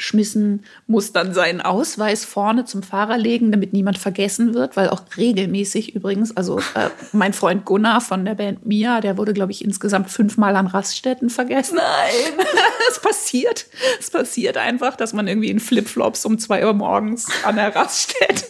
rausgeschmissen, 0.00 0.64
muss 0.86 1.12
dann 1.12 1.34
seinen 1.34 1.60
Ausweis 1.60 2.24
vorne 2.24 2.64
zum 2.64 2.82
Fahrer 2.82 3.18
legen, 3.18 3.50
damit 3.52 3.72
niemand 3.72 3.98
vergessen 3.98 4.54
wird, 4.54 4.76
weil 4.76 4.88
auch 4.88 5.02
regelmäßig 5.16 5.94
übrigens, 5.94 6.36
also 6.36 6.58
äh, 6.74 6.90
mein 7.12 7.32
Freund 7.32 7.64
Gunnar 7.64 8.00
von 8.00 8.24
der 8.24 8.34
Band 8.34 8.66
Mia, 8.66 9.00
der 9.00 9.16
wurde, 9.16 9.32
glaube 9.32 9.52
ich, 9.52 9.64
insgesamt 9.64 10.10
fünfmal 10.10 10.56
an 10.56 10.66
Raststätten 10.66 11.30
vergessen. 11.30 11.76
Nein! 11.76 12.46
Es 12.90 12.98
passiert. 12.98 13.66
Es 14.00 14.10
passiert 14.10 14.56
einfach, 14.56 14.96
dass 14.96 15.12
man 15.12 15.28
irgendwie 15.28 15.50
in 15.50 15.60
Flipflops 15.60 16.24
um 16.24 16.38
zwei 16.40 16.66
Uhr 16.66 16.72
morgens 16.72 17.28
an 17.44 17.54
der 17.54 17.74
Raststätte 17.76 18.46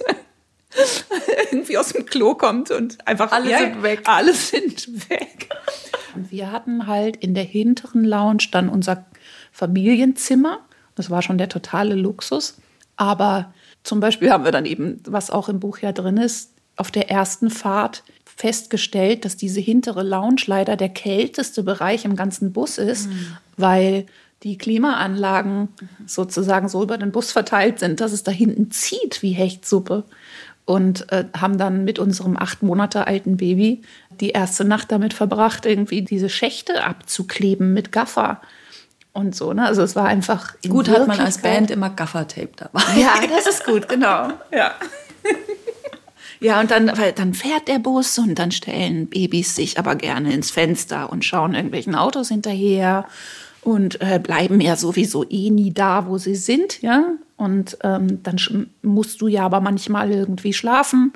irgendwie 1.50 1.76
aus 1.76 1.88
dem 1.88 2.06
Klo 2.06 2.34
kommt 2.34 2.70
und 2.70 3.06
einfach 3.06 3.32
Alle 3.32 3.58
sind 3.58 3.82
weg. 3.82 4.02
Alle 4.04 4.32
sind 4.32 5.10
weg. 5.10 5.48
Und 6.14 6.30
wir 6.30 6.52
hatten 6.52 6.86
halt 6.86 7.16
in 7.16 7.34
der 7.34 7.44
hinteren 7.44 8.04
Lounge 8.04 8.44
dann 8.50 8.70
unser 8.70 9.04
Familienzimmer. 9.52 10.60
Das 11.00 11.10
war 11.10 11.22
schon 11.22 11.38
der 11.38 11.48
totale 11.48 11.94
Luxus. 11.94 12.58
Aber 12.96 13.54
zum 13.82 14.00
Beispiel 14.00 14.30
haben 14.30 14.44
wir 14.44 14.52
dann 14.52 14.66
eben, 14.66 15.00
was 15.06 15.30
auch 15.30 15.48
im 15.48 15.58
Buch 15.58 15.78
ja 15.78 15.92
drin 15.92 16.18
ist, 16.18 16.52
auf 16.76 16.90
der 16.90 17.10
ersten 17.10 17.48
Fahrt 17.48 18.04
festgestellt, 18.24 19.24
dass 19.24 19.38
diese 19.38 19.60
hintere 19.60 20.02
Lounge 20.02 20.42
leider 20.46 20.76
der 20.76 20.90
kälteste 20.90 21.62
Bereich 21.62 22.04
im 22.04 22.16
ganzen 22.16 22.52
Bus 22.52 22.76
ist, 22.76 23.08
weil 23.56 24.04
die 24.42 24.58
Klimaanlagen 24.58 25.68
sozusagen 26.06 26.68
so 26.68 26.82
über 26.82 26.98
den 26.98 27.12
Bus 27.12 27.32
verteilt 27.32 27.78
sind, 27.78 28.00
dass 28.00 28.12
es 28.12 28.22
da 28.22 28.30
hinten 28.30 28.70
zieht 28.70 29.22
wie 29.22 29.32
Hechtsuppe. 29.32 30.04
Und 30.66 31.10
äh, 31.10 31.24
haben 31.36 31.58
dann 31.58 31.84
mit 31.84 31.98
unserem 31.98 32.36
acht 32.36 32.62
Monate 32.62 33.06
alten 33.06 33.38
Baby 33.38 33.82
die 34.20 34.30
erste 34.30 34.64
Nacht 34.64 34.92
damit 34.92 35.14
verbracht, 35.14 35.64
irgendwie 35.64 36.02
diese 36.02 36.28
Schächte 36.28 36.84
abzukleben 36.84 37.72
mit 37.72 37.90
Gaffer 37.90 38.40
und 39.12 39.34
so. 39.34 39.52
Ne? 39.52 39.66
Also 39.66 39.82
es 39.82 39.96
war 39.96 40.06
einfach 40.06 40.54
in 40.62 40.70
Gut 40.70 40.88
hat 40.88 41.06
man 41.06 41.20
als 41.20 41.38
Band 41.38 41.70
immer 41.70 41.90
Gaffertape 41.90 42.50
dabei. 42.56 42.82
ja, 42.96 43.14
das 43.28 43.46
ist 43.46 43.64
gut, 43.64 43.88
genau. 43.88 44.28
Ja. 44.52 44.74
Ja, 46.42 46.58
und 46.58 46.70
dann, 46.70 46.96
weil 46.96 47.12
dann 47.12 47.34
fährt 47.34 47.68
der 47.68 47.78
Bus 47.78 48.18
und 48.18 48.38
dann 48.38 48.50
stellen 48.50 49.08
Babys 49.08 49.56
sich 49.56 49.78
aber 49.78 49.94
gerne 49.94 50.32
ins 50.32 50.50
Fenster 50.50 51.12
und 51.12 51.22
schauen 51.22 51.54
irgendwelchen 51.54 51.94
Autos 51.94 52.28
hinterher 52.28 53.04
und 53.60 54.00
äh, 54.00 54.18
bleiben 54.18 54.58
ja 54.58 54.74
sowieso 54.76 55.28
eh 55.28 55.50
nie 55.50 55.70
da, 55.70 56.06
wo 56.06 56.16
sie 56.16 56.34
sind, 56.34 56.80
ja. 56.80 57.04
Und 57.36 57.76
ähm, 57.82 58.22
dann 58.22 58.38
musst 58.80 59.20
du 59.20 59.28
ja 59.28 59.44
aber 59.44 59.60
manchmal 59.60 60.10
irgendwie 60.10 60.54
schlafen 60.54 61.12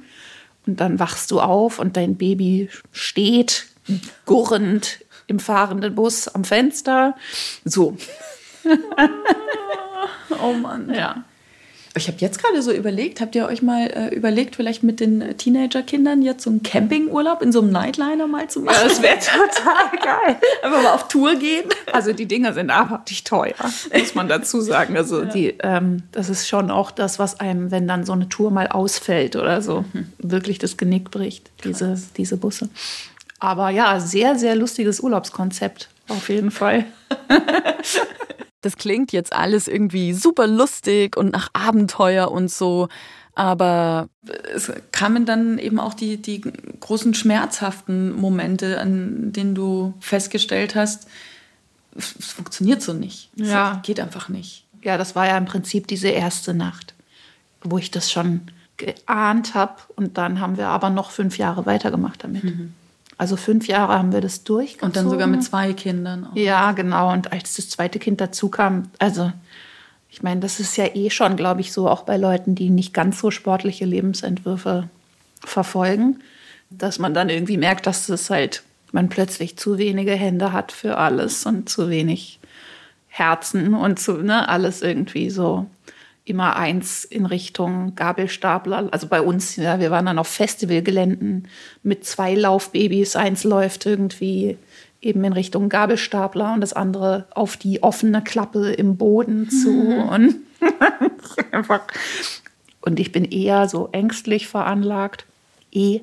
und 0.66 0.80
dann 0.80 0.98
wachst 0.98 1.30
du 1.30 1.40
auf 1.40 1.78
und 1.78 1.96
dein 1.96 2.16
Baby 2.16 2.68
steht 2.92 3.66
gurrend 4.26 5.03
im 5.26 5.38
fahrenden 5.38 5.94
Bus 5.94 6.28
am 6.28 6.44
Fenster. 6.44 7.14
So, 7.64 7.96
Oh 10.42 10.52
Mann. 10.52 10.92
ja. 10.94 11.24
Ich 11.96 12.08
habe 12.08 12.16
jetzt 12.18 12.42
gerade 12.42 12.60
so 12.60 12.72
überlegt, 12.72 13.20
habt 13.20 13.37
ihr 13.37 13.46
euch 13.46 13.62
mal 13.62 13.87
äh, 13.87 14.12
überlegt, 14.12 14.56
vielleicht 14.56 14.82
mit 14.82 14.98
den 14.98 15.37
Teenagerkindern 15.38 16.22
jetzt 16.22 16.42
so 16.42 16.50
einen 16.50 16.64
Campingurlaub 16.64 17.40
in 17.40 17.52
so 17.52 17.60
einem 17.60 17.70
Nightliner 17.70 18.26
mal 18.26 18.48
zu 18.50 18.62
machen? 18.62 18.74
Ja, 18.82 18.84
das 18.88 19.00
wäre 19.00 19.16
total 19.20 19.98
geil. 20.02 20.37
Einfach 20.64 20.82
mal 20.82 20.92
auf 20.94 21.06
Tour 21.06 21.37
gehen. 21.37 21.66
Also 21.92 22.12
die 22.12 22.26
Dinger 22.26 22.52
sind 22.52 22.70
abartig 22.70 23.22
teuer, 23.22 23.54
muss 23.96 24.14
man 24.16 24.26
dazu 24.26 24.60
sagen. 24.60 24.96
Also 24.96 25.24
die, 25.24 25.54
ähm, 25.62 26.02
das 26.10 26.30
ist 26.30 26.48
schon 26.48 26.72
auch 26.72 26.90
das, 26.90 27.20
was 27.20 27.38
einem, 27.38 27.70
wenn 27.70 27.87
dann 27.87 28.04
so 28.04 28.12
eine 28.12 28.28
Tour 28.28 28.50
mal 28.50 28.66
ausfällt 28.66 29.37
oder 29.37 29.62
so, 29.62 29.84
wirklich 30.18 30.58
das 30.58 30.76
Genick 30.76 31.12
bricht, 31.12 31.52
diese, 31.62 31.96
diese 32.16 32.37
Busse. 32.38 32.70
Aber 33.44 33.68
ja, 33.68 34.00
sehr, 34.00 34.38
sehr 34.38 34.57
lustiges 34.57 35.00
Urlaubskonzept, 35.00 35.90
auf 36.09 36.28
jeden 36.30 36.50
Fall. 36.50 36.87
Das 38.62 38.78
klingt 38.78 39.12
jetzt 39.12 39.35
alles 39.35 39.68
irgendwie 39.68 40.14
super 40.14 40.46
lustig 40.46 41.18
und 41.18 41.33
nach 41.33 41.50
Abenteuer 41.52 42.33
und 42.33 42.50
so. 42.50 42.88
Aber 43.35 44.09
es 44.54 44.72
kamen 44.90 45.26
dann 45.26 45.59
eben 45.59 45.78
auch 45.78 45.92
die, 45.92 46.16
die 46.16 46.40
großen 46.80 47.12
schmerzhaften 47.12 48.18
Momente, 48.18 48.80
an 48.80 49.33
denen 49.33 49.54
du 49.54 49.92
festgestellt 50.00 50.74
hast, 50.74 51.09
es 51.94 52.33
funktioniert 52.33 52.80
so 52.80 52.94
nicht. 52.94 53.28
Es 53.38 53.48
Ja. 53.48 53.80
geht 53.85 54.00
einfach 54.00 54.30
nicht. 54.30 54.64
Ja, 54.83 54.96
das 54.96 55.14
war 55.14 55.26
ja 55.26 55.37
im 55.37 55.44
Prinzip 55.44 55.87
diese 55.87 56.09
erste 56.09 56.54
Nacht, 56.54 56.94
wo 57.62 57.76
ich 57.76 57.90
das 57.90 58.11
schon 58.11 58.40
geahnt 58.78 59.52
habe. 59.52 59.74
Und 59.94 60.16
dann 60.16 60.40
haben 60.40 60.57
wir 60.57 60.68
aber 60.68 60.88
noch 60.88 61.11
fünf 61.11 61.37
Jahre 61.37 61.66
weitergemacht 61.66 62.24
damit. 62.24 62.44
Also 63.16 63.37
fünf 63.37 63.68
Jahre 63.68 63.94
haben 63.94 64.12
wir 64.12 64.20
das 64.20 64.44
durchgezogen. 64.44 64.87
Und 64.87 64.96
dann 64.96 65.09
sogar 65.09 65.27
mit 65.27 65.44
zwei 65.44 65.72
Kindern. 65.72 66.27
Auch. 66.27 66.37
Ja, 66.37 66.72
genau. 66.72 67.12
Und 67.12 67.33
als 67.33 67.57
das 67.57 67.70
zweite 67.70 67.98
Kind 67.98 68.20
dazu 68.20 68.48
kam, 68.48 68.90
also 68.98 69.33
ich 70.11 70.22
meine, 70.22 70.40
das 70.40 70.61
ist 70.61 70.77
ja 70.77 70.87
eh 70.94 71.11
schon, 71.11 71.37
glaube 71.37 71.61
ich, 71.61 71.72
so 71.72 71.88
auch 71.88 72.03
bei 72.03 72.16
Leuten, 72.16 72.55
die 72.55 72.70
nicht 72.70 72.94
ganz 72.94 73.20
so 73.20 73.31
sportliche 73.31 73.85
Lebensentwürfe 73.85 74.88
verfolgen, 75.40 76.20
dass 76.70 76.98
man 76.98 77.14
dann 77.14 77.29
irgendwie 77.29 77.57
merkt, 77.57 77.87
dass 77.87 78.07
das 78.07 78.31
halt 78.31 78.62
man 78.92 79.09
plötzlich 79.09 79.57
zu 79.57 79.77
wenige 79.77 80.12
Hände 80.12 80.53
hat 80.53 80.70
für 80.70 80.98
alles 80.98 81.46
und 81.46 81.68
zu 81.68 81.90
wenig 81.90 82.38
Herzen 83.09 83.74
und 83.74 83.98
zu 83.98 84.14
ne, 84.14 84.48
alles 84.48 84.83
irgendwie 84.83 85.31
so 85.31 85.66
immer 86.24 86.56
eins 86.56 87.04
in 87.04 87.26
Richtung 87.26 87.94
Gabelstapler. 87.94 88.88
Also 88.90 89.08
bei 89.08 89.20
uns, 89.20 89.56
ja, 89.56 89.78
wir 89.78 89.90
waren 89.90 90.06
dann 90.06 90.18
auf 90.18 90.28
Festivalgeländen 90.28 91.48
mit 91.82 92.04
zwei 92.06 92.34
Laufbabys. 92.34 93.16
Eins 93.16 93.44
läuft 93.44 93.84
irgendwie 93.84 94.56
eben 95.02 95.22
in 95.22 95.34
Richtung 95.34 95.68
Gabelstapler 95.68 96.54
und 96.54 96.62
das 96.62 96.72
andere 96.72 97.26
auf 97.34 97.58
die 97.58 97.82
offene 97.82 98.22
Klappe 98.22 98.72
im 98.72 98.96
Boden 98.96 99.50
zu. 99.50 99.70
Und 99.70 100.37
einfach. 101.52 101.82
Und 102.80 102.98
ich 102.98 103.12
bin 103.12 103.24
eher 103.24 103.68
so 103.68 103.90
ängstlich 103.92 104.48
veranlagt. 104.48 105.26
Eh. 105.72 106.00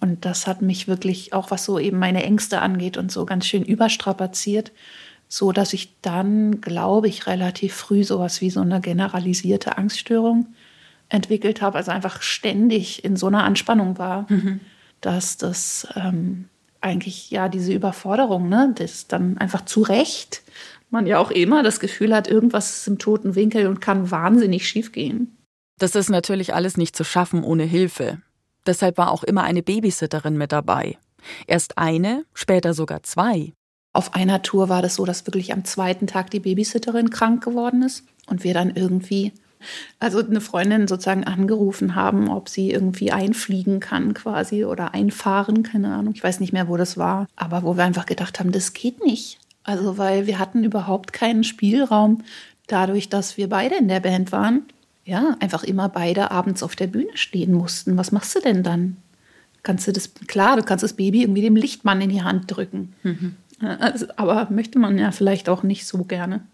Und 0.00 0.26
das 0.26 0.46
hat 0.46 0.60
mich 0.60 0.86
wirklich 0.86 1.32
auch, 1.32 1.50
was 1.50 1.64
so 1.64 1.78
eben 1.78 1.98
meine 1.98 2.22
Ängste 2.22 2.60
angeht 2.60 2.98
und 2.98 3.10
so 3.10 3.24
ganz 3.24 3.46
schön 3.46 3.64
überstrapaziert, 3.64 4.72
so 5.28 5.52
dass 5.52 5.72
ich 5.72 6.00
dann, 6.02 6.60
glaube 6.60 7.08
ich, 7.08 7.26
relativ 7.26 7.74
früh 7.74 8.04
sowas 8.04 8.40
wie 8.40 8.50
so 8.50 8.60
eine 8.60 8.80
generalisierte 8.80 9.76
Angststörung 9.78 10.48
entwickelt 11.08 11.62
habe, 11.62 11.78
also 11.78 11.90
einfach 11.90 12.22
ständig 12.22 13.04
in 13.04 13.16
so 13.16 13.26
einer 13.26 13.44
Anspannung 13.44 13.98
war, 13.98 14.26
dass 15.00 15.36
das 15.36 15.86
ähm, 15.94 16.48
eigentlich 16.80 17.30
ja 17.30 17.48
diese 17.48 17.72
Überforderung, 17.72 18.48
ne, 18.48 18.72
das 18.76 19.06
dann 19.06 19.38
einfach 19.38 19.64
zu 19.64 19.82
Recht 19.82 20.42
man 20.90 21.06
ja 21.06 21.18
auch 21.18 21.30
immer 21.30 21.62
das 21.62 21.80
Gefühl 21.80 22.14
hat, 22.14 22.28
irgendwas 22.28 22.78
ist 22.78 22.88
im 22.88 22.98
toten 22.98 23.34
Winkel 23.34 23.66
und 23.66 23.80
kann 23.80 24.10
wahnsinnig 24.10 24.68
schief 24.68 24.92
gehen. 24.92 25.36
Das 25.78 25.94
ist 25.94 26.08
natürlich 26.08 26.54
alles 26.54 26.76
nicht 26.76 26.96
zu 26.96 27.04
schaffen 27.04 27.44
ohne 27.44 27.64
Hilfe. 27.64 28.22
Deshalb 28.66 28.98
war 28.98 29.10
auch 29.10 29.22
immer 29.22 29.42
eine 29.42 29.62
Babysitterin 29.62 30.36
mit 30.36 30.52
dabei. 30.52 30.98
Erst 31.46 31.76
eine, 31.76 32.24
später 32.34 32.72
sogar 32.72 33.02
zwei. 33.02 33.52
Auf 33.96 34.14
einer 34.14 34.42
Tour 34.42 34.68
war 34.68 34.82
das 34.82 34.96
so, 34.96 35.06
dass 35.06 35.26
wirklich 35.26 35.54
am 35.54 35.64
zweiten 35.64 36.06
Tag 36.06 36.30
die 36.30 36.40
Babysitterin 36.40 37.08
krank 37.08 37.42
geworden 37.42 37.80
ist 37.80 38.04
und 38.26 38.44
wir 38.44 38.52
dann 38.52 38.76
irgendwie, 38.76 39.32
also 39.98 40.18
eine 40.18 40.42
Freundin 40.42 40.86
sozusagen 40.86 41.24
angerufen 41.24 41.94
haben, 41.94 42.28
ob 42.28 42.50
sie 42.50 42.70
irgendwie 42.70 43.10
einfliegen 43.10 43.80
kann 43.80 44.12
quasi 44.12 44.66
oder 44.66 44.92
einfahren, 44.92 45.62
keine 45.62 45.94
Ahnung. 45.94 46.12
Ich 46.14 46.22
weiß 46.22 46.40
nicht 46.40 46.52
mehr, 46.52 46.68
wo 46.68 46.76
das 46.76 46.98
war, 46.98 47.26
aber 47.36 47.62
wo 47.62 47.78
wir 47.78 47.84
einfach 47.84 48.04
gedacht 48.04 48.38
haben, 48.38 48.52
das 48.52 48.74
geht 48.74 49.02
nicht. 49.02 49.38
Also 49.64 49.96
weil 49.96 50.26
wir 50.26 50.38
hatten 50.38 50.62
überhaupt 50.62 51.14
keinen 51.14 51.42
Spielraum 51.42 52.22
dadurch, 52.66 53.08
dass 53.08 53.38
wir 53.38 53.48
beide 53.48 53.76
in 53.76 53.88
der 53.88 54.00
Band 54.00 54.30
waren. 54.30 54.64
Ja, 55.06 55.36
einfach 55.40 55.64
immer 55.64 55.88
beide 55.88 56.30
abends 56.32 56.62
auf 56.62 56.76
der 56.76 56.88
Bühne 56.88 57.16
stehen 57.16 57.54
mussten. 57.54 57.96
Was 57.96 58.12
machst 58.12 58.36
du 58.36 58.40
denn 58.40 58.62
dann? 58.62 58.98
Kannst 59.62 59.88
du 59.88 59.92
das, 59.92 60.12
klar, 60.26 60.56
du 60.56 60.62
kannst 60.62 60.84
das 60.84 60.92
Baby 60.92 61.22
irgendwie 61.22 61.40
dem 61.40 61.56
Lichtmann 61.56 62.02
in 62.02 62.10
die 62.10 62.22
Hand 62.22 62.44
drücken. 62.54 62.92
Also, 63.60 64.06
aber 64.16 64.48
möchte 64.50 64.78
man 64.78 64.98
ja 64.98 65.10
vielleicht 65.12 65.48
auch 65.48 65.62
nicht 65.62 65.86
so 65.86 66.04
gerne. 66.04 66.46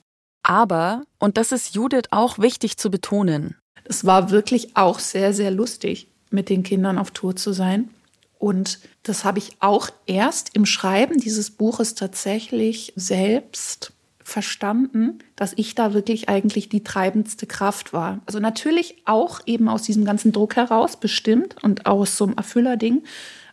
Aber, 0.42 1.04
und 1.18 1.36
das 1.36 1.52
ist 1.52 1.74
Judith 1.74 2.08
auch 2.10 2.38
wichtig 2.38 2.76
zu 2.76 2.90
betonen, 2.90 3.56
Es 3.84 4.04
war 4.04 4.30
wirklich 4.30 4.76
auch 4.76 4.98
sehr, 4.98 5.32
sehr 5.32 5.50
lustig, 5.50 6.08
mit 6.30 6.48
den 6.48 6.62
Kindern 6.62 6.98
auf 6.98 7.10
Tour 7.10 7.36
zu 7.36 7.52
sein. 7.52 7.90
Und 8.38 8.80
das 9.04 9.24
habe 9.24 9.38
ich 9.38 9.56
auch 9.60 9.90
erst 10.06 10.56
im 10.56 10.66
Schreiben 10.66 11.18
dieses 11.18 11.50
Buches 11.52 11.94
tatsächlich 11.94 12.92
selbst 12.96 13.92
verstanden, 14.24 15.18
dass 15.36 15.52
ich 15.56 15.74
da 15.74 15.94
wirklich 15.94 16.28
eigentlich 16.28 16.68
die 16.68 16.82
treibendste 16.82 17.46
Kraft 17.46 17.92
war. 17.92 18.20
Also 18.26 18.40
natürlich 18.40 19.02
auch 19.04 19.40
eben 19.46 19.68
aus 19.68 19.82
diesem 19.82 20.04
ganzen 20.04 20.32
Druck 20.32 20.56
heraus 20.56 20.98
bestimmt 20.98 21.56
und 21.62 21.86
aus 21.86 22.16
so 22.16 22.24
einem 22.24 22.34
Erfüllerding, 22.36 23.02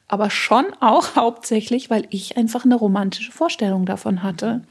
aber 0.10 0.30
schon 0.30 0.66
auch 0.82 1.08
hauptsächlich, 1.16 1.90
weil 1.90 2.06
ich 2.10 2.36
einfach 2.36 2.66
eine 2.66 2.76
romantische 2.76 3.32
Vorstellung 3.32 3.86
davon 3.86 4.22
hatte. 4.22 4.62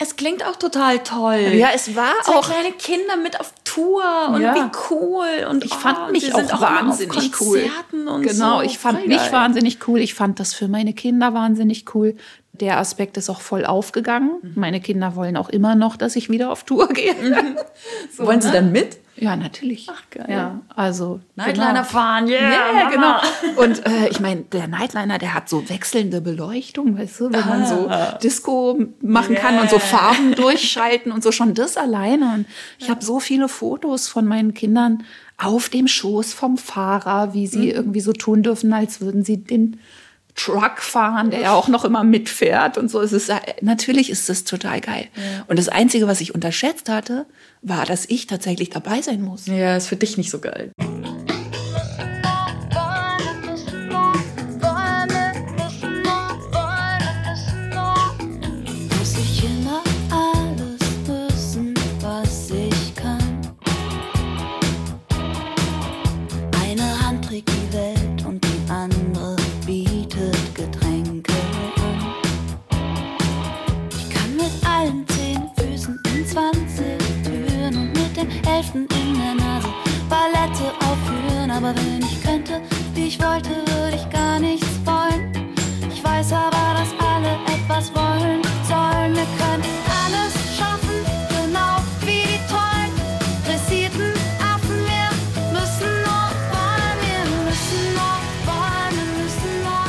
Es 0.00 0.14
klingt 0.14 0.46
auch 0.46 0.54
total 0.54 1.00
toll. 1.00 1.40
Ja, 1.54 1.70
es 1.74 1.96
war 1.96 2.12
Zwei 2.22 2.34
auch 2.36 2.48
kleine 2.48 2.70
Kinder 2.70 3.16
mit 3.16 3.40
auf 3.40 3.52
Tour 3.64 4.04
und 4.32 4.40
Ja. 4.40 4.54
wie 4.54 4.70
cool. 4.90 5.26
Und 5.50 5.64
Ich 5.64 5.72
oh, 5.72 5.76
fand 5.76 6.12
mich 6.12 6.24
sie 6.26 6.32
auch 6.32 6.52
auf 6.52 6.60
wahnsinnig 6.60 7.32
cool. 7.40 7.68
Genau, 8.22 8.58
so. 8.58 8.62
ich 8.62 8.78
fand 8.78 8.98
Voll 9.00 9.08
mich 9.08 9.16
geil. 9.16 9.32
wahnsinnig 9.32 9.88
cool. 9.88 9.98
Ich 9.98 10.14
fand 10.14 10.38
das 10.38 10.54
für 10.54 10.68
meine 10.68 10.92
Kinder 10.92 11.34
wahnsinnig 11.34 11.92
cool. 11.96 12.16
Der 12.60 12.78
Aspekt 12.78 13.16
ist 13.16 13.30
auch 13.30 13.40
voll 13.40 13.64
aufgegangen. 13.64 14.32
Mhm. 14.42 14.52
Meine 14.56 14.80
Kinder 14.80 15.16
wollen 15.16 15.36
auch 15.36 15.48
immer 15.48 15.74
noch, 15.74 15.96
dass 15.96 16.16
ich 16.16 16.30
wieder 16.30 16.50
auf 16.50 16.64
Tour 16.64 16.88
gehe. 16.92 17.14
so, 18.16 18.26
Wollen 18.26 18.40
sie 18.40 18.48
ne? 18.48 18.54
dann 18.54 18.72
mit? 18.72 18.98
Ja, 19.20 19.34
natürlich. 19.34 19.88
Ach, 19.90 20.02
geil. 20.10 20.26
Ja, 20.28 20.60
also 20.76 21.20
Nightliner 21.34 21.72
genau. 21.72 21.84
fahren, 21.84 22.28
yeah, 22.28 22.50
Ja, 22.72 22.88
genau. 22.88 23.16
Und 23.56 23.84
äh, 23.84 24.08
ich 24.10 24.20
meine, 24.20 24.42
der 24.42 24.68
Nightliner, 24.68 25.18
der 25.18 25.34
hat 25.34 25.48
so 25.48 25.68
wechselnde 25.68 26.20
Beleuchtung, 26.20 26.96
weißt 26.96 27.20
du, 27.20 27.32
wenn 27.32 27.48
man 27.48 27.66
so 27.66 27.90
Disco 28.22 28.78
machen 29.00 29.34
kann 29.34 29.58
und 29.58 29.70
so 29.70 29.78
Yeah. 29.78 29.86
Farben 29.86 30.34
durchschalten 30.36 31.12
und 31.12 31.22
so 31.22 31.32
schon 31.32 31.54
das 31.54 31.76
alleine. 31.76 32.32
Und 32.34 32.46
ich 32.78 32.90
habe 32.90 33.04
so 33.04 33.20
viele 33.20 33.48
Fotos 33.48 34.08
von 34.08 34.24
meinen 34.26 34.54
Kindern 34.54 35.04
auf 35.36 35.68
dem 35.68 35.88
Schoß 35.88 36.32
vom 36.32 36.56
Fahrer, 36.56 37.32
wie 37.32 37.46
sie 37.46 37.70
irgendwie 37.70 38.00
so 38.00 38.12
tun 38.12 38.42
dürfen, 38.42 38.72
als 38.72 39.00
würden 39.00 39.24
sie 39.24 39.38
den 39.38 39.78
Truck 40.38 40.78
fahren, 40.80 41.30
der 41.30 41.40
ja 41.40 41.52
auch 41.52 41.66
noch 41.68 41.84
immer 41.84 42.04
mitfährt 42.04 42.78
und 42.78 42.88
so. 42.90 43.00
Es 43.00 43.12
ist, 43.12 43.28
ja- 43.28 43.40
natürlich 43.60 44.08
ist 44.08 44.28
das 44.28 44.44
total 44.44 44.80
geil. 44.80 45.08
Und 45.48 45.58
das 45.58 45.68
Einzige, 45.68 46.06
was 46.06 46.20
ich 46.20 46.34
unterschätzt 46.34 46.88
hatte, 46.88 47.26
war, 47.62 47.84
dass 47.84 48.06
ich 48.06 48.26
tatsächlich 48.28 48.70
dabei 48.70 49.02
sein 49.02 49.20
muss. 49.22 49.46
Ja, 49.46 49.76
ist 49.76 49.88
für 49.88 49.96
dich 49.96 50.16
nicht 50.16 50.30
so 50.30 50.38
geil. 50.38 50.70
Aber 81.58 81.74
wenn 81.74 82.00
ich 82.02 82.22
könnte, 82.22 82.60
wie 82.94 83.08
ich 83.08 83.18
wollte, 83.18 83.50
würde 83.50 83.96
ich 83.96 84.08
gar 84.10 84.38
nichts 84.38 84.68
wollen. 84.84 85.32
Ich 85.92 86.04
weiß 86.04 86.32
aber, 86.32 86.78
dass 86.78 86.90
alle 87.04 87.32
etwas 87.52 87.92
wollen 87.96 88.40
sollen. 88.62 89.16
Wir 89.16 89.26
können 89.36 89.64
alles 90.06 90.56
schaffen, 90.56 91.02
genau 91.28 91.78
wie 92.02 92.22
die 92.22 92.38
tollen, 92.46 92.92
dressierten 93.44 94.12
Affen. 94.38 94.78
Wir 94.86 95.10
müssen 95.50 95.90
nur 96.06 96.30
wollen, 96.54 96.96
wir 97.02 97.26
müssen 97.42 97.82
nur 97.98 98.16
wollen, 98.46 98.94
wir 98.94 99.24
müssen 99.24 99.52
nur 99.64 99.88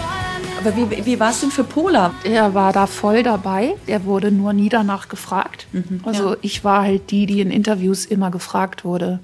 wollen. 0.00 0.58
Aber 0.58 0.74
wie, 0.74 1.04
wie 1.04 1.20
war 1.20 1.32
es 1.32 1.40
denn 1.40 1.50
für 1.50 1.64
Pola? 1.64 2.14
Er 2.24 2.54
war 2.54 2.72
da 2.72 2.86
voll 2.86 3.22
dabei. 3.22 3.74
Er 3.86 4.06
wurde 4.06 4.32
nur 4.32 4.54
nie 4.54 4.70
danach 4.70 5.10
gefragt. 5.10 5.66
also 6.02 6.36
ich 6.40 6.64
war 6.64 6.80
halt 6.84 7.10
die, 7.10 7.26
die 7.26 7.42
in 7.42 7.50
Interviews 7.50 8.06
immer 8.06 8.30
gefragt 8.30 8.86
wurde, 8.86 9.20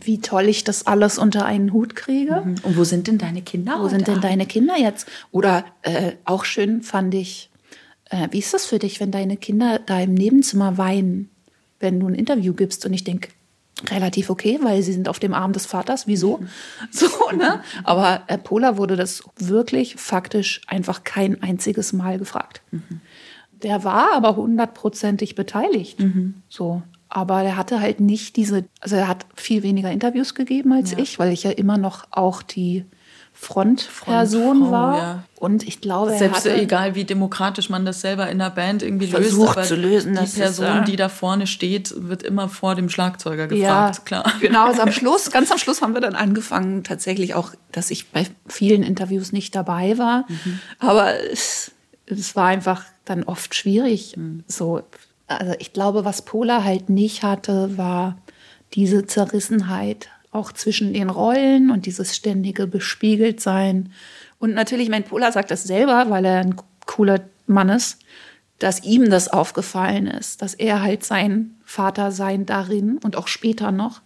wie 0.00 0.20
toll 0.20 0.48
ich 0.48 0.64
das 0.64 0.86
alles 0.86 1.18
unter 1.18 1.44
einen 1.44 1.72
Hut 1.72 1.94
kriege. 1.94 2.42
Und 2.62 2.76
wo 2.76 2.84
sind 2.84 3.06
denn 3.06 3.18
deine 3.18 3.42
Kinder? 3.42 3.78
Wo 3.80 3.88
sind 3.88 4.08
denn 4.08 4.20
deine 4.20 4.44
Kinder 4.44 4.74
jetzt? 4.76 5.08
Oder 5.30 5.64
äh, 5.82 6.12
auch 6.24 6.44
schön 6.44 6.82
fand 6.82 7.14
ich, 7.14 7.50
äh, 8.10 8.28
wie 8.32 8.40
ist 8.40 8.52
das 8.52 8.66
für 8.66 8.80
dich, 8.80 8.98
wenn 8.98 9.12
deine 9.12 9.36
Kinder 9.36 9.78
da 9.78 10.00
im 10.00 10.14
Nebenzimmer 10.14 10.78
weinen, 10.78 11.30
wenn 11.78 12.00
du 12.00 12.08
ein 12.08 12.14
Interview 12.14 12.54
gibst? 12.54 12.84
Und 12.84 12.92
ich 12.92 13.04
denke, 13.04 13.28
relativ 13.88 14.30
okay, 14.30 14.58
weil 14.62 14.82
sie 14.82 14.92
sind 14.92 15.08
auf 15.08 15.20
dem 15.20 15.32
Arm 15.32 15.52
des 15.52 15.66
Vaters. 15.66 16.08
Wieso? 16.08 16.40
So, 16.90 17.08
ne? 17.36 17.62
Aber 17.84 18.22
äh, 18.26 18.36
Pola 18.36 18.76
wurde 18.76 18.96
das 18.96 19.22
wirklich 19.36 19.94
faktisch 19.96 20.60
einfach 20.66 21.04
kein 21.04 21.40
einziges 21.40 21.92
Mal 21.92 22.18
gefragt. 22.18 22.62
Der 23.62 23.84
war 23.84 24.12
aber 24.12 24.34
hundertprozentig 24.34 25.36
beteiligt. 25.36 26.00
So. 26.48 26.82
Aber 27.14 27.42
er 27.42 27.56
hatte 27.56 27.80
halt 27.80 28.00
nicht 28.00 28.34
diese, 28.34 28.64
also 28.80 28.96
er 28.96 29.06
hat 29.06 29.24
viel 29.36 29.62
weniger 29.62 29.90
Interviews 29.90 30.34
gegeben 30.34 30.72
als 30.72 30.92
ich, 30.94 31.20
weil 31.20 31.32
ich 31.32 31.44
ja 31.44 31.52
immer 31.52 31.78
noch 31.78 32.08
auch 32.10 32.42
die 32.42 32.84
Frontperson 33.32 34.58
Frontfrau, 34.58 34.70
war. 34.72 34.98
ja. 34.98 35.24
Und 35.38 35.62
ich 35.62 35.80
glaube, 35.80 36.12
er 36.12 36.18
Selbst 36.18 36.44
egal, 36.46 36.96
wie 36.96 37.04
demokratisch 37.04 37.70
man 37.70 37.84
das 37.84 38.00
selber 38.00 38.28
in 38.28 38.40
der 38.40 38.50
Band 38.50 38.82
irgendwie 38.82 39.06
Versucht 39.06 39.56
löst, 39.56 39.68
zu 39.68 39.76
lösen, 39.76 40.14
die 40.14 40.18
das 40.18 40.30
ist, 40.30 40.38
Person, 40.38 40.82
äh, 40.82 40.84
die 40.84 40.96
da 40.96 41.08
vorne 41.08 41.46
steht, 41.46 41.94
wird 41.96 42.24
immer 42.24 42.48
vor 42.48 42.74
dem 42.74 42.88
Schlagzeuger 42.88 43.52
ja, 43.54 43.88
gefragt, 43.90 44.06
klar. 44.06 44.32
Genau, 44.40 44.66
also 44.66 44.82
am 44.82 44.90
Schluss, 44.92 45.30
ganz 45.30 45.52
am 45.52 45.58
Schluss 45.58 45.82
haben 45.82 45.94
wir 45.94 46.00
dann 46.00 46.16
angefangen, 46.16 46.82
tatsächlich 46.82 47.34
auch, 47.34 47.52
dass 47.70 47.92
ich 47.92 48.10
bei 48.10 48.26
vielen 48.48 48.82
Interviews 48.82 49.30
nicht 49.30 49.54
dabei 49.54 49.98
war. 49.98 50.26
Aber 50.80 51.14
es, 51.30 51.70
es 52.06 52.34
war 52.34 52.46
einfach 52.46 52.84
dann 53.04 53.22
oft 53.22 53.54
schwierig. 53.54 54.16
So, 54.48 54.82
also 55.26 55.54
ich 55.58 55.72
glaube, 55.72 56.04
was 56.04 56.22
Pola 56.22 56.64
halt 56.64 56.90
nicht 56.90 57.22
hatte, 57.22 57.76
war 57.78 58.18
diese 58.74 59.06
Zerrissenheit 59.06 60.08
auch 60.32 60.52
zwischen 60.52 60.92
den 60.92 61.10
Rollen 61.10 61.70
und 61.70 61.86
dieses 61.86 62.16
ständige 62.16 62.66
Bespiegeltsein. 62.66 63.92
Und 64.38 64.52
natürlich, 64.52 64.88
mein 64.88 65.04
Pola 65.04 65.30
sagt 65.32 65.50
das 65.50 65.64
selber, 65.64 66.06
weil 66.10 66.24
er 66.24 66.40
ein 66.40 66.56
cooler 66.86 67.20
Mann 67.46 67.68
ist, 67.68 68.00
dass 68.58 68.82
ihm 68.82 69.10
das 69.10 69.28
aufgefallen 69.28 70.06
ist, 70.06 70.42
dass 70.42 70.54
er 70.54 70.82
halt 70.82 71.04
sein 71.04 71.56
Vatersein 71.64 72.46
darin 72.46 72.98
und 72.98 73.16
auch 73.16 73.28
später 73.28 73.72
noch 73.72 74.00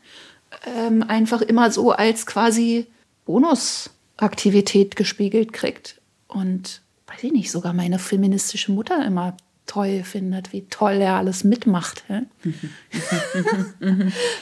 ähm, 0.76 1.02
einfach 1.06 1.42
immer 1.42 1.70
so 1.70 1.92
als 1.92 2.26
quasi 2.26 2.86
Bonusaktivität 3.24 4.96
gespiegelt 4.96 5.52
kriegt. 5.52 6.00
Und 6.28 6.82
weiß 7.06 7.24
ich 7.24 7.32
nicht, 7.32 7.50
sogar 7.50 7.72
meine 7.72 7.98
feministische 7.98 8.72
Mutter 8.72 9.04
immer 9.04 9.36
toll 9.68 10.02
findet, 10.02 10.52
wie 10.52 10.66
toll 10.68 10.94
er 10.94 11.14
alles 11.14 11.44
mitmacht. 11.44 12.02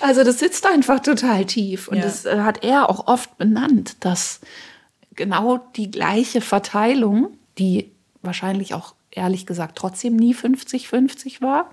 also 0.01 0.25
das 0.25 0.39
sitzt 0.39 0.67
einfach 0.67 1.01
total 1.01 1.45
tief. 1.45 1.89
Und 1.89 1.99
Ja. 1.99 2.05
das 2.05 2.25
äh, 2.25 2.41
hat 2.41 2.65
er 2.65 2.89
auch 2.89 3.07
oft 3.07 3.37
benannt, 3.37 3.97
dass 4.01 4.41
genau 5.15 5.59
die 5.77 5.91
gleiche 5.91 6.41
Verteilung, 6.41 7.37
die 7.59 7.91
wahrscheinlich 8.23 8.75
auch 8.75 8.95
ehrlich 9.11 9.47
gesagt 9.47 9.77
trotzdem 9.77 10.17
nie 10.17 10.35
50-50 10.35 11.43
war, 11.43 11.71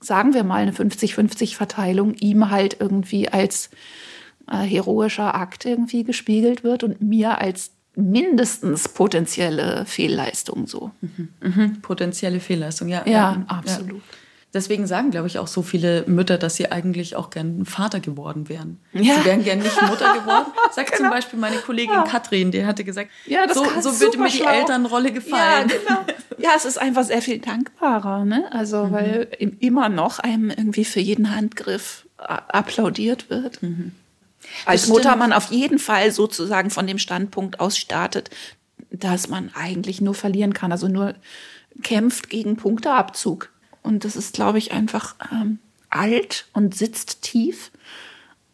sagen 0.00 0.34
wir 0.34 0.44
mal 0.44 0.62
eine 0.62 0.72
50-50-Verteilung, 0.72 2.14
ihm 2.14 2.50
halt 2.50 2.76
irgendwie 2.78 3.28
als 3.28 3.70
äh, 4.50 4.58
heroischer 4.58 5.34
Akt 5.34 5.64
irgendwie 5.64 6.04
gespiegelt 6.04 6.62
wird 6.62 6.84
und 6.84 7.00
mir 7.02 7.38
als 7.38 7.72
mindestens 7.98 8.88
potenzielle 8.88 9.84
Fehlleistung 9.86 10.66
so. 10.66 10.90
Potenzielle 11.82 12.40
Fehlleistung, 12.40 12.88
ja. 12.88 13.02
Ja, 13.06 13.44
absolut. 13.48 14.02
Deswegen 14.54 14.86
sagen, 14.86 15.10
glaube 15.10 15.26
ich, 15.26 15.38
auch 15.38 15.46
so 15.46 15.60
viele 15.60 16.04
Mütter, 16.06 16.38
dass 16.38 16.56
sie 16.56 16.72
eigentlich 16.72 17.16
auch 17.16 17.28
gern 17.28 17.66
Vater 17.66 18.00
geworden 18.00 18.48
wären. 18.48 18.78
Ja. 18.94 19.16
Sie 19.16 19.24
wären 19.26 19.44
gern 19.44 19.58
nicht 19.58 19.82
Mutter 19.82 20.14
geworden. 20.14 20.46
Sagt 20.72 20.96
zum 20.96 21.10
Beispiel 21.10 21.38
meine 21.38 21.56
Kollegin 21.56 22.02
Katrin, 22.04 22.50
die 22.50 22.64
hatte 22.64 22.82
gesagt, 22.82 23.10
Ja, 23.26 23.46
so, 23.52 23.62
so 23.80 24.00
würde 24.00 24.16
mir 24.16 24.30
die 24.30 24.38
schlau. 24.38 24.48
Elternrolle 24.50 25.12
gefallen. 25.12 25.68
Ja, 25.68 25.76
genau. 25.76 26.00
Ja, 26.40 26.50
es 26.56 26.64
ist 26.64 26.78
einfach 26.80 27.02
sehr 27.02 27.20
viel 27.20 27.40
dankbarer, 27.40 28.24
ne? 28.24 28.44
Also, 28.52 28.92
weil 28.92 29.26
im- 29.40 29.56
immer 29.58 29.88
noch 29.88 30.20
einem 30.20 30.50
irgendwie 30.50 30.84
für 30.84 31.00
jeden 31.00 31.34
Handgriff 31.34 32.06
applaudiert 32.16 33.28
wird. 33.28 33.58
Als 34.64 34.88
Mutter 34.88 35.16
man 35.16 35.32
auf 35.32 35.50
jeden 35.50 35.78
Fall 35.78 36.10
sozusagen 36.12 36.70
von 36.70 36.86
dem 36.86 36.98
Standpunkt 36.98 37.60
aus 37.60 37.76
startet, 37.78 38.30
dass 38.90 39.28
man 39.28 39.50
eigentlich 39.54 40.00
nur 40.00 40.14
verlieren 40.14 40.54
kann, 40.54 40.72
also 40.72 40.88
nur 40.88 41.14
kämpft 41.82 42.30
gegen 42.30 42.56
Punkteabzug. 42.56 43.50
Und 43.82 44.04
das 44.04 44.16
ist, 44.16 44.34
glaube 44.34 44.58
ich, 44.58 44.72
einfach 44.72 45.14
ähm, 45.32 45.58
alt 45.90 46.46
und 46.52 46.74
sitzt 46.74 47.22
tief. 47.22 47.70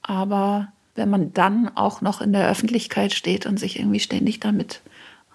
Aber 0.03 0.73
wenn 0.95 1.11
man 1.11 1.33
dann 1.33 1.75
auch 1.77 2.01
noch 2.01 2.21
in 2.21 2.33
der 2.33 2.49
Öffentlichkeit 2.49 3.13
steht 3.13 3.47
und 3.47 3.59
sich 3.59 3.79
irgendwie 3.79 4.01
ständig 4.01 4.41
damit 4.41 4.81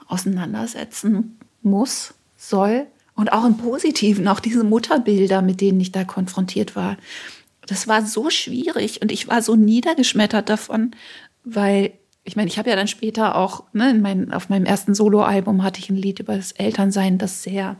auseinandersetzen 0.07 1.39
muss, 1.61 2.13
soll 2.37 2.87
und 3.15 3.33
auch 3.33 3.45
im 3.45 3.57
Positiven, 3.57 4.27
auch 4.27 4.39
diese 4.39 4.63
Mutterbilder, 4.63 5.41
mit 5.41 5.59
denen 5.59 5.81
ich 5.81 5.91
da 5.91 6.05
konfrontiert 6.05 6.75
war, 6.75 6.97
das 7.69 7.87
war 7.87 8.05
so 8.05 8.29
schwierig 8.29 9.01
und 9.01 9.11
ich 9.11 9.27
war 9.27 9.41
so 9.41 9.55
niedergeschmettert 9.55 10.49
davon, 10.49 10.91
weil 11.43 11.93
ich 12.23 12.35
meine, 12.35 12.47
ich 12.47 12.57
habe 12.57 12.69
ja 12.69 12.75
dann 12.75 12.87
später 12.87 13.35
auch, 13.35 13.63
ne, 13.73 13.91
in 13.91 14.01
mein, 14.01 14.33
auf 14.33 14.49
meinem 14.49 14.65
ersten 14.65 14.93
Soloalbum 14.93 15.63
hatte 15.63 15.79
ich 15.79 15.89
ein 15.89 15.95
Lied 15.95 16.19
über 16.19 16.35
das 16.35 16.51
Elternsein, 16.51 17.17
das 17.17 17.43
sehr 17.43 17.75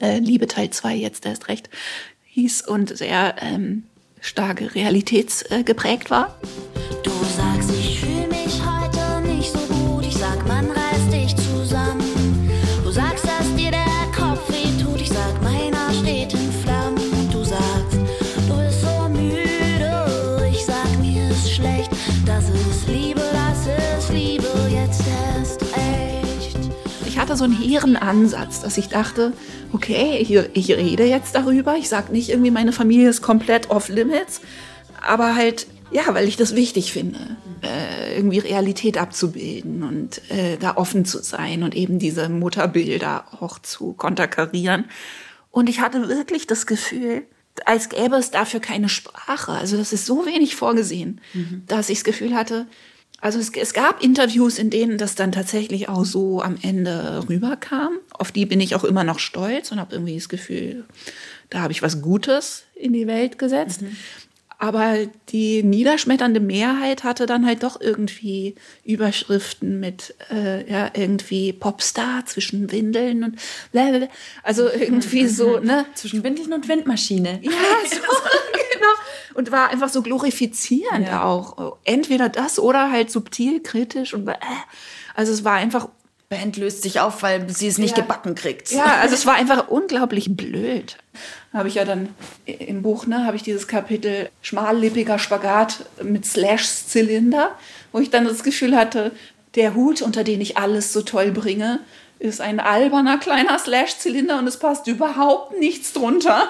äh, 0.00 0.18
Liebe 0.18 0.46
Teil 0.46 0.70
2 0.70 0.94
jetzt 0.96 1.26
erst 1.26 1.48
recht 1.48 1.68
hieß 2.24 2.66
und 2.66 2.96
sehr 2.96 3.36
ähm, 3.40 3.84
starke 4.20 4.74
realitätsgeprägt 4.74 6.10
war. 6.10 6.38
Du 7.02 7.10
sagst, 7.10 7.79
hatte 27.30 27.38
so 27.38 27.44
einen 27.44 27.56
hehren 27.56 27.96
Ansatz, 27.96 28.60
dass 28.60 28.76
ich 28.76 28.88
dachte, 28.88 29.32
okay, 29.72 30.18
ich, 30.18 30.32
ich 30.32 30.76
rede 30.76 31.04
jetzt 31.04 31.36
darüber. 31.36 31.76
Ich 31.76 31.88
sage 31.88 32.12
nicht 32.12 32.28
irgendwie, 32.28 32.50
meine 32.50 32.72
Familie 32.72 33.08
ist 33.08 33.22
komplett 33.22 33.70
off 33.70 33.88
limits, 33.88 34.40
aber 35.00 35.36
halt, 35.36 35.68
ja, 35.92 36.02
weil 36.12 36.26
ich 36.26 36.36
das 36.36 36.56
wichtig 36.56 36.92
finde, 36.92 37.20
äh, 37.62 38.16
irgendwie 38.16 38.40
Realität 38.40 38.98
abzubilden 38.98 39.84
und 39.84 40.28
äh, 40.28 40.56
da 40.58 40.76
offen 40.76 41.04
zu 41.04 41.22
sein 41.22 41.62
und 41.62 41.76
eben 41.76 42.00
diese 42.00 42.28
Mutterbilder 42.28 43.24
auch 43.38 43.60
zu 43.60 43.92
konterkarieren. 43.92 44.86
Und 45.52 45.68
ich 45.68 45.80
hatte 45.80 46.08
wirklich 46.08 46.48
das 46.48 46.66
Gefühl, 46.66 47.22
als 47.64 47.90
gäbe 47.90 48.16
es 48.16 48.32
dafür 48.32 48.58
keine 48.58 48.88
Sprache. 48.88 49.52
Also 49.52 49.76
das 49.76 49.92
ist 49.92 50.04
so 50.04 50.26
wenig 50.26 50.56
vorgesehen, 50.56 51.20
dass 51.66 51.90
ich 51.90 51.98
das 51.98 52.04
Gefühl 52.04 52.34
hatte, 52.34 52.66
also 53.20 53.38
es, 53.38 53.50
es 53.54 53.74
gab 53.74 54.02
Interviews, 54.02 54.58
in 54.58 54.70
denen 54.70 54.98
das 54.98 55.14
dann 55.14 55.32
tatsächlich 55.32 55.88
auch 55.88 56.04
so 56.04 56.42
am 56.42 56.56
Ende 56.62 57.24
rüberkam. 57.28 57.98
Auf 58.12 58.32
die 58.32 58.46
bin 58.46 58.60
ich 58.60 58.74
auch 58.74 58.84
immer 58.84 59.04
noch 59.04 59.18
stolz 59.18 59.70
und 59.72 59.80
habe 59.80 59.94
irgendwie 59.94 60.16
das 60.16 60.28
Gefühl, 60.28 60.84
da 61.50 61.60
habe 61.60 61.72
ich 61.72 61.82
was 61.82 62.00
Gutes 62.00 62.64
in 62.74 62.92
die 62.92 63.06
Welt 63.06 63.38
gesetzt. 63.38 63.82
Aber 64.58 65.06
die 65.30 65.62
niederschmetternde 65.62 66.38
Mehrheit 66.38 67.02
hatte 67.02 67.24
dann 67.24 67.46
halt 67.46 67.62
doch 67.62 67.80
irgendwie 67.80 68.56
Überschriften 68.84 69.80
mit 69.80 70.14
äh, 70.30 70.70
ja 70.70 70.90
irgendwie 70.92 71.54
Popstar 71.54 72.26
zwischen 72.26 72.70
Windeln 72.70 73.24
und 73.24 73.36
blablabla. 73.72 74.08
also 74.42 74.68
irgendwie 74.68 75.28
so 75.28 75.58
ne 75.62 75.86
Zwischen 75.94 76.22
Windeln 76.24 76.52
und 76.52 76.68
Windmaschine. 76.68 77.40
ja, 77.42 77.50
so. 77.90 77.96
Und 79.34 79.52
war 79.52 79.70
einfach 79.70 79.88
so 79.88 80.02
glorifizierend 80.02 81.06
Ja. 81.08 81.24
auch. 81.24 81.76
Entweder 81.84 82.28
das 82.28 82.58
oder 82.58 82.90
halt 82.90 83.10
subtil, 83.10 83.60
kritisch 83.62 84.12
und 84.14 84.26
äh. 84.28 84.34
also 85.14 85.32
es 85.32 85.44
war 85.44 85.54
einfach, 85.54 85.88
Band 86.28 86.56
löst 86.56 86.82
sich 86.82 87.00
auf, 87.00 87.22
weil 87.24 87.48
sie 87.50 87.66
es 87.66 87.78
nicht 87.78 87.96
Ja. 87.96 88.02
gebacken 88.04 88.34
kriegt. 88.36 88.70
ja, 88.70 88.84
also 89.00 89.14
es 89.14 89.26
war 89.26 89.34
einfach 89.34 89.68
unglaublich 89.68 90.36
blöd. 90.36 90.96
Habe 91.52 91.66
ich 91.68 91.74
ja 91.74 91.84
dann 91.84 92.10
im 92.46 92.82
Buch, 92.82 93.06
ne, 93.06 93.26
habe 93.26 93.36
ich 93.36 93.42
dieses 93.42 93.66
Kapitel 93.66 94.30
schmallippiger 94.40 95.18
Spagat 95.18 95.84
mit 96.02 96.24
Slash-Zylinder, 96.24 97.50
wo 97.92 97.98
ich 97.98 98.10
dann 98.10 98.24
das 98.26 98.44
Gefühl 98.44 98.76
hatte, 98.76 99.10
der 99.56 99.74
Hut, 99.74 100.02
unter 100.02 100.22
den 100.22 100.40
ich 100.40 100.56
alles 100.56 100.92
so 100.92 101.02
toll 101.02 101.32
bringe, 101.32 101.80
ist 102.20 102.40
ein 102.40 102.60
alberner 102.60 103.18
kleiner 103.18 103.58
Slash-Zylinder 103.58 104.38
und 104.38 104.46
es 104.46 104.58
passt 104.58 104.86
überhaupt 104.86 105.58
nichts 105.58 105.92
drunter. 105.92 106.48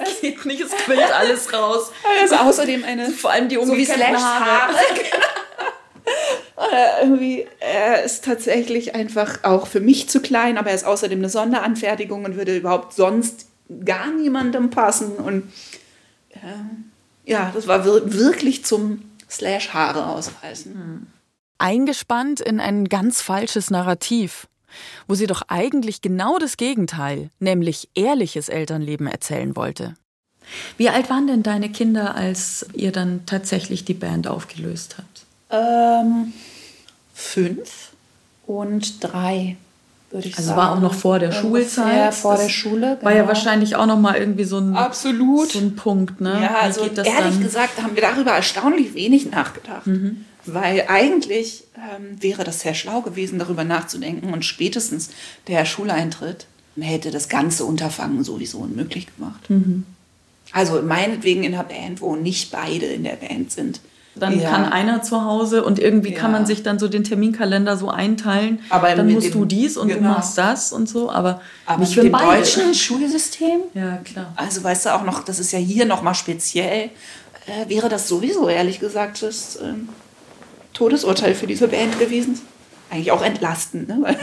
Es 0.00 0.20
geht 0.20 0.44
nicht, 0.44 0.60
es 0.60 0.72
quillt 0.72 1.12
alles 1.12 1.52
raus. 1.52 1.92
Also 2.20 2.36
außerdem 2.36 2.84
eine 2.84 3.10
Vor 3.10 3.30
allem 3.30 3.48
die 3.48 3.56
so 3.56 3.62
umgekehrten 3.62 4.02
Slash 4.02 4.20
Haare. 4.20 4.44
Haare. 4.44 4.74
Oder 6.56 7.02
irgendwie, 7.02 7.46
er 7.60 8.02
ist 8.02 8.24
tatsächlich 8.24 8.94
einfach 8.94 9.44
auch 9.44 9.66
für 9.66 9.80
mich 9.80 10.08
zu 10.08 10.20
klein, 10.20 10.58
aber 10.58 10.70
er 10.70 10.76
ist 10.76 10.84
außerdem 10.84 11.18
eine 11.18 11.28
Sonderanfertigung 11.28 12.24
und 12.24 12.36
würde 12.36 12.56
überhaupt 12.56 12.94
sonst 12.94 13.46
gar 13.84 14.10
niemandem 14.10 14.70
passen. 14.70 15.16
Und 15.16 15.52
äh, 16.30 17.30
ja, 17.30 17.50
das 17.54 17.66
war 17.66 17.84
wir 17.84 18.12
wirklich 18.14 18.64
zum 18.64 19.02
Slash 19.30 19.70
Haare 19.72 20.06
ausreißen. 20.06 21.12
Eingespannt 21.58 22.40
in 22.40 22.60
ein 22.60 22.88
ganz 22.88 23.20
falsches 23.20 23.70
Narrativ, 23.70 24.48
wo 25.06 25.14
sie 25.14 25.26
doch 25.26 25.42
eigentlich 25.48 26.02
genau 26.02 26.38
das 26.38 26.56
Gegenteil, 26.56 27.30
nämlich 27.38 27.88
ehrliches 27.94 28.48
Elternleben 28.48 29.06
erzählen 29.06 29.56
wollte. 29.56 29.94
Wie 30.76 30.88
alt 30.88 31.10
waren 31.10 31.26
denn 31.26 31.42
deine 31.42 31.68
Kinder, 31.70 32.14
als 32.14 32.66
ihr 32.72 32.90
dann 32.92 33.26
tatsächlich 33.26 33.84
die 33.84 33.94
Band 33.94 34.26
aufgelöst 34.28 34.96
habt? 34.98 35.26
Ähm, 35.50 36.32
fünf 37.14 37.90
und 38.46 39.02
drei, 39.04 39.56
würde 40.10 40.28
ich 40.28 40.36
Also 40.38 40.48
sagen. 40.48 40.60
war 40.60 40.72
auch 40.72 40.80
noch 40.80 40.94
vor 40.94 41.18
der 41.18 41.28
Ungefähr 41.28 41.42
Schulzeit. 41.50 42.14
Vor 42.14 42.32
Das 42.32 42.42
der 42.44 42.48
Schule. 42.48 42.98
War 43.02 43.12
ja 43.12 43.18
genau. 43.18 43.28
wahrscheinlich 43.28 43.76
auch 43.76 43.86
noch 43.86 43.98
mal 43.98 44.16
irgendwie 44.16 44.44
so 44.44 44.58
ein, 44.58 44.74
Absolut. 44.74 45.50
so 45.50 45.58
ein 45.58 45.76
Punkt, 45.76 46.20
ne? 46.22 46.40
Ja, 46.42 46.60
also 46.60 46.80
ehrlich 46.82 47.04
dann? 47.04 47.42
gesagt 47.42 47.82
haben 47.82 47.94
wir 47.94 48.02
darüber 48.02 48.30
erstaunlich 48.32 48.94
wenig 48.94 49.30
nachgedacht. 49.30 49.86
Mhm. 49.86 50.24
Weil 50.46 50.84
eigentlich 50.88 51.64
ähm, 51.76 52.16
wäre 52.22 52.44
das 52.44 52.60
sehr 52.60 52.74
schlau 52.74 53.00
gewesen, 53.02 53.38
darüber 53.38 53.64
nachzudenken. 53.64 54.32
Und 54.32 54.44
spätestens 54.44 55.10
der 55.46 55.64
Schuleintritt 55.64 56.46
hätte 56.80 57.10
das 57.10 57.28
ganze 57.28 57.64
Unterfangen 57.64 58.24
sowieso 58.24 58.58
unmöglich 58.58 59.08
gemacht. 59.16 59.50
Mhm. 59.50 59.84
Also 60.52 60.80
meinetwegen 60.82 61.42
in 61.44 61.54
einer 61.54 61.64
Band, 61.64 62.00
wo 62.00 62.16
nicht 62.16 62.50
beide 62.50 62.86
in 62.86 63.04
der 63.04 63.16
Band 63.16 63.50
sind. 63.52 63.80
Dann 64.14 64.40
Ja. 64.40 64.50
kann 64.50 64.64
einer 64.64 65.02
zu 65.02 65.22
Hause 65.24 65.62
und 65.64 65.78
irgendwie 65.78 66.12
kann 66.12 66.32
Ja. 66.32 66.38
man 66.38 66.46
sich 66.46 66.62
dann 66.64 66.78
so 66.80 66.88
den 66.88 67.04
Terminkalender 67.04 67.76
so 67.76 67.88
einteilen. 67.88 68.58
Aber 68.70 68.92
dann 68.96 69.12
musst 69.12 69.26
dem- 69.28 69.32
du 69.34 69.44
dies 69.44 69.76
und 69.76 69.88
du 69.90 69.94
genau. 69.96 70.10
machst 70.14 70.36
das 70.38 70.72
und 70.72 70.88
so, 70.88 71.10
aber, 71.10 71.40
Aber 71.66 71.80
nicht 71.80 71.90
mit 71.90 71.94
für 71.98 72.02
dem 72.02 72.12
beide. 72.12 72.38
deutschen 72.40 72.74
Schulsystem 72.74 73.60
Ja, 73.74 73.98
klar. 73.98 74.32
Also 74.36 74.64
weißt 74.64 74.86
du 74.86 74.94
auch 74.94 75.04
noch, 75.04 75.22
das 75.24 75.38
ist 75.38 75.52
ja 75.52 75.58
hier 75.60 75.84
nochmal 75.84 76.14
speziell, 76.16 76.90
äh, 77.46 77.68
wäre 77.68 77.88
das 77.88 78.08
sowieso 78.08 78.48
ehrlich 78.48 78.80
gesagt 78.80 79.22
das 79.22 79.58
ähm, 79.62 79.88
Todesurteil 80.78 81.34
für 81.34 81.46
diese 81.48 81.66
Band 81.66 81.98
gewesen. 81.98 82.40
Eigentlich 82.90 83.10
auch 83.10 83.22
entlastend, 83.22 83.88
ne? 83.88 84.16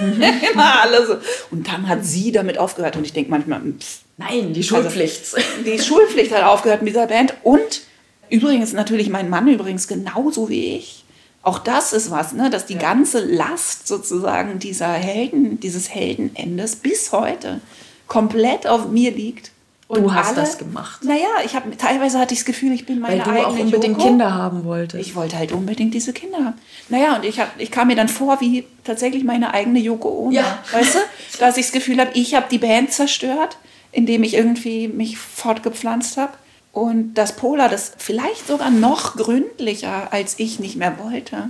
Immer 0.53 0.81
alle 0.81 1.05
so. 1.05 1.17
Und 1.51 1.67
dann 1.67 1.87
hat 1.87 2.05
sie 2.05 2.31
damit 2.31 2.57
aufgehört 2.57 2.95
und 2.95 3.05
ich 3.05 3.13
denke 3.13 3.29
manchmal, 3.29 3.61
pff, 3.61 3.99
Nein, 4.17 4.53
die 4.53 4.63
Schulpflicht. 4.63 5.35
die 5.65 5.77
Schulpflicht 5.77 6.33
hat 6.33 6.43
aufgehört 6.43 6.81
mit 6.81 6.93
dieser 6.93 7.07
Band 7.07 7.33
und 7.43 7.81
übrigens 8.29 8.71
natürlich 8.71 9.09
mein 9.09 9.29
Mann 9.29 9.47
übrigens 9.47 9.87
genauso 9.87 10.47
wie 10.47 10.77
ich. 10.77 11.03
Auch 11.43 11.59
das 11.59 11.93
ist 11.93 12.09
was, 12.09 12.31
ne? 12.31 12.49
dass 12.49 12.65
die 12.65 12.77
ganze 12.77 13.19
Last 13.19 13.87
sozusagen 13.87 14.57
dieser 14.57 14.93
Helden, 14.93 15.59
dieses 15.59 15.93
Heldenendes 15.93 16.77
bis 16.77 17.11
heute 17.11 17.59
komplett 18.07 18.65
auf 18.67 18.87
mir 18.87 19.11
liegt. 19.11 19.51
Du 19.87 20.11
hast 20.11 20.35
das 20.35 20.57
gemacht. 20.57 21.03
Naja, 21.03 21.27
ich 21.45 21.55
habe 21.55 21.77
teilweise 21.77 22.17
hatte 22.17 22.33
ich 22.33 22.39
das 22.39 22.45
Gefühl, 22.45 22.71
ich 22.71 22.87
bin 22.87 22.99
meine 22.99 23.19
Weil 23.19 23.23
du 23.23 23.29
eigene 23.29 23.47
auch 23.47 23.59
unbedingt 23.59 23.97
Yoko. 23.97 24.07
Kinder 24.07 24.33
haben 24.33 24.63
wolltest. 24.63 25.07
Ich 25.07 25.15
wollte 25.15 25.37
halt 25.37 25.51
unbedingt 25.51 25.93
diese 25.93 26.11
Kinder 26.11 26.39
haben. 26.39 26.55
Naja, 26.89 27.15
und 27.15 27.23
ich, 27.23 27.39
hab, 27.39 27.59
ich 27.59 27.69
kam 27.69 27.87
mir 27.87 27.95
dann 27.95 28.09
vor 28.09 28.41
wie 28.41 28.65
tatsächlich 28.83 29.23
meine 29.23 29.53
eigene 29.53 29.79
Yoko 29.79 30.09
Ono. 30.09 30.31
Ja. 30.31 30.57
Weißt 30.71 30.95
du? 30.95 30.99
Dass 31.39 31.57
ich 31.57 31.67
das 31.67 31.71
Gefühl 31.71 31.99
habe, 31.99 32.09
ich 32.15 32.33
habe 32.33 32.47
die 32.49 32.57
Band 32.57 32.93
zerstört, 32.93 33.57
indem 33.91 34.23
ich 34.23 34.33
irgendwie 34.33 34.87
mich 34.87 35.19
fortgepflanzt 35.19 36.17
habe. 36.17 36.33
Und 36.71 37.13
dass 37.13 37.35
Pola 37.35 37.69
das 37.69 37.93
vielleicht 37.97 38.47
sogar 38.47 38.71
noch 38.71 39.15
gründlicher, 39.15 40.11
als 40.11 40.39
ich 40.39 40.59
nicht 40.59 40.77
mehr 40.77 40.97
wollte. 40.97 41.49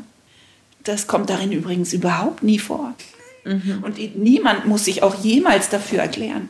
Das 0.83 1.07
kommt 1.07 1.29
darin 1.29 1.51
übrigens 1.53 1.93
überhaupt 1.93 2.43
nie 2.43 2.59
vor. 2.59 2.93
Und 3.45 3.97
niemand 4.17 4.65
muss 4.65 4.85
sich 4.85 5.03
auch 5.03 5.15
jemals 5.23 5.69
dafür 5.69 5.99
erklären. 5.99 6.49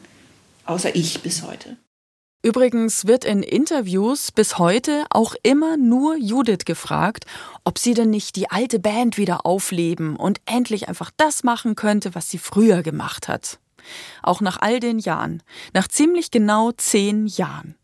Außer 0.66 0.95
ich 0.95 1.22
bis 1.22 1.43
heute. 1.43 1.78
Übrigens 2.45 3.07
wird 3.07 3.26
in 3.26 3.41
Interviews 3.41 4.32
bis 4.32 4.59
heute 4.59 5.05
auch 5.09 5.34
immer 5.41 5.78
nur 5.78 6.16
Judith 6.16 6.66
gefragt, 6.66 7.26
ob 7.63 7.80
sie 7.80 7.95
denn 7.95 8.11
nicht 8.11 8.36
die 8.36 8.51
alte 8.51 8.78
Band 8.78 9.18
wieder 9.18 9.47
aufleben 9.47 10.16
und 10.16 10.41
endlich 10.45 10.88
einfach 10.88 11.09
das 11.18 11.43
machen 11.43 11.76
könnte, 11.76 12.13
was 12.13 12.30
sie 12.30 12.38
früher 12.38 12.84
gemacht 12.84 13.28
hat. 13.28 13.59
Auch 14.22 14.41
nach 14.41 14.61
all 14.61 14.80
den 14.80 14.99
Jahren, 14.99 15.41
nach 15.74 15.88
ziemlich 15.88 16.30
genau 16.30 16.72
zehn 16.72 17.26
Jahren. 17.26 17.76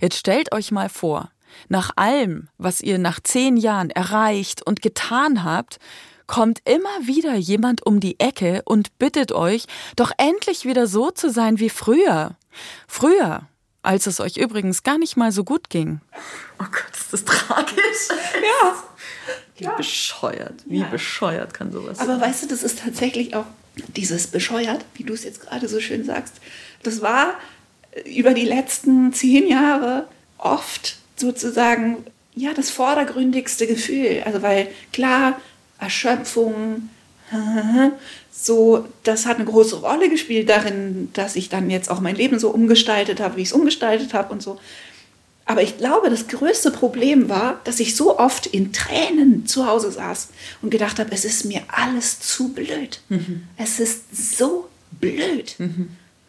Jetzt 0.00 0.18
stellt 0.18 0.52
euch 0.52 0.70
mal 0.70 0.88
vor, 0.88 1.30
nach 1.68 1.90
allem, 1.96 2.48
was 2.56 2.80
ihr 2.80 2.98
nach 2.98 3.18
zehn 3.20 3.56
Jahren 3.56 3.90
erreicht 3.90 4.64
und 4.64 4.80
getan 4.80 5.42
habt, 5.42 5.78
kommt 6.26 6.60
immer 6.64 7.06
wieder 7.06 7.34
jemand 7.34 7.84
um 7.86 8.00
die 8.00 8.18
Ecke 8.20 8.62
und 8.64 8.98
bittet 8.98 9.32
euch, 9.32 9.64
doch 9.96 10.12
endlich 10.16 10.64
wieder 10.64 10.86
so 10.86 11.10
zu 11.10 11.30
sein 11.30 11.58
wie 11.58 11.70
früher. 11.70 12.36
Früher, 12.88 13.42
als 13.82 14.06
es 14.06 14.20
euch 14.20 14.36
übrigens 14.36 14.82
gar 14.82 14.98
nicht 14.98 15.16
mal 15.16 15.32
so 15.32 15.44
gut 15.44 15.70
ging. 15.70 16.00
Oh 16.58 16.64
Gott, 16.64 16.96
ist 16.96 17.12
das 17.12 17.24
tragisch. 17.24 18.08
Ja. 18.42 18.84
Wie 19.56 19.76
bescheuert, 19.76 20.62
wie 20.66 20.80
Ja. 20.80 20.86
bescheuert 20.86 21.54
kann 21.54 21.70
sowas 21.70 21.98
Aber 22.00 22.20
weißt 22.20 22.44
du, 22.44 22.48
das 22.48 22.62
ist 22.62 22.80
tatsächlich 22.80 23.36
auch 23.36 23.46
dieses 23.96 24.26
bescheuert, 24.26 24.84
wie 24.94 25.04
du 25.04 25.12
es 25.14 25.24
jetzt 25.24 25.40
gerade 25.42 25.68
so 25.68 25.80
schön 25.80 26.04
sagst. 26.04 26.34
Das 26.82 27.02
war 27.02 27.34
äh, 27.92 28.00
über 28.18 28.34
die 28.34 28.44
letzten 28.44 29.12
zehn 29.12 29.46
Jahre 29.48 30.08
oft 30.38 30.96
sozusagen 31.16 32.04
ja 32.34 32.52
das 32.52 32.70
vordergründigste 32.70 33.66
Gefühl. 33.66 34.22
Also 34.24 34.42
weil 34.42 34.68
klar 34.92 35.40
Erschöpfung, 35.78 36.88
so 38.32 38.86
das 39.02 39.26
hat 39.26 39.36
eine 39.36 39.46
große 39.46 39.76
Rolle 39.76 40.08
gespielt 40.08 40.48
darin, 40.48 41.10
dass 41.12 41.36
ich 41.36 41.48
dann 41.48 41.70
jetzt 41.70 41.90
auch 41.90 42.00
mein 42.00 42.16
Leben 42.16 42.38
so 42.38 42.50
umgestaltet 42.50 43.20
habe, 43.20 43.36
wie 43.36 43.42
ich 43.42 43.48
es 43.48 43.54
umgestaltet 43.54 44.14
habe 44.14 44.32
und 44.32 44.42
so. 44.42 44.58
Aber 45.46 45.62
ich 45.62 45.76
glaube, 45.76 46.08
das 46.08 46.28
größte 46.28 46.70
Problem 46.70 47.28
war, 47.28 47.60
dass 47.64 47.78
ich 47.78 47.96
so 47.96 48.18
oft 48.18 48.46
in 48.46 48.72
Tränen 48.72 49.46
zu 49.46 49.66
Hause 49.66 49.90
saß 49.90 50.28
und 50.62 50.70
gedacht 50.70 50.98
habe, 50.98 51.12
es 51.12 51.26
ist 51.26 51.44
mir 51.44 51.62
alles 51.68 52.18
zu 52.20 52.48
blöd. 52.48 53.00
Es 53.58 53.78
ist 53.78 54.36
so 54.38 54.68
blöd. 54.92 55.56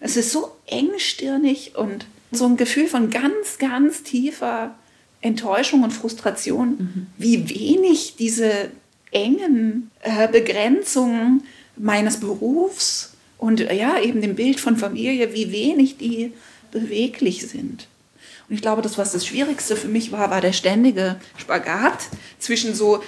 Es 0.01 0.17
ist 0.17 0.31
so 0.31 0.51
engstirnig 0.65 1.75
und 1.75 2.05
so 2.31 2.45
ein 2.45 2.57
Gefühl 2.57 2.87
von 2.87 3.09
ganz, 3.09 3.57
ganz 3.57 4.03
tiefer 4.03 4.75
Enttäuschung 5.21 5.83
und 5.83 5.91
Frustration, 5.91 7.07
wie 7.17 7.49
wenig 7.49 8.15
diese 8.17 8.69
engen 9.11 9.91
äh, 10.01 10.27
Begrenzungen 10.27 11.43
meines 11.77 12.19
Berufs 12.19 13.13
und 13.37 13.59
ja, 13.59 13.99
eben 13.99 14.21
dem 14.21 14.35
Bild 14.35 14.59
von 14.59 14.77
Familie, 14.77 15.33
wie 15.33 15.51
wenig 15.51 15.97
die 15.97 16.33
beweglich 16.71 17.47
sind. 17.47 17.87
Und 18.47 18.55
ich 18.55 18.61
glaube, 18.61 18.81
das, 18.81 18.97
was 18.97 19.11
das 19.11 19.25
Schwierigste 19.25 19.75
für 19.75 19.87
mich 19.87 20.11
war, 20.11 20.29
war 20.29 20.41
der 20.41 20.53
ständige 20.53 21.17
Spagat 21.37 22.07
zwischen 22.39 22.75
so, 22.75 22.97
äh, 22.97 22.99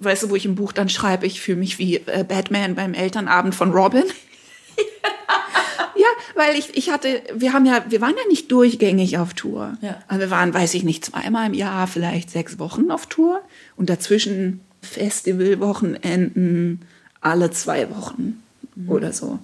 weißt 0.00 0.24
du, 0.24 0.30
wo 0.30 0.36
ich 0.36 0.44
im 0.44 0.56
Buch 0.56 0.72
dann 0.72 0.88
schreibe, 0.88 1.26
ich 1.26 1.40
fühle 1.40 1.58
mich 1.58 1.78
wie 1.78 1.96
äh, 1.96 2.24
Batman 2.26 2.74
beim 2.74 2.94
Elternabend 2.94 3.54
von 3.54 3.72
Robin. 3.72 4.04
ja, 5.96 6.06
weil 6.34 6.56
ich, 6.56 6.76
ich 6.76 6.90
hatte, 6.90 7.22
wir 7.34 7.52
haben 7.52 7.66
ja, 7.66 7.84
wir 7.88 8.00
waren 8.00 8.14
ja 8.16 8.28
nicht 8.28 8.50
durchgängig 8.50 9.18
auf 9.18 9.34
Tour. 9.34 9.76
Ja. 9.80 10.02
Also 10.08 10.20
wir 10.20 10.30
waren, 10.30 10.52
weiß 10.52 10.74
ich 10.74 10.82
nicht, 10.82 11.04
zweimal 11.04 11.46
im 11.46 11.54
Jahr, 11.54 11.86
vielleicht 11.86 12.30
sechs 12.30 12.58
Wochen 12.58 12.90
auf 12.90 13.06
Tour 13.06 13.40
und 13.76 13.88
dazwischen 13.88 14.60
Festivalwochenenden 14.84 16.82
alle 17.20 17.50
zwei 17.50 17.90
Wochen 17.90 18.42
oder 18.86 19.12
so. 19.12 19.38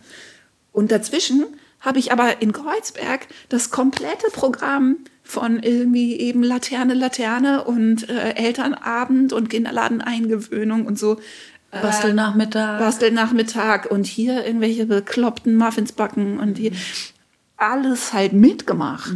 Und 0.73 0.93
dazwischen 0.93 1.45
habe 1.81 1.99
ich 1.99 2.13
aber 2.13 2.43
in 2.43 2.53
Kreuzberg 2.53 3.27
das 3.49 3.71
komplette 3.71 4.29
Programm 4.33 4.99
von 5.23 5.63
irgendwie 5.63 6.19
eben 6.19 6.43
Laterne, 6.43 6.95
Laterne 6.95 7.65
und 7.65 8.09
äh, 8.09 8.35
Elternabend 8.35 9.33
und 9.33 9.49
Kinderladeneingewöhnung 9.49 10.87
und 10.87 10.99
so. 10.99 11.19
äh, 11.71 11.81
Bastelnachmittag. 11.81 12.81
Bastelnachmittag 12.81 13.87
und 13.91 14.07
hier 14.07 14.45
irgendwelche 14.45 14.87
bekloppten 14.87 15.57
Muffins 15.57 15.93
backen 15.93 16.39
und 16.39 16.59
hier 16.59 16.73
alles 17.57 18.13
halt 18.13 18.33
mitgemacht. 18.33 19.13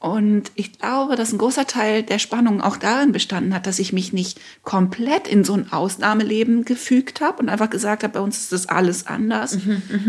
Und 0.00 0.50
ich 0.54 0.78
glaube, 0.78 1.14
dass 1.14 1.30
ein 1.30 1.38
großer 1.38 1.66
Teil 1.66 2.02
der 2.02 2.18
Spannung 2.18 2.62
auch 2.62 2.78
darin 2.78 3.12
bestanden 3.12 3.54
hat, 3.54 3.66
dass 3.66 3.78
ich 3.78 3.92
mich 3.92 4.14
nicht 4.14 4.40
komplett 4.62 5.28
in 5.28 5.44
so 5.44 5.52
ein 5.52 5.70
Ausnahmeleben 5.70 6.64
gefügt 6.64 7.20
habe 7.20 7.42
und 7.42 7.50
einfach 7.50 7.68
gesagt 7.68 8.02
habe, 8.02 8.14
bei 8.14 8.20
uns 8.20 8.38
ist 8.38 8.52
das 8.52 8.66
alles 8.66 9.06
anders, 9.06 9.58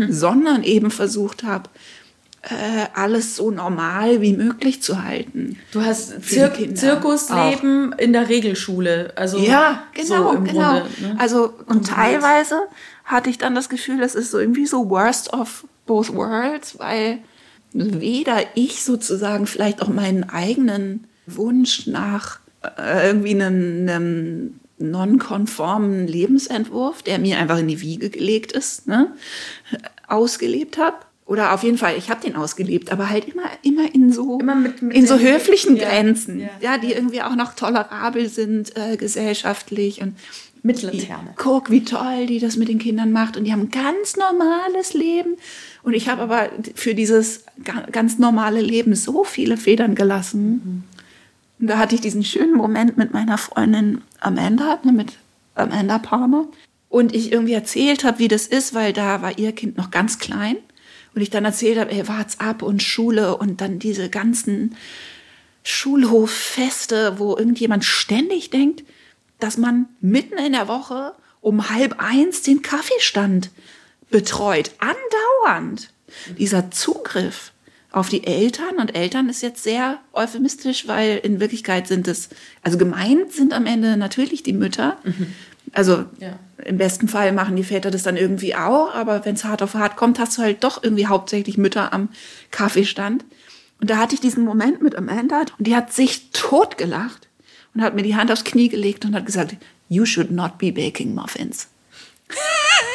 sondern 0.08 0.62
eben 0.62 0.90
versucht 0.90 1.44
habe, 1.44 1.68
äh, 2.40 2.86
alles 2.94 3.36
so 3.36 3.50
normal 3.50 4.22
wie 4.22 4.32
möglich 4.32 4.82
zu 4.82 5.04
halten. 5.04 5.58
Du 5.72 5.82
hast 5.82 6.24
Zir 6.24 6.52
Zirkusleben 6.74 7.92
in 7.98 8.14
der 8.14 8.30
Regelschule. 8.30 9.12
Also 9.14 9.38
Ja, 9.38 9.84
genau, 9.92 10.32
so 10.32 10.36
im 10.38 10.44
genau. 10.44 10.80
Grunde. 10.80 10.88
Ne? 11.02 11.16
Also 11.18 11.52
und 11.66 11.86
teilweise 11.86 12.62
hatte 13.04 13.28
ich 13.28 13.36
dann 13.36 13.54
das 13.54 13.68
Gefühl, 13.68 13.98
das 13.98 14.14
ist 14.14 14.30
so 14.30 14.38
irgendwie 14.38 14.66
so 14.66 14.88
worst 14.88 15.34
of 15.34 15.66
both 15.86 16.14
worlds, 16.14 16.78
weil 16.78 17.18
weder 17.74 18.38
ich 18.54 18.82
sozusagen 18.84 19.46
vielleicht 19.46 19.82
auch 19.82 19.88
meinen 19.88 20.28
eigenen 20.28 21.04
Wunsch 21.26 21.86
nach 21.86 22.40
äh, 22.78 23.06
irgendwie 23.08 23.30
einem, 23.30 23.88
einem 23.88 24.60
nonkonformen 24.78 26.06
Lebensentwurf, 26.06 27.02
der 27.02 27.18
mir 27.18 27.38
einfach 27.38 27.58
in 27.58 27.68
die 27.68 27.80
Wiege 27.80 28.10
gelegt 28.10 28.52
ist, 28.52 28.86
ne, 28.88 29.12
ausgelebt 30.08 30.78
habe. 30.78 30.96
Oder 31.24 31.54
auf 31.54 31.62
jeden 31.62 31.78
Fall, 31.78 31.96
ich 31.96 32.10
habe 32.10 32.20
den 32.20 32.36
ausgelebt, 32.36 32.90
aber 32.92 33.08
halt 33.08 33.26
immer, 33.28 33.44
immer 33.62 33.94
in 33.94 34.12
so, 34.12 34.38
Immer 34.40 34.56
mit- 34.56 34.82
mit 34.82 34.96
in 34.96 35.06
so 35.06 35.18
höflichen 35.18 35.76
ja, 35.76 35.88
Grenzen, 35.88 36.40
ja. 36.40 36.48
ja, 36.60 36.78
die 36.78 36.92
irgendwie 36.92 37.22
auch 37.22 37.36
noch 37.36 37.54
tolerabel 37.54 38.28
sind 38.28 38.76
äh, 38.76 38.96
gesellschaftlich 38.96 40.02
und 40.02 40.16
Mit 40.62 40.82
die- 40.82 40.86
Laterne. 40.86 41.30
Guck, 41.36 41.70
wie 41.70 41.84
toll 41.84 42.26
die 42.26 42.38
das 42.40 42.56
mit 42.56 42.68
den 42.68 42.78
Kindern 42.80 43.12
macht 43.12 43.36
und 43.36 43.44
die 43.44 43.52
haben 43.52 43.62
ein 43.62 43.70
ganz 43.70 44.16
normales 44.16 44.94
Leben 44.94 45.36
und 45.82 45.94
ich 45.94 46.08
habe 46.08 46.22
aber 46.22 46.50
für 46.74 46.94
dieses 46.94 47.44
ga- 47.64 47.86
ganz 47.90 48.18
normale 48.18 48.60
Leben 48.60 48.94
so 48.94 49.24
viele 49.24 49.56
Federn 49.56 49.94
gelassen. 49.94 50.84
Und 51.58 51.66
da 51.66 51.78
hatte 51.78 51.94
ich 51.94 52.00
diesen 52.00 52.24
schönen 52.24 52.54
Moment 52.54 52.96
mit 52.96 53.12
meiner 53.12 53.38
Freundin 53.38 54.02
Amanda, 54.20 54.78
ne, 54.84 54.92
mit 54.92 55.12
Amanda 55.54 55.98
Palmer. 55.98 56.46
Und 56.88 57.14
ich 57.14 57.32
irgendwie 57.32 57.54
erzählt 57.54 58.04
habe, 58.04 58.18
wie 58.18 58.28
das 58.28 58.46
ist, 58.46 58.74
weil 58.74 58.92
da 58.92 59.22
war 59.22 59.38
ihr 59.38 59.52
Kind 59.52 59.76
noch 59.76 59.90
ganz 59.90 60.18
klein. 60.18 60.56
Und 61.14 61.20
ich 61.22 61.30
dann 61.30 61.44
erzählt 61.44 61.78
habe, 61.78 61.90
ey, 61.90 62.06
wart's 62.06 62.38
ab 62.40 62.62
und 62.62 62.82
Schule 62.82 63.36
und 63.36 63.60
dann 63.60 63.78
diese 63.78 64.08
ganzen 64.08 64.76
Schulhoffeste, 65.64 67.18
wo 67.18 67.36
irgendjemand 67.36 67.84
ständig 67.84 68.50
denkt, 68.50 68.84
dass 69.38 69.58
man 69.58 69.86
mitten 70.00 70.38
in 70.38 70.52
der 70.52 70.68
Woche 70.68 71.12
um 71.40 71.70
halb 71.70 71.96
eins 71.98 72.42
den 72.42 72.62
Kaffeestand 72.62 73.50
betreut. 74.12 74.70
Andauernd. 74.78 75.90
Dieser 76.38 76.70
Zugriff 76.70 77.52
auf 77.90 78.08
die 78.08 78.24
Eltern 78.26 78.76
und 78.78 78.94
Eltern 78.94 79.28
ist 79.28 79.42
jetzt 79.42 79.62
sehr 79.62 79.98
euphemistisch, 80.12 80.86
weil 80.88 81.18
in 81.22 81.40
Wirklichkeit 81.40 81.86
sind 81.88 82.06
es, 82.08 82.28
also 82.62 82.78
gemeint 82.78 83.32
sind 83.32 83.52
am 83.52 83.66
Ende 83.66 83.96
natürlich 83.96 84.42
die 84.42 84.52
Mütter. 84.54 84.96
Also 85.72 86.04
Ja. 86.18 86.38
im 86.64 86.78
besten 86.78 87.08
Fall 87.08 87.32
machen 87.32 87.56
die 87.56 87.64
Väter 87.64 87.90
das 87.90 88.02
dann 88.02 88.16
irgendwie 88.16 88.54
auch, 88.54 88.94
aber 88.94 89.24
wenn 89.24 89.34
es 89.34 89.44
hart 89.44 89.62
auf 89.62 89.74
hart 89.74 89.96
kommt, 89.96 90.18
hast 90.18 90.38
du 90.38 90.42
halt 90.42 90.64
doch 90.64 90.82
irgendwie 90.82 91.06
hauptsächlich 91.06 91.58
Mütter 91.58 91.92
am 91.92 92.08
Kaffeestand. 92.50 93.24
Und 93.80 93.90
da 93.90 93.96
hatte 93.98 94.14
ich 94.14 94.20
diesen 94.20 94.44
Moment 94.44 94.80
mit 94.80 94.94
Amanda 94.96 95.40
und 95.58 95.66
die 95.66 95.74
hat 95.76 95.92
sich 95.92 96.30
totgelacht 96.30 97.28
und 97.74 97.82
hat 97.82 97.94
mir 97.94 98.02
die 98.02 98.16
Hand 98.16 98.30
aufs 98.32 98.44
Knie 98.44 98.68
gelegt 98.68 99.04
und 99.04 99.14
hat 99.14 99.26
gesagt, 99.26 99.56
you 99.88 100.04
should 100.06 100.30
not 100.30 100.56
be 100.58 100.72
baking 100.72 101.14
muffins. 101.14 101.68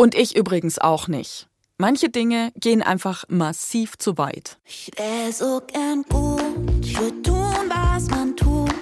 Und 0.00 0.14
ich 0.14 0.34
übrigens 0.34 0.78
auch 0.78 1.08
nicht. 1.08 1.46
Manche 1.76 2.08
Dinge 2.08 2.52
gehen 2.56 2.80
einfach 2.80 3.24
massiv 3.28 3.98
zu 3.98 4.16
weit. 4.16 4.56
Ich 4.64 4.90
wär 4.96 5.30
so 5.30 5.60
gern 5.66 6.04
gut, 6.08 6.40
ich 6.82 6.98
würd 6.98 7.26
tun, 7.26 7.68
was 7.68 8.08
man 8.08 8.34
tut, 8.34 8.72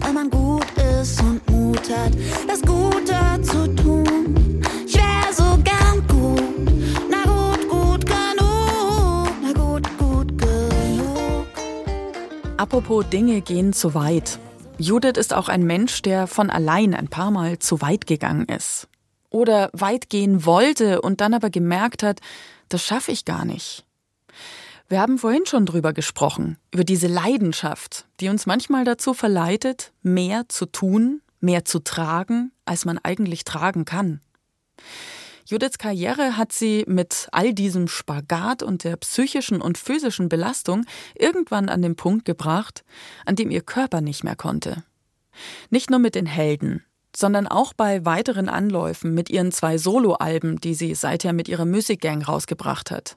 weil 0.00 0.12
man 0.12 0.28
gut 0.28 0.66
ist 1.00 1.18
und 1.22 1.40
Mut 1.48 1.80
hat, 1.88 2.12
das 2.46 2.60
Gute 2.60 3.40
zu 3.40 3.74
tun. 3.74 4.60
Ich 4.86 4.96
wär 4.96 5.32
so 5.32 5.56
gern 5.64 6.06
gut, 6.08 6.42
na 7.10 7.22
gut, 7.22 7.68
gut 7.70 8.04
genug, 8.04 9.30
na 9.42 9.52
gut, 9.54 9.88
gut 9.96 10.38
genug. 10.38 11.46
Apropos 12.58 13.06
Dinge 13.08 13.40
gehen 13.40 13.72
zu 13.72 13.94
weit. 13.94 14.38
Judith 14.76 15.16
ist 15.16 15.32
auch 15.32 15.48
ein 15.48 15.62
Mensch, 15.62 16.02
der 16.02 16.26
von 16.26 16.50
allein 16.50 16.92
ein 16.92 17.08
paar 17.08 17.30
Mal 17.30 17.60
zu 17.60 17.80
weit 17.80 18.06
gegangen 18.06 18.44
ist. 18.44 18.88
Oder 19.36 19.68
weit 19.74 20.08
gehen 20.08 20.46
wollte 20.46 21.02
und 21.02 21.20
dann 21.20 21.34
aber 21.34 21.50
gemerkt 21.50 22.02
hat, 22.02 22.20
das 22.70 22.82
schaffe 22.82 23.12
ich 23.12 23.26
gar 23.26 23.44
nicht. 23.44 23.84
Wir 24.88 24.98
haben 24.98 25.18
vorhin 25.18 25.44
schon 25.44 25.66
drüber 25.66 25.92
gesprochen, 25.92 26.56
über 26.72 26.84
diese 26.84 27.06
Leidenschaft, 27.06 28.06
die 28.20 28.30
uns 28.30 28.46
manchmal 28.46 28.86
dazu 28.86 29.12
verleitet, 29.12 29.92
mehr 30.00 30.48
zu 30.48 30.64
tun, 30.64 31.20
mehr 31.38 31.66
zu 31.66 31.80
tragen, 31.80 32.50
als 32.64 32.86
man 32.86 32.96
eigentlich 32.96 33.44
tragen 33.44 33.84
kann. 33.84 34.22
Judiths 35.44 35.76
Karriere 35.76 36.38
hat 36.38 36.52
sie 36.52 36.84
mit 36.88 37.28
all 37.30 37.52
diesem 37.52 37.88
Spagat 37.88 38.62
und 38.62 38.84
der 38.84 38.96
psychischen 38.96 39.60
und 39.60 39.76
physischen 39.76 40.30
Belastung 40.30 40.86
irgendwann 41.14 41.68
an 41.68 41.82
den 41.82 41.94
Punkt 41.94 42.24
gebracht, 42.24 42.84
an 43.26 43.36
dem 43.36 43.50
ihr 43.50 43.60
Körper 43.60 44.00
nicht 44.00 44.24
mehr 44.24 44.36
konnte. 44.36 44.82
Nicht 45.68 45.90
nur 45.90 45.98
mit 45.98 46.14
den 46.14 46.24
Helden, 46.24 46.86
sondern 47.16 47.46
auch 47.46 47.72
bei 47.72 48.04
weiteren 48.04 48.50
Anläufen 48.50 49.14
mit 49.14 49.30
ihren 49.30 49.50
zwei 49.50 49.78
Soloalben, 49.78 50.60
die 50.60 50.74
sie 50.74 50.94
seither 50.94 51.32
mit 51.32 51.48
ihrer 51.48 51.64
Musikgang 51.64 52.20
rausgebracht 52.20 52.90
hat. 52.90 53.16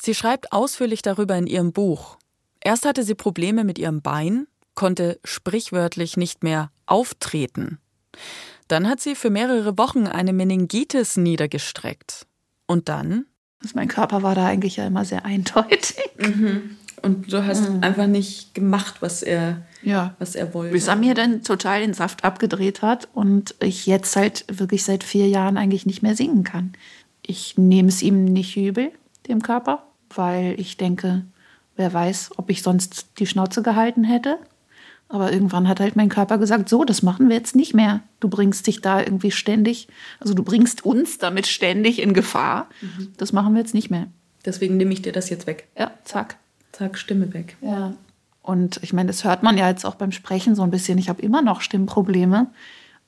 Sie 0.00 0.14
schreibt 0.14 0.50
ausführlich 0.50 1.02
darüber 1.02 1.36
in 1.36 1.46
ihrem 1.46 1.72
Buch. 1.72 2.16
Erst 2.62 2.86
hatte 2.86 3.02
sie 3.02 3.14
Probleme 3.14 3.64
mit 3.64 3.78
ihrem 3.78 4.00
Bein, 4.00 4.46
konnte 4.74 5.20
sprichwörtlich 5.24 6.16
nicht 6.16 6.42
mehr 6.42 6.70
auftreten. 6.86 7.78
Dann 8.68 8.88
hat 8.88 9.00
sie 9.00 9.14
für 9.14 9.28
mehrere 9.28 9.76
Wochen 9.76 10.06
eine 10.06 10.32
Meningitis 10.32 11.18
niedergestreckt. 11.18 12.26
Und 12.66 12.88
dann? 12.88 13.26
Also 13.62 13.74
mein 13.74 13.88
Körper 13.88 14.22
war 14.22 14.34
da 14.34 14.46
eigentlich 14.46 14.76
ja 14.76 14.86
immer 14.86 15.04
sehr 15.04 15.26
eindeutig. 15.26 15.98
Und 17.02 17.32
du 17.32 17.44
hast 17.44 17.68
einfach 17.82 18.06
nicht 18.06 18.54
gemacht, 18.54 18.96
was 19.00 19.22
er, 19.22 19.62
Ja. 19.82 20.14
was 20.18 20.34
er 20.34 20.54
wollte. 20.54 20.72
Bis 20.72 20.88
er 20.88 20.96
mir 20.96 21.14
dann 21.14 21.42
total 21.42 21.80
den 21.80 21.94
Saft 21.94 22.24
abgedreht 22.24 22.80
hat 22.82 23.08
und 23.12 23.54
ich 23.60 23.86
jetzt 23.86 24.14
halt 24.16 24.44
wirklich 24.48 24.84
seit 24.84 25.02
vier 25.04 25.28
Jahren 25.28 25.56
eigentlich 25.56 25.84
nicht 25.84 26.02
mehr 26.02 26.14
singen 26.14 26.44
kann. 26.44 26.72
Ich 27.26 27.58
nehme 27.58 27.88
es 27.88 28.02
ihm 28.02 28.24
nicht 28.24 28.56
übel, 28.56 28.92
dem 29.28 29.42
Körper, 29.42 29.82
weil 30.14 30.54
ich 30.58 30.76
denke, 30.76 31.24
wer 31.76 31.92
weiß, 31.92 32.32
ob 32.36 32.50
ich 32.50 32.62
sonst 32.62 33.06
die 33.18 33.26
Schnauze 33.26 33.62
gehalten 33.62 34.04
hätte. 34.04 34.38
Aber 35.08 35.30
irgendwann 35.32 35.68
hat 35.68 35.78
halt 35.80 35.94
mein 35.94 36.08
Körper 36.08 36.38
gesagt, 36.38 36.68
so, 36.70 36.84
das 36.84 37.02
machen 37.02 37.28
wir 37.28 37.36
jetzt 37.36 37.54
nicht 37.54 37.74
mehr. 37.74 38.00
Du 38.20 38.28
bringst 38.28 38.66
dich 38.66 38.80
da 38.80 39.00
irgendwie 39.00 39.30
ständig, 39.30 39.88
also 40.20 40.32
du 40.32 40.42
bringst 40.42 40.86
uns 40.86 41.18
damit 41.18 41.46
ständig 41.46 42.00
in 42.00 42.14
Gefahr. 42.14 42.68
Das 43.18 43.32
machen 43.32 43.52
wir 43.54 43.60
jetzt 43.60 43.74
nicht 43.74 43.90
mehr. 43.90 44.06
Deswegen 44.46 44.76
nehme 44.78 44.92
ich 44.92 45.02
dir 45.02 45.12
das 45.12 45.28
jetzt 45.28 45.46
weg. 45.46 45.68
Ja, 45.78 45.90
zack. 46.04 46.36
Zack, 46.72 46.98
Stimme 46.98 47.32
weg. 47.32 47.56
Ja. 47.60 47.94
Und 48.42 48.80
ich 48.82 48.92
meine, 48.92 49.08
das 49.08 49.24
hört 49.24 49.42
man 49.42 49.56
ja 49.56 49.68
jetzt 49.68 49.84
auch 49.84 49.94
beim 49.94 50.10
Sprechen 50.12 50.56
so 50.56 50.62
ein 50.62 50.70
bisschen. 50.70 50.98
Ich 50.98 51.08
habe 51.08 51.22
immer 51.22 51.42
noch 51.42 51.60
Stimmprobleme 51.60 52.48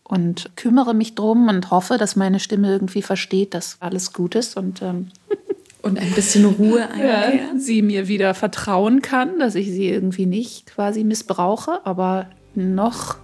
und 0.04 0.50
kümmere 0.56 0.94
mich 0.94 1.14
drum 1.14 1.48
und 1.48 1.70
hoffe, 1.70 1.96
dass 1.98 2.14
meine 2.14 2.38
Stimme 2.38 2.70
irgendwie 2.70 3.02
versteht, 3.02 3.54
dass 3.54 3.78
alles 3.80 4.12
gut 4.12 4.34
ist 4.34 4.56
und 4.56 4.82
ähm, 4.82 5.08
Und 5.84 5.98
ein 5.98 6.12
bisschen 6.12 6.46
Ruhe 6.46 6.88
einkehrt. 6.88 7.60
sie 7.60 7.82
mir 7.82 8.08
wieder 8.08 8.32
vertrauen 8.32 9.02
kann, 9.02 9.38
dass 9.38 9.54
ich 9.54 9.70
sie 9.70 9.86
irgendwie 9.90 10.24
nicht 10.24 10.64
quasi 10.64 11.04
missbrauche. 11.04 11.84
Aber 11.84 12.30
noch 12.54 13.16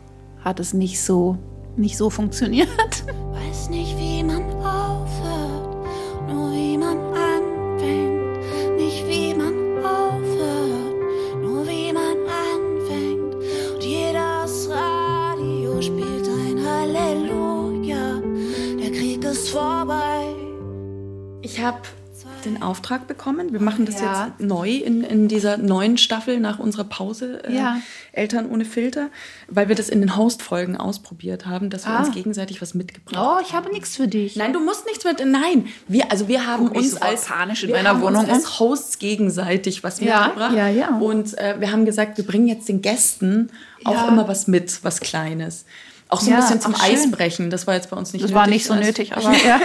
hat 0.45 0.61
es 0.61 0.75
nicht 0.75 1.01
so, 1.01 1.39
nicht 1.79 1.97
so 1.97 2.11
funktioniert. 2.11 2.69
Weiß 3.33 3.71
nicht, 3.71 3.97
wie 3.97 4.23
man 4.23 4.43
aufhört, 4.43 5.00
Ich 21.61 21.67
habe 21.67 21.79
den 22.47 22.63
Auftrag 22.63 23.07
bekommen. 23.07 23.53
Wir 23.53 23.61
machen 23.61 23.85
das 23.85 24.01
Ja. 24.01 24.29
jetzt 24.29 24.41
neu 24.41 24.71
in, 24.71 25.05
in 25.05 25.29
dieser 25.29 25.59
neuen 25.59 25.99
Staffel 25.99 26.41
nach 26.41 26.59
unserer 26.59 26.85
Pause 26.85 27.43
äh, 27.45 27.55
Ja. 27.55 27.77
Eltern 28.13 28.49
ohne 28.51 28.65
Filter, 28.65 29.11
weil 29.49 29.69
wir 29.69 29.77
das 29.77 29.91
in 29.91 30.01
den 30.01 30.17
Host-Folgen 30.17 30.79
ausprobiert 30.79 31.45
haben, 31.45 31.69
dass 31.69 31.85
wir 31.85 31.93
Ah. 31.93 31.99
uns 31.99 32.13
gegenseitig 32.15 32.63
was 32.63 32.73
mitgebracht 32.73 33.15
Oh, 33.23 33.45
ich 33.47 33.53
habe 33.53 33.71
nichts 33.71 33.95
für 33.95 34.09
dich. 34.09 34.37
Nein, 34.37 34.55
du 34.55 34.61
musst 34.61 34.87
nichts 34.87 35.05
mit. 35.05 35.19
Nein, 35.27 35.67
wir, 35.87 36.11
also 36.11 36.29
wir 36.29 36.47
haben 36.47 36.69
Guck 36.69 36.77
uns 36.79 36.97
als 36.97 37.27
panisch 37.27 37.63
in 37.65 37.69
wir 37.69 37.77
meiner 37.77 37.91
haben 37.91 38.01
Wohnung 38.01 38.23
uns 38.25 38.31
als 38.31 38.59
Hosts 38.59 38.99
gegenseitig 38.99 39.85
was 39.85 40.01
Ja, 40.01 40.25
mitgebracht. 40.29 40.57
ja, 40.57 40.69
ja. 40.69 40.97
Und 40.99 41.37
äh, 41.37 41.57
wir 41.61 41.71
haben 41.73 41.85
gesagt, 41.85 42.17
wir 42.17 42.25
bringen 42.27 42.47
jetzt 42.49 42.71
den 42.71 42.81
Gästen 42.81 43.51
auch 43.85 43.93
Ja. 43.93 44.09
immer 44.09 44.27
was 44.29 44.47
mit, 44.47 44.83
was 44.83 45.01
Kleines. 45.01 45.67
Auch 46.11 46.21
so 46.21 46.27
ein 46.31 46.33
Ja, 46.33 46.41
bisschen 46.41 46.61
zum. 46.61 46.75
Eisbrechen. 46.75 47.51
Das 47.51 47.67
war 47.67 47.75
jetzt 47.75 47.89
bei 47.91 47.97
uns 47.97 48.13
nicht 48.13 48.23
Das 48.25 48.31
nötig. 48.31 48.41
war 48.41 48.47
nicht 48.49 48.67
so 48.67 48.75
nötig, 48.75 49.13
aber 49.17 49.33
ja. 49.37 49.61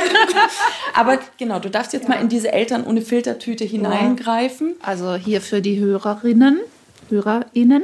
Aber 0.93 1.19
genau, 1.37 1.59
du 1.59 1.69
darfst 1.69 1.91
jetzt 1.93 2.07
mal 2.07 2.15
in 2.21 2.29
diese 2.29 2.51
Eltern 2.53 2.85
ohne 2.85 3.01
Filtertüte 3.01 3.65
hineingreifen. 3.65 4.75
Also 4.81 5.15
hier 5.15 5.41
für 5.41 5.61
die 5.61 5.79
Hörerinnen, 5.79 6.59
HörerInnen. 7.09 7.83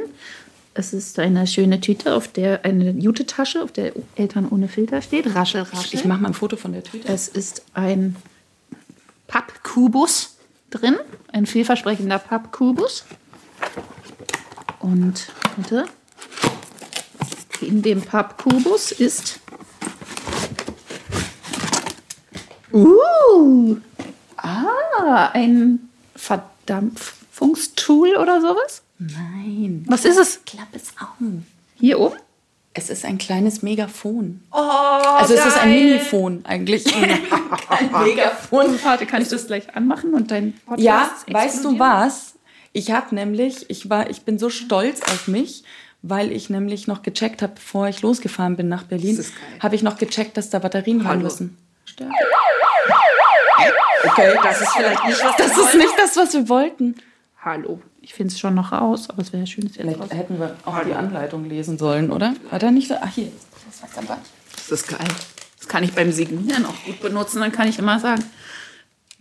Es 0.74 0.93
ist 0.93 1.20
eine 1.20 1.45
schöne 1.47 1.82
Tüte, 1.82 2.16
auf 2.16 2.30
der 2.30 2.64
eine 2.64 2.91
Jute-Tasche, 2.91 3.62
auf 3.62 3.74
der 3.74 3.91
Eltern 4.16 4.47
ohne 4.49 4.70
Filter 4.70 5.01
steht. 5.01 5.36
Raschel, 5.36 5.64
raschel. 5.64 5.99
Ich 5.99 6.05
mache 6.05 6.22
mal 6.22 6.30
ein 6.30 6.34
Foto 6.34 6.55
von 6.55 6.72
der 6.72 6.84
Tüte. 6.84 7.12
Es 7.12 7.28
ist 7.28 7.64
ein 7.74 8.16
Pappkubus 9.28 10.38
drin, 10.70 10.95
ein 11.34 11.45
vielversprechender 11.45 12.20
Pappkubus. 12.20 13.03
Und 14.80 15.28
warte, 15.57 15.86
in 17.62 17.82
dem 17.82 18.01
Pappkubus 18.01 18.91
ist 18.91 19.39
uh, 22.74 23.78
ah, 24.38 25.30
ein 25.34 25.89
Verdampfungstool 26.16 28.16
oder 28.16 28.41
sowas. 28.41 28.84
Nein. 28.99 29.86
Was 29.88 30.05
ist 30.05 30.18
es? 30.18 30.45
Klapp 30.45 30.68
es 30.74 30.89
auf. 30.99 31.18
Hier 31.80 31.99
oben? 31.99 32.18
Es 32.74 32.89
ist 32.89 33.03
ein 33.03 33.18
kleines 33.18 33.64
Megafon. 33.64 34.41
Oh, 34.51 34.55
also 34.55 35.34
es 35.34 35.45
ist 35.45 35.57
ein 35.57 35.70
Minifon 35.70 36.45
eigentlich. 36.45 36.86
ein 36.95 37.91
Megafon. 38.03 38.80
Warte, 38.84 39.05
kann 39.05 39.22
ich 39.22 39.28
das 39.28 39.47
gleich 39.47 39.76
anmachen 39.76 40.14
und 40.14 40.32
dein 40.32 40.53
Podcast 40.66 41.26
Ja, 41.28 41.28
weißt 41.28 41.66
du 41.66 41.80
was? 41.80 42.36
Ich 42.72 42.91
habe 42.91 43.14
nämlich, 43.14 43.70
ich 43.70 43.89
war, 43.89 44.09
ich 44.09 44.22
bin 44.22 44.39
so 44.39 44.49
stolz 44.49 45.01
auf 45.01 45.28
mich, 45.28 45.64
weil 46.02 46.32
ich 46.32 46.49
nämlich 46.49 46.88
noch 46.88 47.04
gecheckt 47.04 47.41
habe, 47.41 47.54
bevor 47.56 47.88
ich 47.88 48.02
losgefahren 48.02 48.56
bin 48.56 48.68
nach 48.68 48.84
Berlin, 48.84 49.24
habe 49.60 49.76
ich 49.76 49.84
noch 49.84 49.97
gecheckt, 49.97 50.38
dass 50.38 50.49
da 50.49 50.60
Batterien 50.60 51.02
rein 51.02 51.10
Hallo. 51.10 51.24
müssen. 51.24 51.58
Okay, 54.04 54.34
das 54.41 54.62
ist 54.62 54.70
vielleicht 54.76 55.06
nicht 55.06 55.24
was. 55.24 55.36
Das 55.38 55.58
ist 55.58 55.76
nicht 55.76 55.93
das, 55.97 56.18
was 56.18 56.34
wir 56.34 56.49
wollten. 56.49 56.95
Hallo. 57.43 57.82
Ich 58.02 58.16
finde 58.16 58.34
es 58.34 58.39
schon 58.39 58.56
noch 58.56 58.72
raus, 58.72 59.10
aber 59.10 59.22
es 59.22 59.32
wäre 59.32 59.45
schön, 59.45 59.68
es 59.68 59.76
jetzt 59.76 59.86
raus. 59.86 59.93
Vielleicht 59.95 60.14
hätten 60.14 60.39
wir 60.39 60.56
auch 60.66 60.84
die 60.84 60.93
Anleitung 60.93 61.45
lesen 61.47 61.78
sollen, 61.78 62.12
oder? 62.12 62.34
War 62.49 62.58
da 62.58 62.72
nicht 62.72 62.88
so? 62.88 62.95
Ach, 62.99 63.14
hier. 63.14 63.32
Das 64.58 64.72
ist 64.72 64.88
geil. 64.88 65.08
Das 65.58 65.68
kann 65.68 65.84
ich 65.84 65.93
beim 65.93 66.12
Signieren 66.12 66.66
auch 66.66 66.84
gut 66.86 66.99
benutzen. 67.02 67.39
Dann 67.41 67.52
kann 67.52 67.68
ich 67.68 67.78
immer 67.78 67.99
sagen, 67.99 68.24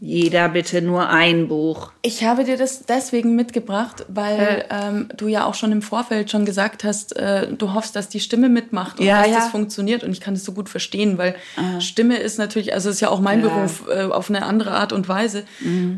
jeder 0.02 0.48
bitte 0.48 0.80
nur 0.80 1.10
ein 1.10 1.46
Buch. 1.48 1.92
Ich 2.00 2.24
habe 2.24 2.44
dir 2.44 2.56
das 2.56 2.86
deswegen 2.86 3.36
mitgebracht, 3.36 4.06
weil 4.08 4.64
ähm, 4.70 5.08
du 5.14 5.28
ja 5.28 5.44
auch 5.44 5.54
schon 5.54 5.72
im 5.72 5.82
Vorfeld 5.82 6.30
schon 6.30 6.46
gesagt 6.46 6.84
hast, 6.84 7.14
äh, 7.16 7.52
du 7.52 7.74
hoffst, 7.74 7.94
dass 7.96 8.08
die 8.08 8.20
Stimme 8.20 8.48
mitmacht 8.48 8.98
und 8.98 9.04
Ja, 9.04 9.18
dass 9.20 9.30
ja. 9.30 9.36
das 9.36 9.48
funktioniert. 9.48 10.02
Und 10.02 10.12
ich 10.12 10.22
kann 10.22 10.32
das 10.32 10.44
so 10.44 10.52
gut 10.52 10.70
verstehen, 10.70 11.18
weil 11.18 11.34
Stimme 11.80 12.16
ist 12.16 12.38
natürlich, 12.38 12.72
also 12.72 12.88
ist 12.88 13.00
ja 13.00 13.10
auch 13.10 13.20
mein 13.20 13.40
Ja. 13.42 13.48
Mhm. 13.48 13.50
Beruf 13.50 13.84
äh, 13.94 14.02
auf 14.04 14.30
eine 14.30 14.46
andere 14.46 14.72
Art 14.72 14.94
und 14.94 15.06
Weise. 15.08 15.44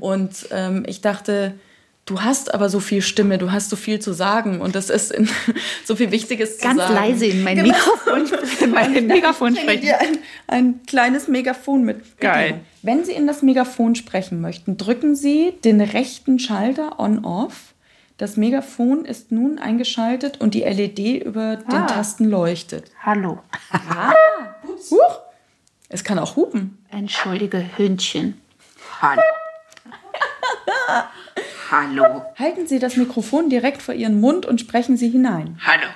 Und 0.00 0.48
ähm, 0.50 0.84
ich 0.86 1.00
dachte, 1.00 1.54
du 2.06 2.20
hast 2.22 2.52
aber 2.52 2.68
so 2.68 2.80
viel 2.80 3.00
Stimme, 3.02 3.38
du 3.38 3.52
hast 3.52 3.70
so 3.70 3.76
viel 3.76 3.98
zu 4.00 4.12
sagen 4.12 4.60
und 4.60 4.74
das 4.74 4.90
ist 4.90 5.12
in, 5.12 5.28
so 5.84 5.94
viel 5.96 6.10
Wichtiges 6.10 6.58
zu 6.58 6.66
Ganz 6.66 6.78
sagen. 6.80 6.94
leise 6.94 7.26
in 7.26 7.42
mein 7.44 7.56
Genau. 7.56 7.68
Mikrofon, 7.74 8.38
in 8.60 8.70
mein 8.70 9.06
Megafon 9.06 9.56
sprechen. 9.56 9.80
dir 9.82 10.00
ein, 10.00 10.18
ein 10.48 10.80
kleines 10.86 11.28
Megafon 11.28 11.84
mit. 11.84 12.18
Geil. 12.20 12.60
Wenn 12.82 13.04
Sie 13.04 13.12
in 13.12 13.26
das 13.26 13.42
Megafon 13.42 13.94
sprechen 13.94 14.40
möchten, 14.40 14.76
drücken 14.76 15.14
Sie 15.14 15.54
den 15.64 15.80
rechten 15.80 16.38
Schalter 16.38 16.98
on-off. 16.98 17.74
Das 18.18 18.36
Megafon 18.36 19.04
ist 19.04 19.32
nun 19.32 19.58
eingeschaltet 19.58 20.40
und 20.40 20.54
die 20.54 20.62
LED 20.62 21.24
über 21.24 21.56
den 21.56 21.72
Ah. 21.74 21.86
Tasten 21.86 22.24
leuchtet. 22.28 22.90
Hallo. 23.02 23.38
Huch! 24.90 25.20
Es 25.88 26.04
kann 26.04 26.18
auch 26.18 26.36
hupen. 26.36 26.78
Entschuldige, 26.90 27.64
Hündchen. 27.76 28.40
Hallo. 29.00 29.22
Hallo. 31.72 32.22
Halten 32.38 32.66
Sie 32.66 32.78
das 32.78 32.96
Mikrofon 32.96 33.48
direkt 33.48 33.80
vor 33.80 33.94
Ihren 33.94 34.20
Mund 34.20 34.44
und 34.44 34.60
sprechen 34.60 34.98
Sie 34.98 35.08
hinein. 35.08 35.58
Hallo. 35.66 35.86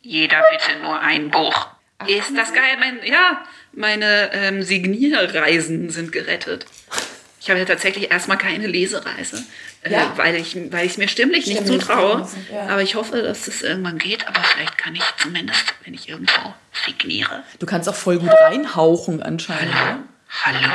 Jeder 0.00 0.42
bitte 0.50 0.82
nur 0.82 0.98
ein 0.98 1.30
Buch. 1.30 1.68
Ist 2.06 2.34
das 2.34 2.54
geil? 2.54 2.78
Mein, 2.80 3.00
ja, 3.04 3.42
meine 3.72 4.32
ähm, 4.32 4.62
Signierreisen 4.62 5.90
sind 5.90 6.10
gerettet. 6.12 6.64
Ich 7.38 7.50
habe 7.50 7.58
ja 7.60 7.66
tatsächlich 7.66 8.10
erstmal 8.10 8.38
keine 8.38 8.66
Lesereise, 8.66 9.44
äh, 9.82 9.92
Ja. 9.92 10.10
weil 10.16 10.36
ich 10.36 10.56
weil 10.72 10.86
ich 10.86 10.92
es 10.92 10.98
mir 10.98 11.08
stimmlich 11.08 11.46
nicht 11.46 11.58
Stimmlich 11.60 11.82
zutraue. 11.82 12.26
ja. 12.50 12.68
Aber 12.68 12.80
ich 12.82 12.94
hoffe, 12.94 13.20
dass 13.20 13.46
es 13.46 13.60
irgendwann 13.60 13.98
geht. 13.98 14.26
Aber 14.26 14.40
vielleicht 14.42 14.78
kann 14.78 14.94
ich 14.94 15.02
zumindest, 15.18 15.74
wenn 15.84 15.92
ich 15.92 16.08
irgendwo 16.08 16.54
signiere. 16.86 17.42
Du 17.58 17.66
kannst 17.66 17.88
auch 17.90 17.94
voll 17.94 18.18
gut 18.18 18.30
reinhauchen 18.30 19.22
anscheinend. 19.22 19.74
oder? 19.74 19.98
Hallo. 20.44 20.68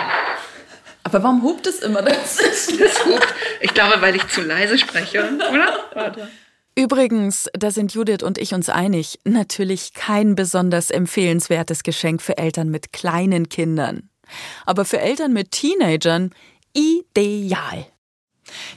Aber 1.06 1.22
warum 1.22 1.44
hupt 1.44 1.68
es 1.68 1.80
immer? 1.80 2.02
Das 2.02 2.40
ist 2.40 2.82
Das 2.82 3.06
hupt. 3.06 3.28
Ich 3.62 3.74
glaube, 3.74 4.02
weil 4.02 4.16
ich 4.16 4.28
zu 4.28 4.42
leise 4.42 4.78
spreche, 4.78 5.24
oder? 5.52 5.80
Warte. 5.94 6.28
Übrigens, 6.76 7.48
da 7.54 7.70
sind 7.70 7.94
Judith 7.94 8.24
und 8.24 8.40
ich 8.40 8.54
uns 8.54 8.70
einig, 8.70 9.20
natürlich 9.24 9.94
kein 9.94 10.36
besonders 10.36 10.90
empfehlenswertes 10.90 11.84
Geschenk 11.84 12.22
für 12.24 12.38
Eltern 12.40 12.70
mit 12.70 12.92
kleinen 12.92 13.50
Kindern. 13.50 14.10
Aber 14.66 14.84
für 14.84 15.00
Eltern 15.00 15.32
mit 15.32 15.52
Teenagern 15.52 16.32
ideal. 16.74 17.86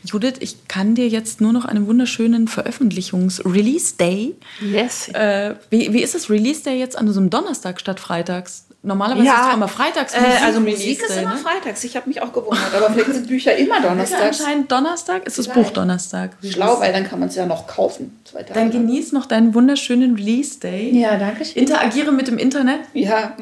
Judith, 0.04 0.34
ich 0.40 0.68
kann 0.68 0.94
dir 0.94 1.08
jetzt 1.08 1.40
nur 1.40 1.52
noch 1.52 1.64
einen 1.64 1.86
wunderschönen 1.86 2.46
Veröffentlichungs-Release-Day 2.46 4.34
Yes. 4.60 5.08
Äh, 5.08 5.54
wie, 5.70 5.92
wie 5.92 6.02
ist 6.02 6.14
das 6.14 6.28
Release 6.30 6.62
Day 6.62 6.78
jetzt 6.78 6.96
an 6.96 7.10
so 7.10 7.20
einem 7.20 7.30
Donnerstag 7.30 7.80
statt 7.80 8.00
freitags? 8.00 8.67
Normalerweise 8.80 9.26
ist 9.26 9.34
doch 9.36 9.54
immer 9.54 9.66
freitags. 9.68 10.14
Äh, 10.14 10.18
also 10.44 10.60
Musik 10.60 10.78
Release 10.78 11.02
ist 11.04 11.14
Day, 11.16 11.22
immer 11.24 11.34
ne? 11.34 11.40
freitags. 11.40 11.82
Ich 11.82 11.96
habe 11.96 12.08
mich 12.08 12.22
auch 12.22 12.32
gewundert. 12.32 12.72
Aber 12.76 12.90
vielleicht 12.92 13.12
sind 13.12 13.26
Bücher 13.26 13.56
immer 13.56 13.76
Ist 13.78 13.82
ja 13.82 13.88
donnerstags. 13.90 14.40
anscheinend 14.40 14.70
Donnerstag? 14.70 15.26
Ist 15.26 15.36
das 15.38 15.48
Buch 15.48 15.70
Donnerstag? 15.70 16.30
Schlau, 16.48 16.78
weil 16.78 16.92
dann 16.92 17.02
kann 17.08 17.18
man 17.18 17.28
es 17.28 17.34
ja 17.34 17.44
noch 17.44 17.66
kaufen. 17.66 18.20
Zwei 18.24 18.44
Tage 18.44 18.54
Dann 18.58 18.70
genieß 18.70 19.10
noch 19.12 19.26
deinen 19.26 19.52
wunderschönen 19.52 20.14
Release 20.14 20.60
Day. 20.60 20.90
Ja, 20.96 21.16
danke 21.16 21.44
schön. 21.44 21.60
Interagiere 21.62 22.12
mit 22.12 22.28
dem 22.28 22.38
Internet 22.38 22.80
Ja, 22.94 23.32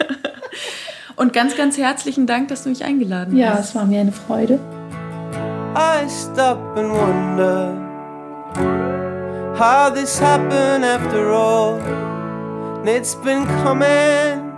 und 1.16 1.32
ganz, 1.34 1.54
ganz 1.56 1.76
herzlichen 1.76 2.26
Dank, 2.26 2.48
dass 2.48 2.62
du 2.62 2.70
mich 2.70 2.82
eingeladen 2.82 3.36
Ja, 3.36 3.50
hast. 3.54 3.68
es 3.70 3.74
war 3.74 3.84
mir 3.84 4.00
eine 4.00 4.12
Freude. 4.12 4.58
I 5.76 6.08
stop 6.08 6.58
and 6.76 6.90
wonder 6.90 7.76
how 9.58 9.92
this 9.92 10.20
happened 10.20 10.84
after 10.84 11.28
all. 11.30 12.09
And 12.80 12.88
it's 12.88 13.14
been 13.14 13.44
coming. 13.62 14.56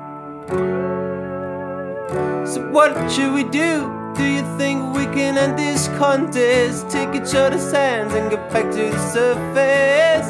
So, 2.47 2.71
what 2.71 3.11
should 3.11 3.33
we 3.35 3.43
do? 3.43 3.91
Do 4.15 4.25
you 4.25 4.43
think 4.57 4.95
we 4.95 5.07
can 5.07 5.37
end 5.37 5.59
this 5.59 5.89
contest? 5.99 6.89
Take 6.89 7.09
each 7.17 7.35
other's 7.35 7.73
hands 7.73 8.15
and 8.15 8.31
get 8.31 8.49
back 8.53 8.71
to 8.71 8.91
the 8.91 8.99
surface. 9.11 10.29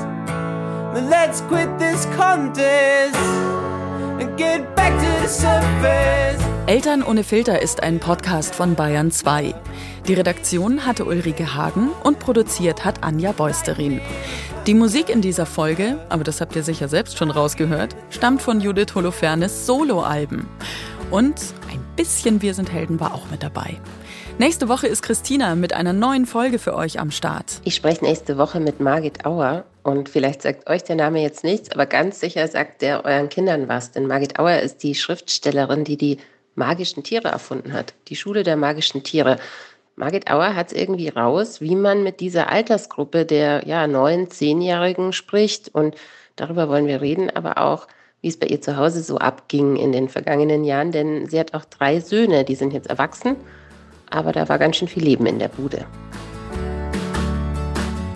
Then 0.95 1.11
let's 1.11 1.43
quit 1.43 1.69
this 1.79 2.07
contest 2.17 3.15
and 4.21 4.39
get 4.39 4.75
back 4.75 4.93
to 4.99 5.21
the 5.21 5.29
surface. 5.29 6.43
Eltern 6.67 7.03
ohne 7.03 7.25
Filter 7.25 7.61
ist 7.61 7.83
ein 7.83 8.01
Podcast 8.01 8.55
von 8.55 8.75
Bayern 8.75 9.11
2. 9.11 9.53
Die 10.09 10.15
Redaktion 10.15 10.85
hatte 10.85 11.05
Ulrike 11.05 11.55
Hagen 11.55 11.91
und 12.03 12.19
produziert 12.19 12.85
hat 12.85 13.05
Anja 13.05 13.31
Beusterin. 13.31 14.01
Die 14.67 14.75
Musik 14.75 15.09
in 15.09 15.21
dieser 15.21 15.47
Folge, 15.47 15.97
aber 16.09 16.25
das 16.25 16.41
habt 16.41 16.57
ihr 16.57 16.65
sicher 16.65 16.89
selbst 16.89 17.19
schon 17.19 17.31
rausgehört, 17.31 17.95
stammt 18.11 18.43
von 18.43 18.61
Judith 18.61 18.97
Holofernes 18.97 19.65
Soloalben. 19.65 20.49
Und 21.13 21.37
ein 21.71 21.85
bisschen 21.95 22.43
Wir 22.43 22.55
sind 22.55 22.73
Helden 22.73 22.99
war 22.99 23.15
auch 23.15 23.31
mit 23.31 23.45
dabei. 23.45 23.79
Nächste 24.39 24.69
Woche 24.69 24.89
ist 24.89 25.03
Christina 25.03 25.55
mit 25.55 25.73
einer 25.73 25.93
neuen 25.93 26.27
Folge 26.27 26.59
für 26.59 26.75
euch 26.75 26.99
am 26.99 27.13
Start. 27.13 27.61
Ich 27.63 27.77
spreche 27.77 28.05
nächste 28.05 28.39
Woche 28.39 28.59
mit 28.59 28.81
Margit 28.81 29.25
Auer 29.25 29.63
und 29.85 30.09
vielleicht 30.09 30.43
sagt 30.43 30.69
euch 30.69 30.83
der 30.83 30.97
Name 30.97 31.23
jetzt 31.23 31.45
nichts, 31.45 31.71
aber 31.71 31.87
ganz 31.87 32.19
sicher 32.19 32.49
sagt 32.49 32.83
der 32.83 33.05
euren 33.05 33.29
Kindern 33.29 33.69
was, 33.69 33.93
denn 33.93 34.09
Margit 34.09 34.41
Auer 34.41 34.59
ist 34.59 34.83
die 34.83 34.97
Schriftstellerin, 34.97 35.85
die 35.85 35.97
die 35.97 36.19
magischen 36.55 37.03
Tiere 37.03 37.29
erfunden 37.29 37.73
hat, 37.73 37.95
die 38.09 38.17
Schule 38.17 38.43
der 38.43 38.57
magischen 38.57 39.03
Tiere. 39.03 39.39
Margit 40.03 40.29
Auer 40.29 40.57
hat 40.57 40.73
es 40.73 40.73
irgendwie 40.73 41.11
raus, 41.11 41.61
wie 41.61 41.77
man 41.77 42.03
mit 42.03 42.19
dieser 42.19 42.49
Altersgruppe 42.49 43.25
der 43.25 43.69
ja, 43.69 43.87
neun, 43.87 44.29
zehnjährigen 44.29 45.13
spricht 45.13 45.73
und 45.73 45.95
darüber 46.35 46.69
wollen 46.69 46.89
wir 46.89 47.01
reden, 47.01 47.31
aber 47.31 47.59
auch 47.59 47.87
wie 48.21 48.27
es 48.27 48.37
bei 48.37 48.49
ihr 48.49 48.61
zu 48.61 48.77
Hause 48.77 49.01
so 49.01 49.19
abging 49.19 49.77
in 49.77 49.93
den 49.93 50.09
vergangenen 50.09 50.65
Jahren, 50.65 50.91
denn 50.91 51.29
sie 51.29 51.39
hat 51.39 51.55
auch 51.55 51.65
drei 51.65 52.01
Söhne, 52.01 52.43
die 52.43 52.57
sind 52.57 52.73
jetzt 52.73 52.91
erwachsen, 52.91 53.37
aber 54.11 54.33
da 54.33 54.49
war 54.49 54.59
ganz 54.59 54.75
schön 54.75 54.89
viel 54.89 55.05
Leben 55.05 55.27
in 55.27 55.39
der 55.39 55.47
Bude. 55.47 55.87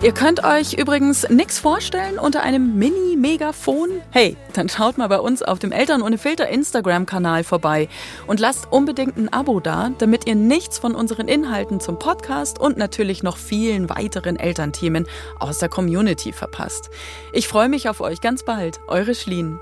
Ihr 0.03 0.11
könnt 0.11 0.43
euch 0.43 0.73
übrigens 0.73 1.27
nichts 1.27 1.57
vorstellen 1.57 2.19
unter 2.19 2.43
einem 2.43 2.77
Mini-Megafon? 2.77 3.89
Hey, 4.11 4.37
dann 4.53 4.69
schaut 4.69 4.99
mal 4.99 5.07
bei 5.07 5.19
uns 5.19 5.41
auf 5.41 5.57
dem 5.57 5.71
Eltern 5.71 6.03
ohne 6.03 6.19
Filter 6.19 6.47
Instagram-Kanal 6.47 7.43
vorbei 7.43 7.89
und 8.27 8.39
lasst 8.39 8.71
unbedingt 8.71 9.17
ein 9.17 9.33
Abo 9.33 9.59
da, 9.59 9.89
damit 9.97 10.27
ihr 10.27 10.35
nichts 10.35 10.77
von 10.77 10.93
unseren 10.93 11.27
Inhalten 11.27 11.79
zum 11.79 11.97
Podcast 11.97 12.59
und 12.59 12.77
natürlich 12.77 13.23
noch 13.23 13.37
vielen 13.37 13.89
weiteren 13.89 14.35
Elternthemen 14.35 15.07
aus 15.39 15.57
der 15.57 15.69
Community 15.69 16.31
verpasst. 16.31 16.91
Ich 17.33 17.47
freue 17.47 17.67
mich 17.67 17.89
auf 17.89 17.99
euch 17.99 18.21
ganz 18.21 18.45
bald. 18.45 18.79
Eure 18.87 19.15
Schlien. 19.15 19.59